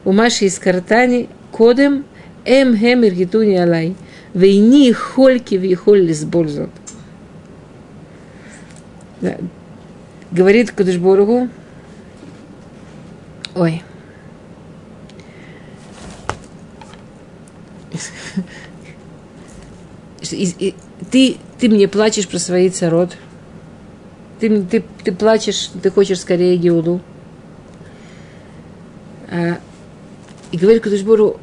Умаши 0.05 0.47
из 0.47 0.59
картани 0.59 1.29
кодем 1.53 2.05
эм 2.45 2.77
хемер 2.77 3.15
гитуни 3.15 3.57
алай. 3.57 3.97
Вейни 4.35 4.93
хольки 4.93 5.55
вихоль 5.55 6.03
лисбользот. 6.03 6.71
Да. 9.21 9.37
Говорит 10.31 10.71
Кадышборгу, 10.73 11.49
ой, 13.55 13.83
ты, 21.11 21.37
ты 21.59 21.69
мне 21.69 21.89
плачешь 21.89 22.29
про 22.29 22.39
свои 22.39 22.69
царот, 22.69 23.17
ты, 24.39 24.63
ты, 24.63 24.85
ты 25.03 25.13
плачешь, 25.13 25.71
ты 25.83 25.91
хочешь 25.91 26.21
скорее 26.21 26.57
Геуду. 26.57 27.01
А, 29.31 29.59
и 30.53 30.57
говорит 30.57 30.83
Кудышбору, 30.83 31.39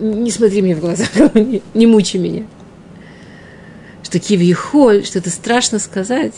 не 0.00 0.30
смотри 0.30 0.62
мне 0.62 0.74
в 0.74 0.80
глаза, 0.80 1.04
не, 1.34 1.62
не 1.74 1.86
мучи 1.86 2.16
меня. 2.16 2.44
Что 4.02 4.18
Кивьехоль, 4.18 5.04
что 5.04 5.18
это 5.18 5.30
страшно 5.30 5.78
сказать. 5.78 6.34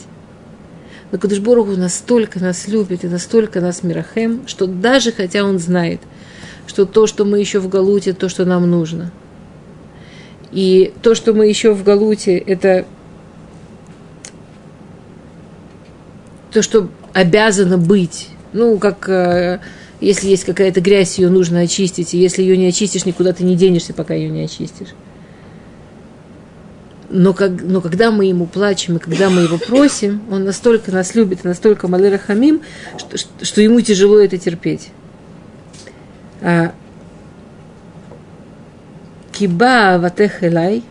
Но 1.10 1.18
Кудышбору 1.18 1.64
настолько 1.76 2.40
нас 2.40 2.68
любит 2.68 3.04
и 3.04 3.08
настолько 3.08 3.60
нас 3.60 3.82
мирахем, 3.82 4.46
что 4.46 4.66
даже 4.66 5.12
хотя 5.12 5.44
он 5.44 5.58
знает, 5.58 6.00
что 6.66 6.86
то, 6.86 7.06
что 7.06 7.24
мы 7.24 7.38
еще 7.38 7.60
в 7.60 7.68
Галуте, 7.68 8.14
то, 8.14 8.28
что 8.28 8.44
нам 8.44 8.68
нужно. 8.68 9.12
И 10.52 10.92
то, 11.02 11.14
что 11.14 11.32
мы 11.34 11.46
еще 11.46 11.72
в 11.72 11.82
Галуте, 11.82 12.36
это 12.36 12.86
то, 16.50 16.62
что 16.62 16.88
обязано 17.12 17.78
быть. 17.78 18.28
Ну, 18.52 18.78
как 18.78 19.08
э, 19.08 19.60
если 20.02 20.28
есть 20.28 20.44
какая-то 20.44 20.80
грязь, 20.80 21.18
ее 21.18 21.30
нужно 21.30 21.60
очистить. 21.60 22.12
И 22.12 22.18
если 22.18 22.42
ее 22.42 22.56
не 22.56 22.66
очистишь, 22.66 23.06
никуда 23.06 23.32
ты 23.32 23.44
не 23.44 23.56
денешься, 23.56 23.94
пока 23.94 24.14
ее 24.14 24.30
не 24.30 24.42
очистишь. 24.42 24.88
Но, 27.08 27.32
как, 27.34 27.52
но 27.62 27.80
когда 27.80 28.10
мы 28.10 28.24
ему 28.24 28.46
плачем, 28.46 28.96
и 28.96 28.98
когда 28.98 29.30
мы 29.30 29.42
его 29.42 29.58
просим, 29.58 30.22
он 30.30 30.44
настолько 30.44 30.90
нас 30.90 31.14
любит, 31.14 31.44
настолько 31.44 31.86
малера 31.86 32.18
хамим, 32.18 32.62
что, 32.98 33.18
что, 33.18 33.44
что 33.44 33.60
ему 33.60 33.80
тяжело 33.80 34.18
это 34.18 34.38
терпеть. 34.38 34.88
А, 36.40 36.72
Киба 39.32 39.98
ватехелай. 40.00 40.82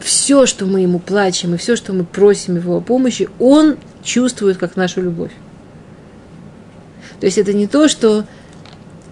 все, 0.00 0.46
что 0.46 0.66
мы 0.66 0.80
ему 0.80 0.98
плачем, 0.98 1.54
и 1.54 1.58
все, 1.58 1.74
что 1.74 1.92
мы 1.92 2.04
просим 2.04 2.56
его 2.56 2.76
о 2.76 2.80
помощи, 2.80 3.28
он 3.38 3.76
чувствует 4.02 4.58
как 4.58 4.76
нашу 4.76 5.02
любовь. 5.02 5.32
То 7.20 7.26
есть 7.26 7.38
это 7.38 7.52
не 7.52 7.66
то, 7.66 7.88
что 7.88 8.24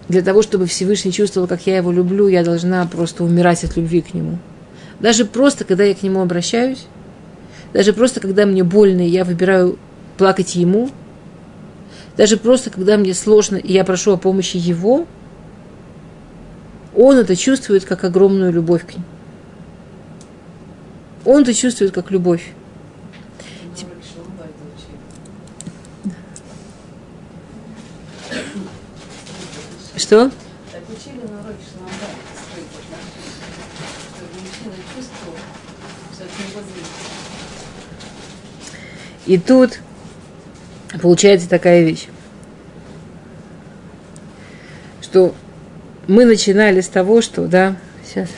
для 0.09 0.21
того, 0.21 0.41
чтобы 0.41 0.65
Всевышний 0.65 1.13
чувствовал, 1.13 1.47
как 1.47 1.65
я 1.65 1.77
его 1.77 1.91
люблю, 1.91 2.27
я 2.27 2.43
должна 2.43 2.85
просто 2.85 3.23
умирать 3.23 3.63
от 3.63 3.77
любви 3.77 4.01
к 4.01 4.13
нему. 4.13 4.37
Даже 4.99 5.25
просто, 5.25 5.63
когда 5.63 5.83
я 5.83 5.95
к 5.95 6.03
нему 6.03 6.21
обращаюсь, 6.21 6.85
даже 7.73 7.93
просто, 7.93 8.19
когда 8.19 8.45
мне 8.45 8.63
больно, 8.63 9.01
и 9.01 9.09
я 9.09 9.23
выбираю 9.23 9.79
плакать 10.17 10.55
ему, 10.55 10.89
даже 12.17 12.37
просто, 12.37 12.69
когда 12.69 12.97
мне 12.97 13.13
сложно, 13.13 13.55
и 13.55 13.71
я 13.71 13.85
прошу 13.85 14.11
о 14.11 14.17
помощи 14.17 14.57
его, 14.57 15.07
он 16.95 17.17
это 17.17 17.35
чувствует 17.35 17.85
как 17.85 18.03
огромную 18.03 18.51
любовь 18.51 18.85
к 18.85 18.93
нему. 18.93 19.05
Он 21.23 21.43
это 21.43 21.53
чувствует 21.53 21.91
как 21.91 22.11
любовь. 22.11 22.51
Что? 30.01 30.31
Так 30.71 30.81
учили 30.89 31.21
на 31.27 31.41
уроке 31.41 31.59
что 31.61 31.77
зависит. 36.55 36.87
И 39.27 39.37
тут 39.37 39.79
получается 41.03 41.47
такая 41.47 41.83
вещь, 41.83 42.07
что 45.01 45.35
мы 46.07 46.25
начинали 46.25 46.81
с 46.81 46.87
того, 46.87 47.21
что, 47.21 47.45
да, 47.45 47.77
сейчас, 48.03 48.29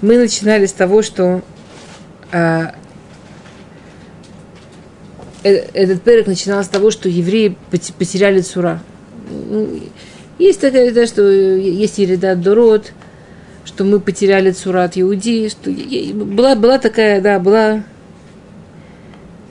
мы 0.00 0.16
начинали 0.16 0.66
с 0.66 0.72
того, 0.72 1.02
что 1.02 1.42
а, 2.30 2.76
э- 5.42 5.68
этот 5.72 6.04
перек 6.04 6.28
начинал 6.28 6.62
с 6.62 6.68
того, 6.68 6.92
что 6.92 7.08
евреи 7.08 7.58
пот- 7.72 7.94
потеряли 7.98 8.42
цура. 8.42 8.80
Ну, 9.28 9.80
Есть 10.38 10.60
такая, 10.60 10.92
да, 10.92 11.06
что 11.06 11.22
есть 11.28 11.98
Ереда 11.98 12.34
Дород, 12.34 12.92
что 13.64 13.84
мы 13.84 14.00
потеряли 14.00 14.50
цурат 14.52 14.92
Иуди, 14.96 15.48
что 15.48 15.70
была, 16.14 16.54
была 16.54 16.78
такая, 16.78 17.20
да, 17.20 17.38
была, 17.38 17.82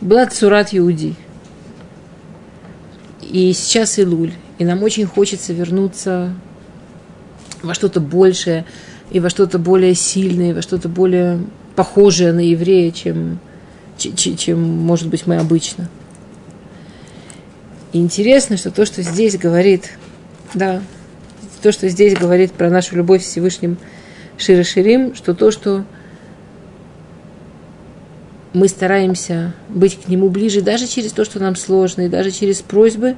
была 0.02 0.26
цурат 0.28 0.70
Иуди. 0.74 1.16
И 3.22 3.52
сейчас 3.54 3.98
Илуль. 4.00 4.32
И 4.60 4.64
нам 4.64 4.84
очень 4.84 5.06
хочется 5.06 5.52
вернуться 5.52 6.34
во 7.62 7.74
что-то 7.74 8.00
большее, 8.00 8.66
и 9.12 9.20
во 9.20 9.30
что-то 9.30 9.60
более 9.60 9.96
сильное, 9.96 10.52
и 10.52 10.54
во 10.54 10.62
что-то 10.62 10.88
более 10.88 11.42
похожее 11.76 12.32
на 12.32 12.40
еврея, 12.40 12.92
чем, 12.92 13.40
ч- 13.98 14.14
ч- 14.16 14.36
чем, 14.38 14.62
может 14.62 15.10
быть, 15.10 15.28
мы 15.28 15.38
обычно. 15.38 15.90
И 17.96 17.98
интересно, 17.98 18.58
что 18.58 18.72
то, 18.72 18.86
что 18.86 19.02
здесь 19.04 19.38
говорит, 19.38 19.91
да, 20.54 20.82
то, 21.62 21.72
что 21.72 21.88
здесь 21.88 22.14
говорит 22.14 22.52
про 22.52 22.70
нашу 22.70 22.98
любовь 22.98 23.22
к 23.22 23.26
Всевышним 23.26 23.78
Шире 24.38 24.66
Ширим, 24.66 25.16
что 25.16 25.34
то, 25.34 25.50
что 25.50 25.86
мы 28.52 28.68
стараемся 28.68 29.54
быть 29.70 29.98
к 29.98 30.10
Нему 30.10 30.28
ближе, 30.28 30.60
даже 30.60 30.88
через 30.88 31.14
то, 31.14 31.24
что 31.24 31.39
нам 31.39 31.56
сложно, 31.56 32.02
и 32.02 32.10
даже 32.10 32.32
через 32.32 32.62
просьбы, 32.62 33.16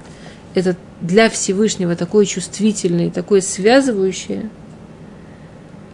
это 0.54 0.76
для 1.02 1.32
Всевышнего 1.32 1.96
такое 1.96 2.28
чувствительное, 2.28 3.10
такое 3.10 3.42
связывающее, 3.42 4.48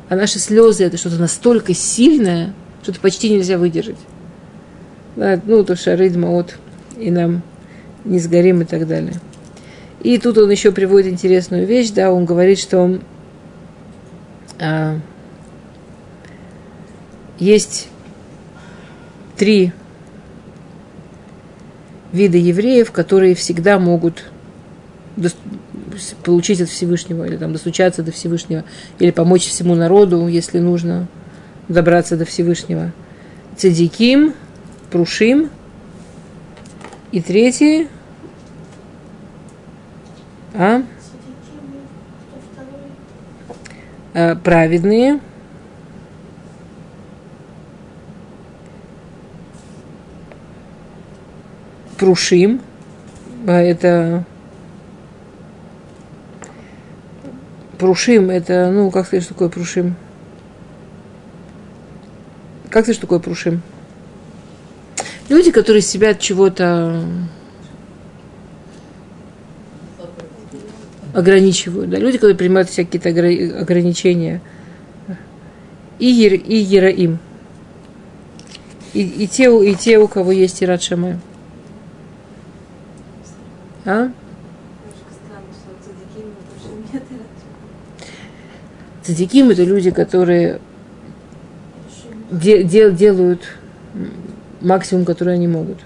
а 0.09 0.17
наши 0.17 0.39
слезы 0.39 0.83
это 0.83 0.97
что-то 0.97 1.19
настолько 1.19 1.73
сильное, 1.73 2.53
что 2.81 2.91
это 2.91 2.99
почти 2.99 3.29
нельзя 3.29 3.57
выдержать. 3.57 3.95
Ну, 5.15 5.63
то 5.63 5.77
шарыд 5.77 6.17
маот, 6.17 6.57
и 6.97 7.11
нам 7.11 7.43
не 8.05 8.19
сгорим 8.19 8.61
и 8.61 8.65
так 8.65 8.87
далее. 8.87 9.13
И 10.01 10.17
тут 10.17 10.37
он 10.37 10.49
еще 10.49 10.71
приводит 10.71 11.11
интересную 11.11 11.65
вещь, 11.65 11.91
да, 11.91 12.11
он 12.11 12.25
говорит, 12.25 12.59
что 12.59 12.79
он, 12.79 13.01
а, 14.59 14.99
есть 17.39 17.87
три 19.37 19.71
вида 22.11 22.37
евреев, 22.37 22.91
которые 22.91 23.33
всегда 23.35 23.79
могут 23.79 24.25
получить 26.23 26.61
от 26.61 26.69
Всевышнего, 26.69 27.25
или 27.25 27.37
там 27.37 27.53
достучаться 27.53 28.03
до 28.03 28.11
Всевышнего, 28.11 28.63
или 28.99 29.11
помочь 29.11 29.47
всему 29.47 29.75
народу, 29.75 30.27
если 30.27 30.59
нужно 30.59 31.07
добраться 31.69 32.17
до 32.17 32.25
Всевышнего. 32.25 32.91
Цадиким, 33.57 34.33
Прушим. 34.91 35.49
И 37.13 37.21
третий. 37.21 37.87
А? 40.55 40.81
А, 44.15 44.35
праведные. 44.35 45.19
Прушим. 51.99 52.61
А, 53.45 53.61
Это 53.61 54.25
Прушим, 57.77 58.31
это, 58.31 58.71
ну, 58.71 58.89
как 58.89 59.05
сказать, 59.05 59.23
что 59.23 59.35
такое 59.35 59.49
прушим? 59.49 59.95
Как 62.71 62.85
сказать, 62.85 62.95
что 62.95 63.05
такое 63.05 63.19
прушим? 63.19 63.61
Люди, 65.29 65.51
которые 65.51 65.81
себя 65.81 66.11
от 66.11 66.19
чего-то 66.19 67.05
ограничивают, 71.13 71.89
да, 71.89 71.97
люди, 71.97 72.17
которые 72.17 72.35
принимают 72.35 72.69
всякие 72.69 72.99
то 72.99 73.09
ограничения. 73.09 74.41
И, 75.99 76.07
ер, 76.07 76.33
и 76.33 76.55
Ераим. 76.55 77.19
И, 78.93 79.01
и, 79.01 79.27
те, 79.27 79.45
и 79.45 79.75
те, 79.75 79.97
у 79.99 80.07
кого 80.07 80.31
есть 80.31 80.61
Ират. 80.63 80.81
А? 83.85 84.11
Цадиким 89.03 89.49
это 89.49 89.63
люди, 89.63 89.91
которые 89.91 90.59
де- 92.31 92.63
де- 92.63 92.91
делают 92.91 93.41
максимум, 94.63 95.05
который 95.05 95.35
они 95.35 95.47
могут. 95.47 95.77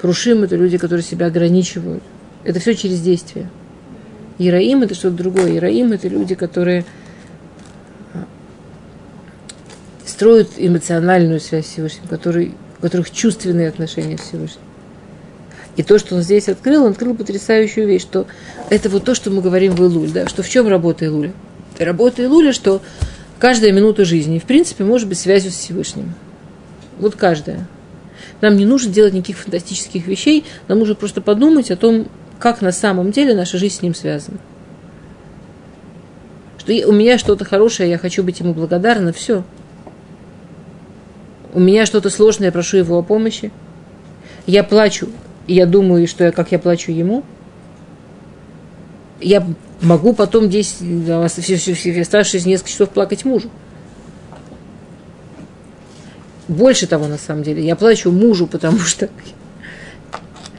Прушим– 0.00 0.42
это 0.44 0.56
люди, 0.56 0.78
которые 0.78 1.02
себя 1.02 1.26
ограничивают. 1.26 2.02
Это 2.44 2.60
все 2.60 2.74
через 2.74 3.00
действие. 3.00 3.50
Ираим– 4.38 4.82
это 4.82 4.94
что-то 4.94 5.16
другое. 5.16 5.56
Ираим– 5.56 5.92
это 5.92 6.08
люди, 6.08 6.34
которые 6.34 6.84
а, 8.12 8.24
строят 10.04 10.50
эмоциональную 10.56 11.40
связь 11.40 11.66
с 11.66 11.70
Всевышним, 11.70 12.06
которые, 12.08 12.52
у 12.78 12.82
которых 12.82 13.10
чувственные 13.10 13.68
отношения 13.68 14.18
с 14.18 14.22
Всевышним. 14.22 14.62
И 15.76 15.82
то, 15.82 15.98
что 15.98 16.14
он 16.14 16.22
здесь 16.22 16.48
открыл, 16.48 16.84
он 16.84 16.92
открыл 16.92 17.14
потрясающую 17.14 17.86
вещь, 17.86 18.02
что 18.02 18.26
это 18.70 18.88
вот 18.88 19.04
то, 19.04 19.14
что 19.14 19.30
мы 19.30 19.42
говорим 19.42 19.74
в 19.74 19.84
Илуль, 19.84 20.10
да, 20.10 20.26
что 20.26 20.42
в 20.42 20.48
чем 20.48 20.68
работа 20.68 21.04
Илуля? 21.04 21.32
Работа 21.78 22.24
Илуля, 22.24 22.54
что 22.54 22.80
каждая 23.38 23.72
минута 23.72 24.04
жизни, 24.06 24.38
в 24.38 24.44
принципе, 24.44 24.84
может 24.84 25.08
быть 25.08 25.18
связью 25.18 25.50
с 25.50 25.56
Всевышним. 25.56 26.14
Вот 26.98 27.14
каждая. 27.14 27.66
Нам 28.46 28.56
не 28.56 28.64
нужно 28.64 28.92
делать 28.92 29.12
никаких 29.12 29.38
фантастических 29.38 30.06
вещей, 30.06 30.44
нам 30.68 30.78
нужно 30.78 30.94
просто 30.94 31.20
подумать 31.20 31.72
о 31.72 31.76
том, 31.76 32.06
как 32.38 32.60
на 32.62 32.70
самом 32.70 33.10
деле 33.10 33.34
наша 33.34 33.58
жизнь 33.58 33.74
с 33.74 33.82
ним 33.82 33.92
связана. 33.92 34.38
Что 36.56 36.72
у 36.86 36.92
меня 36.92 37.18
что-то 37.18 37.44
хорошее, 37.44 37.90
я 37.90 37.98
хочу 37.98 38.22
быть 38.22 38.38
ему 38.38 38.54
благодарна, 38.54 39.12
все. 39.12 39.42
У 41.54 41.58
меня 41.58 41.86
что-то 41.86 42.08
сложное, 42.08 42.46
я 42.46 42.52
прошу 42.52 42.76
его 42.76 42.96
о 42.96 43.02
помощи. 43.02 43.50
Я 44.46 44.62
плачу, 44.62 45.08
и 45.48 45.54
я 45.54 45.66
думаю, 45.66 46.06
что 46.06 46.22
я, 46.22 46.30
как 46.30 46.52
я 46.52 46.60
плачу 46.60 46.92
ему. 46.92 47.24
Я 49.20 49.44
могу 49.80 50.12
потом 50.12 50.48
10, 50.48 51.04
да, 51.04 51.26
все, 51.26 51.56
все, 51.56 51.74
все, 51.74 52.00
оставшиеся 52.00 52.48
несколько 52.48 52.70
часов 52.70 52.90
плакать 52.90 53.24
мужу. 53.24 53.50
Больше 56.48 56.86
того, 56.86 57.06
на 57.08 57.18
самом 57.18 57.42
деле, 57.42 57.64
я 57.64 57.74
плачу 57.76 58.10
мужу, 58.12 58.46
потому 58.46 58.78
что 58.80 59.08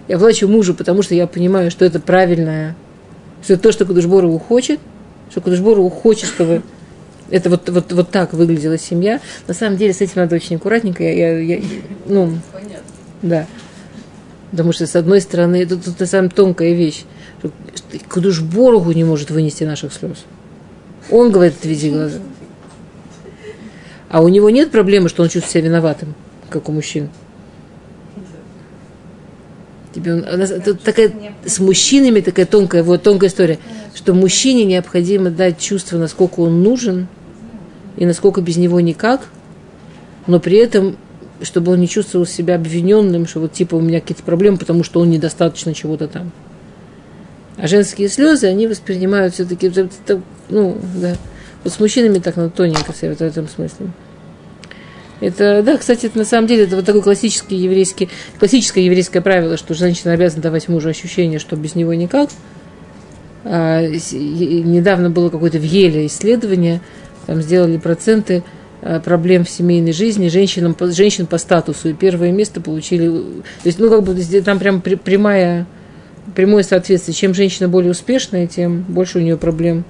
я 0.07 0.17
плачу 0.17 0.47
мужу, 0.47 0.73
потому 0.73 1.01
что 1.01 1.15
я 1.15 1.27
понимаю, 1.27 1.71
что 1.71 1.85
это 1.85 1.99
правильное, 1.99 2.75
что 3.43 3.53
это 3.53 3.63
то, 3.63 3.71
что 3.71 3.85
Кудышборову 3.85 4.39
хочет, 4.39 4.79
что 5.31 5.41
Кудышборову 5.41 5.89
хочет, 5.89 6.29
чтобы 6.29 6.61
это 7.29 7.49
вот, 7.49 7.69
вот, 7.69 7.91
вот 7.91 8.09
так 8.09 8.33
выглядела 8.33 8.77
семья. 8.77 9.19
На 9.47 9.53
самом 9.53 9.77
деле 9.77 9.93
с 9.93 10.01
этим 10.01 10.13
надо 10.15 10.35
очень 10.35 10.55
аккуратненько. 10.57 11.03
Я, 11.03 11.38
я, 11.39 11.57
я- 11.57 11.61
ну, 12.05 12.38
Понятно. 12.53 12.77
да. 13.21 13.45
Потому 14.51 14.71
что, 14.71 14.88
с 14.88 14.95
одной 14.95 15.19
стороны, 15.19 15.61
это 15.61 15.75
тут 15.77 16.07
самая 16.07 16.29
тонкая 16.29 16.73
вещь. 16.73 17.03
что 17.39 17.51
Кудуш 18.09 18.41
Боргу 18.41 18.93
не 18.93 19.03
может 19.03 19.29
вынести 19.29 19.65
наших 19.65 19.91
слез. 19.91 20.23
Он 21.11 21.31
говорит, 21.31 21.55
отведи 21.59 21.89
глаза. 21.89 22.19
А 24.10 24.22
у 24.22 24.28
него 24.30 24.49
нет 24.49 24.72
проблемы, 24.72 25.10
что 25.10 25.24
он 25.24 25.30
чувствует 25.30 25.51
себя 25.51 25.70
виноватым, 25.70 26.16
как 26.49 26.70
у 26.70 26.72
мужчин. 26.72 27.10
Тебе 29.93 30.14
он, 30.14 30.20
у 30.20 30.38
нас, 30.38 30.51
это 30.51 30.76
такая, 30.76 31.12
с 31.45 31.60
мужчинами 31.60 32.22
такая 32.22 32.45
тонкая, 32.45 32.84
вот 32.84 33.03
тонкая 33.03 33.30
история, 33.30 33.60
что 33.95 34.14
мужчине 34.14 34.64
необходимо 34.64 35.30
дать 35.30 35.60
чувство, 35.60 35.97
насколько 35.97 36.41
он 36.41 36.62
нужен, 36.62 37.08
и 37.97 38.05
насколько 38.05 38.41
без 38.41 38.58
него 38.58 38.80
никак, 38.80 39.28
но 40.28 40.39
при 40.39 40.58
этом, 40.58 40.97
чтобы 41.41 41.72
он 41.72 41.80
не 41.80 41.88
чувствовал 41.88 42.26
себя 42.26 42.55
обвиненным, 42.55 43.28
что 43.28 43.39
вот 43.39 43.53
типа 43.53 43.76
у 43.76 43.82
меня 43.82 43.99
какие-то 43.99 44.24
проблемы, 44.24 44.58
потому 44.58 44.84
что 44.84 44.99
он 44.99 45.10
недостаточно 45.10 45.74
чего-то 45.74 46.08
там. 46.08 46.32
А 47.58 47.68
женские 47.68 48.08
слезы, 48.08 48.45
они 48.45 48.68
воспринимают 48.68 49.34
все-таки, 49.34 49.72
ну, 50.49 50.78
да. 50.95 51.16
Вот 51.68 51.74
с 51.74 51.82
мужчинами 51.82 52.20
так 52.20 52.38
надо 52.38 52.49
тоненько 52.49 52.93
в 52.93 53.03
этом 53.03 53.49
смысле. 53.49 53.88
Это, 55.20 55.61
да, 55.63 55.76
кстати, 55.76 56.05
это 56.05 56.18
на 56.18 56.24
самом 56.24 56.47
деле 56.47 56.63
это 56.63 56.78
вот 56.78 56.86
такое 56.86 57.01
классическое 57.01 57.59
еврейское, 57.59 58.07
классическое 58.39 58.86
еврейское 58.86 59.20
правило, 59.20 59.57
что 59.57 59.74
женщина 59.74 60.13
обязана 60.13 60.43
давать 60.43 60.70
мужу 60.70 60.88
ощущение, 60.88 61.39
что 61.39 61.57
без 61.57 61.76
него 61.76 61.93
никак. 61.93 62.30
А, 63.43 63.86
недавно 63.86 65.09
было 65.09 65.30
какое-то 65.30 65.57
в 65.57 65.63
Еле 65.63 66.05
исследование, 66.05 66.80
там 67.26 67.41
сделали 67.41 67.78
проценты 67.78 68.45
а, 68.82 69.01
проблем 69.01 69.43
в 69.43 69.49
семейной 69.49 69.91
жизни 69.91 70.30
женщинам, 70.30 70.74
женщин 70.80 71.26
по 71.26 71.38
статусу. 71.38 71.89
И 71.89 71.93
первое 71.93 72.32
место 72.32 72.61
получили, 72.61 73.09
то 73.09 73.65
есть, 73.65 73.78
ну, 73.78 73.89
как 73.89 74.03
бы 74.03 74.15
там 74.41 74.57
прям 74.57 74.80
прямая, 74.80 75.68
прямое 76.34 76.63
соответствие. 76.63 77.13
Чем 77.13 77.34
женщина 77.34 77.68
более 77.68 77.91
успешная, 77.91 78.47
тем 78.47 78.86
больше 78.88 79.18
у 79.18 79.22
нее 79.22 79.36
проблем 79.36 79.84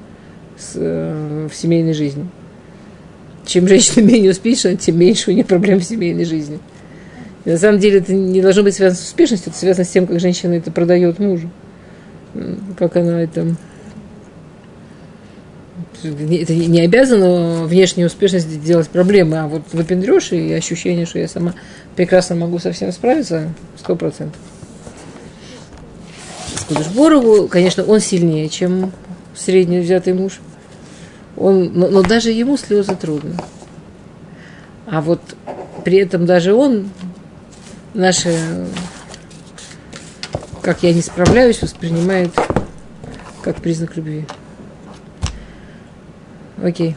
с, 0.58 0.74
э, 0.76 1.48
в 1.52 1.56
семейной 1.56 1.94
жизни 1.94 2.28
чем 3.48 3.68
женщина 3.68 4.04
менее 4.06 4.32
успешна, 4.32 4.76
тем 4.76 5.00
меньше 5.00 5.32
у 5.32 5.34
нее 5.34 5.46
проблем 5.46 5.80
в 5.80 5.84
семейной 5.84 6.26
жизни. 6.26 6.60
И 7.46 7.50
на 7.50 7.58
самом 7.58 7.80
деле 7.80 8.00
это 8.00 8.14
не 8.14 8.42
должно 8.42 8.64
быть 8.64 8.76
связано 8.76 9.02
с 9.02 9.08
успешностью, 9.08 9.52
это 9.52 9.60
связано 9.60 9.86
с 9.86 9.90
тем, 9.90 10.06
как 10.06 10.20
женщина 10.20 10.54
это 10.54 10.70
продает 10.70 11.18
мужу. 11.18 11.50
Как 12.78 12.96
она 12.98 13.22
это... 13.24 13.56
Это 16.04 16.54
не 16.54 16.82
обязано 16.82 17.64
внешнюю 17.66 18.08
успешность 18.08 18.64
делать 18.64 18.88
проблемы, 18.88 19.40
а 19.40 19.48
вот 19.48 19.64
выпендрешь 19.74 20.32
и 20.32 20.54
ощущение, 20.54 21.08
что 21.08 21.18
я 21.18 21.28
сама 21.28 21.56
прекрасно 21.96 22.36
могу 22.36 22.60
со 22.60 22.72
всем 22.72 22.92
справиться, 22.92 23.52
сто 23.78 23.96
процентов. 23.96 24.40
Скудышборову, 26.56 27.48
конечно, 27.48 27.84
он 27.84 28.00
сильнее, 28.00 28.48
чем 28.48 28.92
средний 29.38 29.80
взятый 29.80 30.14
муж. 30.14 30.40
Он, 31.36 31.72
но, 31.74 31.88
но 31.88 32.02
даже 32.02 32.32
ему 32.32 32.58
слезы 32.58 32.96
трудно. 32.96 33.36
А 34.88 35.02
вот 35.02 35.22
при 35.86 36.00
этом 36.00 36.26
даже 36.26 36.54
он 36.54 36.90
наши, 37.94 38.66
как 40.62 40.84
я 40.84 40.94
не 40.94 41.02
справляюсь, 41.02 41.62
воспринимает 41.62 42.32
как 43.42 43.62
признак 43.62 43.96
любви. 43.96 44.26
Окей. 46.62 46.96